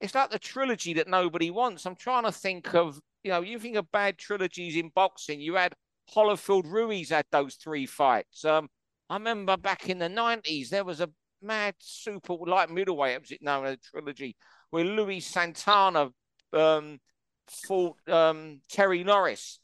it's 0.01 0.15
like 0.15 0.31
the 0.31 0.39
trilogy 0.39 0.93
that 0.95 1.07
nobody 1.09 1.51
wants. 1.51 1.85
I'm 1.85 1.95
trying 1.95 2.23
to 2.23 2.31
think 2.31 2.73
of. 2.75 2.99
You 3.23 3.31
know, 3.31 3.41
you 3.41 3.59
think 3.59 3.77
of 3.77 3.91
bad 3.91 4.17
trilogies 4.17 4.75
in 4.77 4.89
boxing. 4.89 5.41
You 5.41 5.55
had 5.55 5.73
Holyfield 6.13 6.71
Ruiz 6.71 7.09
had 7.09 7.25
those 7.31 7.55
three 7.55 7.85
fights. 7.85 8.45
Um, 8.45 8.69
I 9.09 9.15
remember 9.15 9.57
back 9.57 9.89
in 9.89 9.99
the 9.99 10.09
90s, 10.09 10.69
there 10.69 10.83
was 10.85 11.01
a 11.01 11.09
mad 11.41 11.75
super 11.79 12.35
light 12.35 12.69
middleweight, 12.69 13.21
was 13.21 13.31
it 13.31 13.41
known 13.41 13.65
as 13.65 13.75
a 13.75 13.77
trilogy, 13.77 14.35
where 14.73 14.85
Luis 14.85 15.27
Santana 15.27 16.09
um, 16.51 16.99
fought 17.47 17.95
um, 18.09 18.59
Terry 18.71 19.03
Norris. 19.03 19.59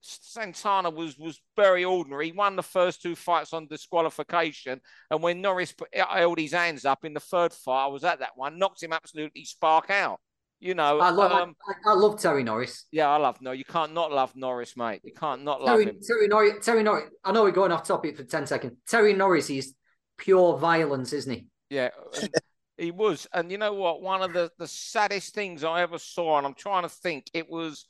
Santana 0.00 0.88
was 0.88 1.18
was 1.18 1.42
very 1.56 1.84
ordinary. 1.84 2.28
He 2.28 2.32
won 2.32 2.56
the 2.56 2.62
first 2.62 3.02
two 3.02 3.14
fights 3.14 3.52
on 3.52 3.66
disqualification, 3.66 4.80
and 5.10 5.22
when 5.22 5.42
Norris 5.42 5.72
put, 5.72 5.94
held 5.94 6.38
his 6.38 6.52
hands 6.52 6.86
up 6.86 7.04
in 7.04 7.12
the 7.12 7.20
third 7.20 7.52
fight, 7.52 7.84
I 7.84 7.88
was 7.88 8.02
at 8.02 8.20
that 8.20 8.30
one, 8.34 8.58
knocked 8.58 8.82
him 8.82 8.94
absolutely 8.94 9.44
spark 9.44 9.90
out. 9.90 10.20
You 10.58 10.74
know, 10.74 11.00
I 11.00 11.10
love, 11.10 11.32
um, 11.32 11.54
I, 11.68 11.90
I, 11.90 11.94
love 11.94 12.18
Terry 12.18 12.42
Norris. 12.42 12.86
Yeah, 12.90 13.10
I 13.10 13.18
love 13.18 13.42
no. 13.42 13.52
You 13.52 13.64
can't 13.64 13.92
not 13.92 14.10
love 14.10 14.34
Norris, 14.34 14.74
mate. 14.74 15.02
You 15.04 15.12
can't 15.12 15.44
not 15.44 15.62
Terry, 15.62 15.84
love 15.84 15.94
him. 15.96 16.00
Terry 16.02 16.28
Norris. 16.28 16.64
Terry 16.64 16.82
Norris. 16.82 17.10
I 17.22 17.32
know 17.32 17.42
we're 17.42 17.50
going 17.50 17.72
off 17.72 17.86
topic 17.86 18.16
for 18.16 18.24
ten 18.24 18.46
seconds. 18.46 18.78
Terry 18.88 19.12
Norris 19.12 19.50
is 19.50 19.74
pure 20.16 20.56
violence, 20.56 21.12
isn't 21.12 21.30
he? 21.30 21.46
Yeah, 21.68 21.90
he 22.80 22.90
was. 22.90 23.26
And 23.32 23.50
you 23.50 23.58
know 23.58 23.74
what? 23.74 24.02
One 24.02 24.22
of 24.22 24.32
the 24.32 24.50
the 24.58 24.66
saddest 24.66 25.34
things 25.34 25.64
I 25.64 25.82
ever 25.82 25.98
saw, 25.98 26.38
and 26.38 26.46
I'm 26.46 26.54
trying 26.54 26.82
to 26.82 26.88
think, 26.88 27.26
it 27.34 27.48
was 27.48 27.86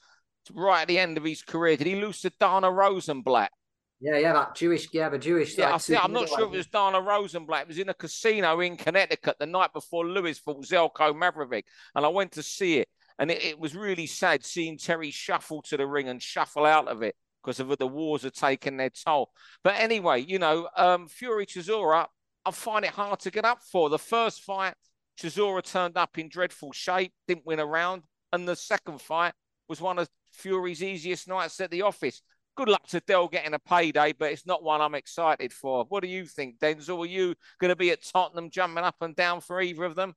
right 0.52 0.82
at 0.82 0.88
the 0.88 0.98
end 0.98 1.16
of 1.16 1.24
his 1.24 1.42
career. 1.42 1.76
Did 1.76 1.86
he 1.86 2.00
lose 2.00 2.20
to 2.22 2.32
Dana 2.40 2.70
Rosenblatt? 2.70 3.52
Yeah, 4.00 4.16
yeah, 4.16 4.32
that 4.32 4.54
Jewish, 4.54 4.88
yeah, 4.92 5.10
the 5.10 5.18
Jewish. 5.18 5.58
Yeah, 5.58 5.76
I 5.76 6.04
am 6.04 6.12
not 6.12 6.28
sure 6.28 6.46
if 6.46 6.54
it 6.54 6.56
was 6.56 6.66
Dana 6.68 7.00
Rosenblatt. 7.00 7.62
It 7.62 7.68
was 7.68 7.78
in 7.78 7.90
a 7.90 7.94
casino 7.94 8.60
in 8.60 8.78
Connecticut 8.78 9.36
the 9.38 9.46
night 9.46 9.74
before 9.74 10.06
Lewis 10.06 10.38
fought 10.38 10.64
Zeljko 10.64 11.14
Mavrovic, 11.14 11.64
and 11.94 12.06
I 12.06 12.08
went 12.08 12.32
to 12.32 12.42
see 12.42 12.78
it, 12.78 12.88
and 13.18 13.30
it, 13.30 13.44
it, 13.44 13.58
was 13.58 13.76
really 13.76 14.06
sad 14.06 14.42
seeing 14.42 14.78
Terry 14.78 15.10
shuffle 15.10 15.60
to 15.62 15.76
the 15.76 15.86
ring 15.86 16.08
and 16.08 16.22
shuffle 16.22 16.64
out 16.64 16.88
of 16.88 17.02
it 17.02 17.14
because 17.42 17.60
of 17.60 17.76
the 17.76 17.86
wars 17.86 18.24
are 18.24 18.30
taking 18.30 18.78
their 18.78 18.90
toll. 18.90 19.32
But 19.62 19.74
anyway, 19.76 20.22
you 20.22 20.38
know, 20.38 20.70
um, 20.76 21.06
Fury 21.06 21.44
Chisora, 21.44 22.06
I 22.50 22.52
find 22.52 22.84
it 22.84 22.90
hard 22.90 23.20
to 23.20 23.30
get 23.30 23.44
up 23.44 23.62
for. 23.62 23.88
The 23.88 23.98
first 23.98 24.42
fight, 24.42 24.74
Chisora 25.18 25.62
turned 25.62 25.96
up 25.96 26.18
in 26.18 26.28
dreadful 26.28 26.72
shape, 26.72 27.12
didn't 27.26 27.46
win 27.46 27.60
a 27.60 27.66
round, 27.66 28.02
and 28.32 28.46
the 28.46 28.56
second 28.56 29.00
fight 29.00 29.32
was 29.68 29.80
one 29.80 29.98
of 29.98 30.08
Fury's 30.32 30.82
easiest 30.82 31.28
nights 31.28 31.60
at 31.60 31.70
the 31.70 31.82
office 31.82 32.22
good 32.60 32.68
luck 32.68 32.86
to 32.88 33.00
Del 33.00 33.28
getting 33.28 33.54
a 33.54 33.58
payday, 33.58 34.12
but 34.12 34.32
it's 34.32 34.46
not 34.46 34.62
one 34.62 34.82
I'm 34.82 34.94
excited 34.94 35.52
for. 35.52 35.86
What 35.88 36.02
do 36.02 36.08
you 36.08 36.26
think, 36.26 36.58
Denzel? 36.58 36.98
Are 36.98 37.06
you 37.06 37.34
going 37.58 37.70
to 37.70 37.76
be 37.76 37.90
at 37.90 38.04
Tottenham 38.04 38.50
jumping 38.50 38.84
up 38.84 38.96
and 39.00 39.16
down 39.16 39.40
for 39.40 39.62
either 39.62 39.84
of 39.84 39.94
them? 39.94 40.14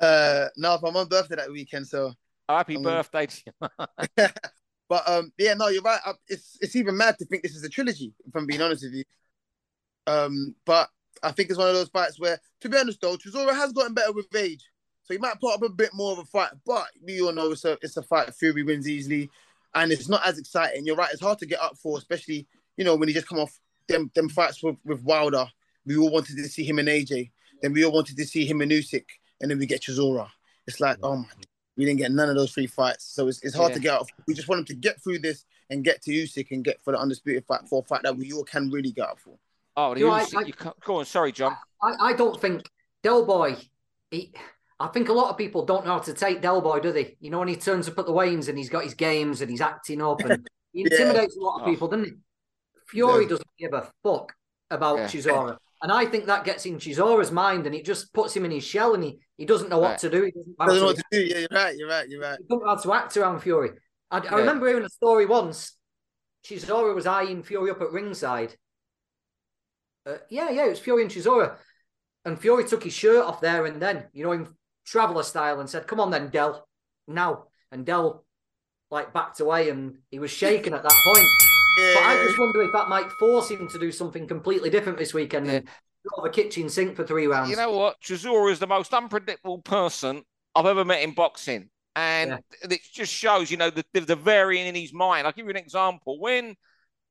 Uh, 0.00 0.46
no, 0.56 0.74
I'm 0.74 0.96
on 0.96 1.08
birthday 1.08 1.36
that 1.36 1.50
weekend, 1.50 1.88
so 1.88 2.12
happy 2.48 2.76
birthday 2.76 3.26
to 3.26 3.42
you. 3.46 3.68
but 4.88 5.08
um, 5.08 5.32
yeah, 5.38 5.54
no, 5.54 5.68
you're 5.68 5.82
right. 5.82 5.98
It's 6.28 6.56
it's 6.60 6.76
even 6.76 6.96
mad 6.96 7.18
to 7.18 7.24
think 7.24 7.42
this 7.42 7.56
is 7.56 7.64
a 7.64 7.68
trilogy. 7.68 8.12
If 8.24 8.36
I'm 8.36 8.46
being 8.46 8.62
honest 8.62 8.84
with 8.84 8.94
you, 8.94 9.04
um, 10.06 10.54
but 10.64 10.88
I 11.22 11.32
think 11.32 11.50
it's 11.50 11.58
one 11.58 11.68
of 11.68 11.74
those 11.74 11.88
fights 11.88 12.18
where, 12.18 12.38
to 12.60 12.68
be 12.68 12.76
honest 12.76 13.00
though, 13.00 13.16
Chisora 13.16 13.54
has 13.54 13.72
gotten 13.72 13.94
better 13.94 14.12
with 14.12 14.34
age, 14.34 14.64
so 15.02 15.14
he 15.14 15.18
might 15.18 15.40
put 15.40 15.54
up 15.54 15.62
a 15.62 15.68
bit 15.68 15.90
more 15.94 16.12
of 16.12 16.18
a 16.18 16.24
fight. 16.24 16.50
But 16.66 16.86
we 17.04 17.20
all 17.20 17.32
know 17.32 17.52
it's 17.52 17.64
a 17.64 17.78
it's 17.82 17.96
a 17.96 18.02
fight. 18.02 18.34
Fury 18.34 18.62
wins 18.62 18.88
easily 18.88 19.30
and 19.74 19.92
it's 19.92 20.08
not 20.08 20.26
as 20.26 20.38
exciting. 20.38 20.84
You're 20.86 20.96
right; 20.96 21.12
it's 21.12 21.22
hard 21.22 21.38
to 21.40 21.46
get 21.46 21.60
up 21.60 21.76
for, 21.76 21.98
especially 21.98 22.46
you 22.76 22.84
know 22.84 22.96
when 22.96 23.08
he 23.08 23.14
just 23.14 23.28
come 23.28 23.38
off 23.38 23.58
them 23.88 24.10
them 24.14 24.28
fights 24.28 24.62
with, 24.62 24.76
with 24.84 25.02
Wilder. 25.02 25.46
We 25.86 25.96
all 25.96 26.10
wanted 26.10 26.36
to 26.36 26.48
see 26.48 26.64
him 26.64 26.78
and 26.78 26.88
AJ. 26.88 27.30
Then 27.62 27.72
we 27.72 27.84
all 27.84 27.92
wanted 27.92 28.16
to 28.16 28.26
see 28.26 28.44
him 28.44 28.60
and 28.60 28.70
Usyk, 28.70 29.04
and 29.40 29.50
then 29.50 29.58
we 29.58 29.66
get 29.66 29.82
Chisora. 29.82 30.28
It's 30.66 30.80
like, 30.80 30.98
oh 31.02 31.16
my, 31.16 31.28
we 31.76 31.84
didn't 31.84 31.98
get 31.98 32.12
none 32.12 32.28
of 32.28 32.36
those 32.36 32.52
three 32.52 32.66
fights, 32.66 33.04
so 33.04 33.28
it's, 33.28 33.42
it's 33.42 33.54
hard 33.54 33.70
yeah. 33.70 33.76
to 33.76 33.80
get 33.80 33.94
up. 33.94 34.06
We 34.26 34.34
just 34.34 34.48
want 34.48 34.60
him 34.60 34.64
to 34.66 34.74
get 34.74 35.02
through 35.02 35.20
this 35.20 35.44
and 35.70 35.84
get 35.84 36.02
to 36.02 36.10
Usyk 36.10 36.50
and 36.50 36.64
get 36.64 36.82
for 36.82 36.92
the 36.92 36.98
undisputed 36.98 37.44
fight 37.46 37.68
for 37.68 37.80
a 37.80 37.84
fight 37.84 38.02
that 38.02 38.16
we 38.16 38.32
all 38.32 38.44
can 38.44 38.70
really 38.70 38.92
get 38.92 39.08
up 39.08 39.18
for. 39.18 39.38
Oh, 39.80 39.94
you 39.94 40.08
know, 40.08 40.12
Usyk, 40.12 40.34
I, 40.34 40.40
I, 40.40 40.44
you 40.44 40.52
go 40.84 40.96
on. 40.96 41.04
Sorry, 41.04 41.30
John. 41.30 41.56
I, 41.80 42.08
I 42.08 42.12
don't 42.12 42.38
think 42.40 42.68
Del 43.04 43.24
Boy. 43.24 43.54
He, 44.10 44.34
I 44.80 44.88
think 44.88 45.08
a 45.08 45.12
lot 45.12 45.30
of 45.30 45.38
people 45.38 45.64
don't 45.64 45.86
know 45.86 45.92
how 45.92 45.98
to 46.00 46.12
take 46.12 46.42
Del 46.42 46.60
Boy, 46.60 46.80
do 46.80 46.90
they? 46.90 47.16
You 47.20 47.30
know, 47.30 47.38
when 47.38 47.46
he 47.46 47.54
turns 47.54 47.88
up 47.88 47.96
at 47.96 48.04
the 48.04 48.12
Waynes 48.12 48.48
and 48.48 48.58
he's 48.58 48.68
got 48.68 48.82
his 48.82 48.94
games 48.94 49.40
and 49.40 49.48
he's 49.48 49.60
acting 49.60 50.02
up 50.02 50.18
and 50.24 50.48
he 50.72 50.80
intimidates 50.80 51.36
yeah. 51.38 51.42
a 51.42 51.44
lot 51.44 51.60
of 51.60 51.62
oh. 51.62 51.70
people, 51.70 51.86
doesn't 51.86 52.06
he? 52.06 52.12
Fury 52.88 53.22
yeah. 53.22 53.28
doesn't 53.28 53.48
give 53.56 53.72
a 53.72 53.88
fuck 54.02 54.32
about 54.68 54.98
yeah. 54.98 55.06
Chisora. 55.06 55.56
And 55.80 55.92
I 55.92 56.06
think 56.06 56.26
that 56.26 56.44
gets 56.44 56.66
in 56.66 56.78
Chisora's 56.78 57.30
mind 57.30 57.64
and 57.66 57.74
it 57.74 57.84
just 57.84 58.12
puts 58.12 58.34
him 58.34 58.44
in 58.44 58.50
his 58.50 58.64
shell 58.64 58.94
and 58.94 59.04
he, 59.04 59.20
he 59.36 59.46
doesn't 59.46 59.68
know 59.68 59.78
what 59.78 59.90
right. 59.90 59.98
to 60.00 60.10
do. 60.10 60.24
He 60.24 60.32
doesn't, 60.32 60.58
doesn't 60.58 60.80
know 60.80 60.86
what 60.86 60.96
to 60.96 61.04
do. 61.12 61.20
Yeah, 61.20 61.38
you're 61.38 61.48
right. 61.52 61.76
You're 61.76 61.88
right. 61.88 62.08
You're 62.08 62.20
right. 62.20 62.38
He 62.40 62.46
doesn't 62.48 62.64
know 62.64 62.74
how 62.74 62.82
to 62.82 62.92
act 62.94 63.16
around 63.16 63.40
Fury. 63.42 63.70
I, 64.10 64.18
I 64.18 64.38
remember 64.38 64.66
hearing 64.66 64.84
a 64.84 64.88
story 64.88 65.24
once. 65.24 65.76
Chisora 66.44 66.96
was 66.96 67.06
eyeing 67.06 67.44
Fury 67.44 67.70
up 67.70 67.80
at 67.80 67.92
ringside. 67.92 68.56
Uh, 70.06 70.16
yeah, 70.30 70.50
yeah, 70.50 70.66
it 70.66 70.70
was 70.70 70.80
Fury 70.80 71.02
and 71.02 71.10
Chisora. 71.10 71.56
And 72.24 72.38
Fury 72.38 72.64
took 72.64 72.84
his 72.84 72.92
shirt 72.92 73.24
off 73.24 73.40
there 73.40 73.66
and 73.66 73.80
then, 73.80 74.04
you 74.12 74.24
know, 74.24 74.32
in 74.32 74.48
traveller 74.84 75.22
style 75.22 75.60
and 75.60 75.68
said, 75.68 75.86
"Come 75.86 76.00
on 76.00 76.10
then, 76.10 76.30
Del, 76.30 76.66
now." 77.06 77.44
And 77.70 77.84
Del 77.84 78.24
like 78.90 79.12
backed 79.12 79.40
away, 79.40 79.68
and 79.68 79.98
he 80.10 80.18
was 80.18 80.30
shaken 80.30 80.72
at 80.74 80.82
that 80.82 80.92
point. 81.04 81.26
Yeah. 81.78 81.94
But 81.94 82.02
I 82.04 82.24
just 82.24 82.38
wonder 82.38 82.62
if 82.62 82.72
that 82.72 82.88
might 82.88 83.10
force 83.12 83.50
him 83.50 83.68
to 83.68 83.78
do 83.78 83.92
something 83.92 84.26
completely 84.26 84.70
different 84.70 84.98
this 84.98 85.14
weekend 85.14 85.46
yeah. 85.46 85.52
and 85.52 85.68
go 86.08 86.22
the 86.22 86.30
kitchen 86.30 86.68
sink 86.68 86.96
for 86.96 87.04
three 87.04 87.26
rounds. 87.26 87.50
You 87.50 87.56
know 87.56 87.70
what? 87.72 88.00
Chisora 88.00 88.50
is 88.50 88.58
the 88.58 88.66
most 88.66 88.92
unpredictable 88.94 89.58
person 89.58 90.22
I've 90.54 90.66
ever 90.66 90.84
met 90.84 91.02
in 91.02 91.14
boxing. 91.14 91.68
And 91.94 92.30
yeah. 92.30 92.68
it 92.70 92.80
just 92.92 93.12
shows, 93.12 93.50
you 93.50 93.56
know, 93.56 93.70
the, 93.70 93.84
the, 93.92 94.00
the 94.00 94.16
varying 94.16 94.66
in 94.66 94.74
his 94.74 94.92
mind. 94.92 95.26
I'll 95.26 95.32
give 95.32 95.46
you 95.46 95.50
an 95.50 95.56
example. 95.56 96.20
When 96.20 96.56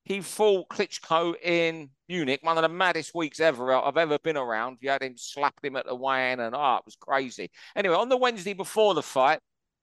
he 0.08 0.22
fought 0.22 0.70
Klitschko 0.70 1.36
in 1.44 1.90
Munich, 2.08 2.40
one 2.42 2.58
of 2.58 2.62
the 2.62 2.70
maddest 2.70 3.14
weeks 3.14 3.42
ever 3.42 3.74
I've 3.74 3.98
ever 3.98 4.18
been 4.18 4.38
around. 4.38 4.78
You 4.80 4.90
had 4.90 5.04
him 5.04 5.16
slapped 5.18 5.66
him 5.66 5.76
at 5.76 5.86
the 5.86 5.96
weigh-in, 5.96 6.40
and 6.40 6.56
oh, 6.56 6.76
it 6.78 6.86
was 6.86 6.96
crazy. 6.96 7.52
Anyway, 7.76 7.94
on 7.94 8.08
the 8.08 8.16
Wednesday 8.16 8.54
before 8.54 8.94
the 8.94 9.02
fight, 9.02 9.40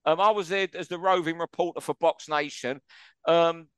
um, 0.06 0.22
I 0.22 0.30
was 0.30 0.48
there 0.48 0.66
as 0.74 0.88
the 0.88 0.98
roving 0.98 1.36
reporter 1.36 1.82
for 1.82 1.94
Box 2.00 2.26
Nation. 2.26 2.80
Um, 3.26 3.68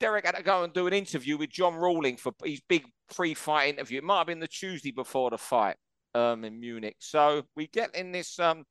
Dereck 0.00 0.26
had 0.26 0.34
to 0.34 0.42
go 0.42 0.64
and 0.64 0.72
do 0.72 0.88
an 0.88 0.92
interview 0.92 1.38
with 1.38 1.50
John 1.50 1.74
Rawling 1.74 2.18
for 2.18 2.32
his 2.44 2.60
big 2.68 2.84
pre-fight 3.14 3.68
interview. 3.68 3.98
It 3.98 4.04
might 4.04 4.18
have 4.18 4.26
been 4.26 4.40
the 4.40 4.48
Tuesday 4.48 4.90
before 4.90 5.30
the 5.30 5.38
fight 5.38 5.76
um, 6.16 6.44
in 6.44 6.58
Munich. 6.58 6.96
So 6.98 7.44
we 7.54 7.68
get 7.68 7.94
in 7.94 8.10
this 8.10 8.40
um, 8.40 8.64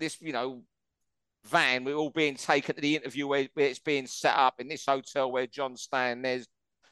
this 0.00 0.18
you 0.22 0.32
know 0.32 0.62
van. 1.46 1.84
We're 1.84 1.94
all 1.94 2.10
being 2.10 2.36
taken 2.36 2.74
to 2.74 2.80
the 2.80 2.96
interview 2.96 3.26
where, 3.26 3.48
where 3.54 3.66
it's 3.66 3.78
being 3.78 4.06
set 4.06 4.36
up 4.36 4.54
in 4.58 4.68
this 4.68 4.84
hotel 4.86 5.30
where 5.30 5.46
John's 5.46 5.82
staying. 5.82 6.22
There's 6.22 6.46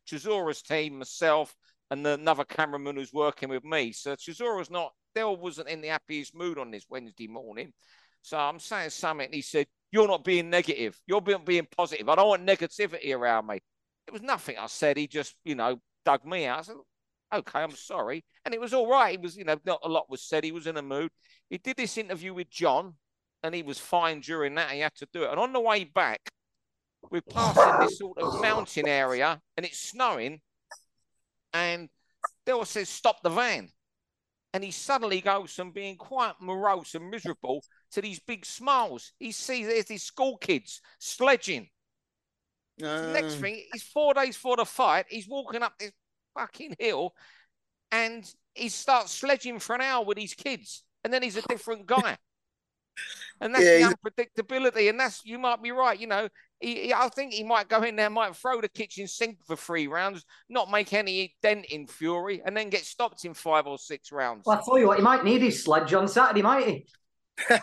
Chisora's 0.07 0.63
team, 0.63 0.99
myself, 0.99 1.55
and 1.91 2.07
another 2.07 2.45
cameraman 2.45 2.97
who's 2.97 3.13
working 3.13 3.49
with 3.49 3.65
me. 3.65 3.93
So 3.93 4.17
Chisora's 4.17 4.71
not, 4.71 4.93
Del 5.15 5.37
wasn't 5.37 5.69
in 5.69 5.81
the 5.81 5.89
happiest 5.89 6.35
mood 6.35 6.59
on 6.59 6.71
this 6.71 6.87
Wednesday 6.89 7.29
morning. 7.29 7.73
So 8.23 8.39
I'm 8.39 8.59
saying 8.59 8.91
something. 8.91 9.27
And 9.27 9.35
he 9.35 9.43
said, 9.43 9.67
You're 9.93 10.09
not 10.09 10.25
being 10.25 10.51
negative. 10.51 10.99
You're 11.07 11.21
being, 11.21 11.45
being 11.45 11.67
positive. 11.77 12.09
I 12.09 12.15
don't 12.15 12.29
want 12.29 12.47
negativity 12.47 13.15
around 13.15 13.47
me. 13.47 13.61
It 14.07 14.13
was 14.13 14.23
nothing 14.23 14.57
I 14.59 14.67
said. 14.67 14.97
He 14.97 15.07
just, 15.07 15.35
you 15.45 15.55
know, 15.55 15.79
dug 16.05 16.25
me 16.25 16.47
out. 16.47 16.61
I 16.61 16.63
said, 16.63 16.77
Okay, 17.33 17.61
I'm 17.61 17.73
sorry. 17.73 18.25
And 18.45 18.55
it 18.55 18.61
was 18.61 18.73
all 18.75 18.89
right. 18.89 19.19
He 19.19 19.19
was, 19.19 19.37
you 19.37 19.45
know, 19.45 19.57
not 19.65 19.81
a 19.83 19.89
lot 19.89 20.11
was 20.11 20.23
said. 20.23 20.45
He 20.45 20.53
was 20.53 20.67
in 20.67 20.77
a 20.77 20.83
mood. 20.83 21.11
He 21.51 21.59
did 21.59 21.77
this 21.77 21.99
interview 21.99 22.35
with 22.35 22.51
John, 22.51 22.95
and 23.45 23.55
he 23.55 23.63
was 23.63 23.79
fine 23.79 24.21
during 24.21 24.55
that. 24.55 24.71
He 24.71 24.81
had 24.81 24.95
to 24.97 25.09
do 25.13 25.25
it. 25.25 25.31
And 25.31 25.39
on 25.39 25.53
the 25.53 25.61
way 25.61 25.85
back, 25.85 26.33
we're 27.11 27.21
passing 27.21 27.87
this 27.87 27.99
sort 27.99 28.19
of 28.19 28.41
mountain 28.41 28.89
area 28.89 29.39
and 29.57 29.67
it's 29.67 29.79
snowing. 29.79 30.41
And 31.53 31.91
Del 32.47 32.65
says, 32.65 32.89
Stop 32.89 33.23
the 33.23 33.29
van. 33.29 33.69
And 34.55 34.65
he 34.65 34.71
suddenly 34.71 35.21
goes 35.21 35.53
from 35.53 35.73
being 35.73 35.97
quite 35.97 36.35
morose 36.41 36.95
and 36.95 37.11
miserable 37.11 37.63
to 37.93 38.01
these 38.01 38.19
big 38.19 38.47
smiles. 38.47 39.13
He 39.19 39.31
sees 39.31 39.67
there's 39.67 39.85
these 39.85 40.05
school 40.05 40.39
kids 40.39 40.81
sledging. 40.99 41.69
Uh... 42.83 43.13
Next 43.13 43.35
thing, 43.35 43.63
he's 43.73 43.83
four 43.83 44.15
days 44.15 44.37
for 44.37 44.57
the 44.57 44.65
fight. 44.65 45.05
He's 45.11 45.29
walking 45.29 45.63
up 45.63 45.75
this 45.79 45.93
fucking 46.35 46.77
hill 46.79 47.13
and 47.93 48.25
he 48.55 48.71
starts 48.71 49.13
sledging 49.13 49.59
for 49.59 49.75
an 49.75 49.83
hour 49.83 50.03
with 50.03 50.17
his 50.17 50.33
kids. 50.33 50.83
And 51.03 51.13
then 51.13 51.23
he's 51.23 51.37
a 51.37 51.43
different 51.43 51.85
guy 51.85 52.17
and 53.41 53.55
that's 53.55 53.65
yeah, 53.65 53.89
the 53.89 53.95
unpredictability. 53.95 54.89
And 54.89 54.99
that's 54.99 55.25
you 55.25 55.39
might 55.39 55.63
be 55.63 55.71
right. 55.71 55.99
You 55.99 56.07
know, 56.07 56.29
he, 56.61 56.87
he, 56.87 56.95
I 56.95 57.09
think 57.09 57.33
he 57.33 57.45
might 57.45 57.69
go 57.69 57.83
in 57.83 57.97
there, 57.97 58.11
might 58.11 58.35
throw 58.37 58.61
the 58.61 58.69
kitchen 58.69 59.07
sink 59.07 59.39
for 59.47 59.57
three 59.57 59.87
rounds, 59.87 60.25
not 60.49 60.71
make 60.71 60.93
any 60.93 61.35
dent 61.43 61.67
in 61.67 61.87
Fury, 61.87 62.43
and 62.45 62.57
then 62.57 62.71
get 62.71 62.85
stopped 62.85 63.25
in 63.25 63.35
five 63.35 63.67
or 63.67 63.79
six 63.79 64.13
rounds. 64.13 64.45
Well, 64.47 64.59
I 64.59 64.63
tell 64.65 64.79
you 64.79 64.87
what, 64.89 64.99
he 64.99 65.03
might 65.03 65.25
need 65.25 65.43
his 65.43 65.63
sledge 65.63 65.93
on 65.93 66.09
Saturday, 66.09 66.43
might 66.43 66.67
he? 66.67 66.87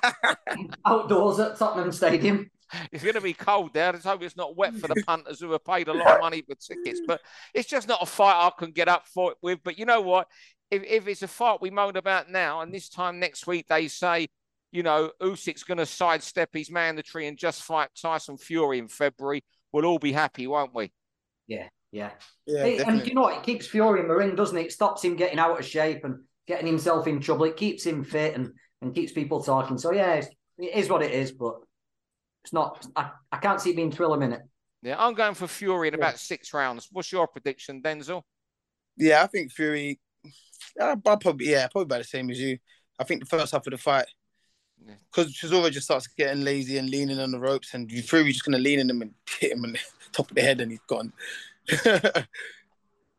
Outdoors 0.85 1.39
at 1.39 1.57
Tottenham 1.57 1.91
Stadium. 1.91 2.49
it's 2.91 3.03
going 3.03 3.15
to 3.15 3.21
be 3.21 3.33
cold 3.33 3.73
there. 3.73 3.91
Let's 3.91 4.05
hope 4.05 4.21
it's 4.21 4.37
not 4.37 4.55
wet 4.55 4.75
for 4.75 4.87
the 4.87 5.01
punters 5.05 5.39
who 5.39 5.51
have 5.51 5.65
paid 5.65 5.87
a 5.87 5.93
lot 5.93 6.15
of 6.15 6.21
money 6.21 6.41
for 6.41 6.55
tickets. 6.55 7.01
But 7.05 7.21
it's 7.53 7.69
just 7.69 7.87
not 7.87 8.01
a 8.01 8.05
fight 8.05 8.35
I 8.35 8.51
can 8.57 8.71
get 8.71 8.87
up 8.87 9.07
for 9.07 9.31
it 9.31 9.37
with. 9.41 9.59
But 9.63 9.77
you 9.77 9.85
know 9.85 10.01
what? 10.01 10.27
If, 10.69 10.83
if 10.83 11.07
it's 11.07 11.21
a 11.21 11.27
fight 11.27 11.61
we 11.61 11.69
moan 11.69 11.97
about 11.97 12.29
now, 12.29 12.61
and 12.61 12.73
this 12.73 12.89
time 12.89 13.19
next 13.19 13.47
week 13.47 13.67
they 13.67 13.87
say, 13.87 14.27
you 14.71 14.83
know, 14.83 15.11
Usyk's 15.21 15.63
going 15.63 15.77
to 15.77 15.85
sidestep 15.85 16.49
his 16.53 16.71
mandatory 16.71 17.27
and 17.27 17.37
just 17.37 17.63
fight 17.63 17.89
Tyson 17.99 18.37
Fury 18.37 18.79
in 18.79 18.87
February, 18.87 19.43
we'll 19.71 19.85
all 19.85 19.99
be 19.99 20.11
happy, 20.11 20.47
won't 20.47 20.73
we? 20.73 20.91
Yeah, 21.47 21.67
yeah. 21.91 22.11
Yeah, 22.45 22.63
Hey, 22.63 22.77
and 22.79 23.05
you 23.05 23.13
know 23.13 23.21
what? 23.21 23.37
It 23.37 23.43
keeps 23.43 23.67
Fury 23.67 23.99
in 24.01 24.07
the 24.07 24.15
ring, 24.15 24.35
doesn't 24.35 24.57
it? 24.57 24.67
It 24.67 24.71
stops 24.71 25.03
him 25.03 25.15
getting 25.15 25.39
out 25.39 25.59
of 25.59 25.65
shape 25.65 26.03
and 26.05 26.23
getting 26.47 26.67
himself 26.67 27.07
in 27.07 27.19
trouble. 27.19 27.45
It 27.45 27.57
keeps 27.57 27.85
him 27.85 28.03
fit 28.03 28.35
and, 28.35 28.51
and 28.81 28.95
keeps 28.95 29.11
people 29.11 29.43
talking. 29.43 29.77
So 29.77 29.91
yeah, 29.91 30.13
it's, 30.13 30.27
it 30.57 30.73
is 30.75 30.89
what 30.89 31.01
it 31.01 31.11
is, 31.11 31.31
but 31.31 31.55
it's 32.43 32.53
not. 32.53 32.85
I, 32.95 33.11
I 33.31 33.37
can't 33.37 33.59
see 33.59 33.71
it 33.71 33.75
being 33.75 33.91
thrill 33.91 34.13
a 34.13 34.17
minute. 34.17 34.41
Yeah, 34.81 34.95
I'm 34.97 35.13
going 35.13 35.35
for 35.35 35.47
Fury 35.47 35.89
in 35.89 35.93
Yeah. 35.93 35.99
about 35.99 36.17
six 36.19 36.53
rounds. 36.53 36.87
What's 36.91 37.11
your 37.11 37.27
prediction, 37.27 37.81
Denzel? 37.81 38.23
Yeah, 38.97 39.21
I 39.23 39.27
think 39.27 39.51
Fury. 39.51 39.99
I'll, 40.79 40.99
I'll 41.05 41.17
probably 41.17 41.49
yeah, 41.49 41.67
probably 41.67 41.83
about 41.83 41.99
the 41.99 42.03
same 42.05 42.29
as 42.31 42.39
you. 42.39 42.57
I 42.99 43.03
think 43.03 43.21
the 43.21 43.25
first 43.37 43.51
half 43.51 43.65
of 43.67 43.71
the 43.71 43.77
fight, 43.77 44.05
Yeah. 44.05 44.20
Because 45.09 45.33
Chisora 45.33 45.71
just 45.71 45.85
starts 45.85 46.07
getting 46.07 46.43
lazy 46.43 46.77
and 46.77 46.89
leaning 46.89 47.19
on 47.19 47.31
the 47.31 47.39
ropes, 47.39 47.73
and 47.73 47.89
Fury 47.91 48.31
just 48.31 48.45
gonna 48.45 48.57
lean 48.59 48.79
in 48.79 48.89
him 48.89 49.01
and 49.01 49.13
hit 49.39 49.51
him 49.53 49.63
on 49.65 49.73
the 49.73 49.79
top 50.11 50.29
of 50.29 50.35
the 50.35 50.41
head, 50.41 50.61
and 50.61 50.71
he's 50.71 50.79
gone. 50.87 51.13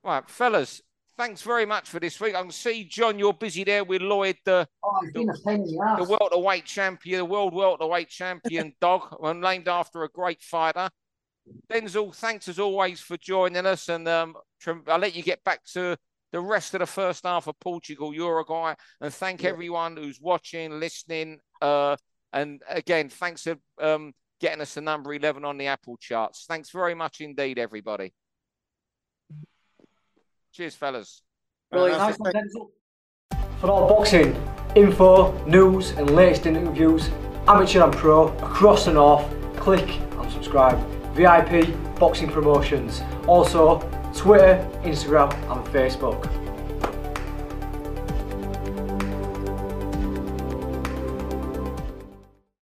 Right, 0.04 0.28
fellas, 0.28 0.82
thanks 1.16 1.42
very 1.42 1.64
much 1.64 1.88
for 1.88 2.00
this 2.00 2.18
week. 2.20 2.34
I 2.34 2.42
can 2.42 2.50
see, 2.50 2.82
John, 2.82 3.20
you're 3.20 3.32
busy 3.32 3.62
there 3.62 3.84
with 3.84 4.02
Lloyd, 4.02 4.36
the, 4.44 4.66
Oh, 4.82 4.98
it's 5.04 5.12
been 5.12 5.28
a 5.28 5.34
pain 5.34 5.60
in 5.60 5.66
the 5.66 5.72
the 5.76 6.02
ass. 6.02 6.08
welterweight 6.08 6.64
champion, 6.64 7.18
the 7.18 7.24
world 7.24 7.54
welterweight 7.54 8.08
champion 8.08 8.74
dog, 8.80 9.16
and 9.22 9.40
named 9.40 9.68
after 9.68 10.02
a 10.02 10.08
great 10.08 10.42
fighter. 10.42 10.90
Denzel, 11.70 12.12
thanks 12.14 12.48
as 12.48 12.58
always 12.58 13.00
for 13.00 13.16
joining 13.16 13.64
us, 13.64 13.88
and 13.88 14.08
um, 14.08 14.34
I'll 14.88 14.98
let 14.98 15.14
you 15.14 15.22
get 15.22 15.44
back 15.44 15.62
to 15.74 15.96
the 16.32 16.40
rest 16.40 16.74
of 16.74 16.80
the 16.80 16.86
first 16.86 17.24
half 17.24 17.46
of 17.46 17.58
Portugal, 17.60 18.12
Uruguay, 18.14 18.74
and 19.00 19.12
thank 19.14 19.42
Yeah. 19.42 19.50
everyone 19.50 19.96
who's 19.96 20.20
watching, 20.20 20.80
listening, 20.80 21.38
uh, 21.60 21.96
and 22.32 22.62
again, 22.68 23.08
thanks 23.10 23.42
for 23.42 23.56
um, 23.80 24.12
getting 24.40 24.60
us 24.62 24.74
to 24.74 24.80
number 24.80 25.12
11 25.14 25.44
on 25.44 25.58
the 25.58 25.66
Apple 25.66 25.96
charts. 25.98 26.46
Thanks 26.48 26.70
very 26.70 26.94
much 26.94 27.20
indeed, 27.20 27.58
everybody. 27.58 28.12
Cheers, 30.52 30.74
fellas. 30.74 31.22
Brilliant. 31.70 32.00
Uh, 32.00 32.14
Nice. 32.32 32.52
For 33.60 33.70
all 33.70 33.88
boxing 33.88 34.34
info, 34.74 35.32
news, 35.46 35.90
and 35.92 36.10
latest 36.16 36.46
interviews, 36.46 37.08
amateur 37.46 37.84
and 37.84 37.92
pro, 37.92 38.28
across 38.38 38.86
the 38.86 38.92
north, 38.92 39.24
click 39.56 39.88
and 39.88 40.32
subscribe. 40.32 40.78
VIP 41.14 41.66
Boxing 41.98 42.30
Promotions. 42.30 43.02
Also, 43.26 43.78
Twitter, 44.14 44.68
Instagram, 44.84 45.32
and 45.50 45.64
Facebook. 45.74 46.41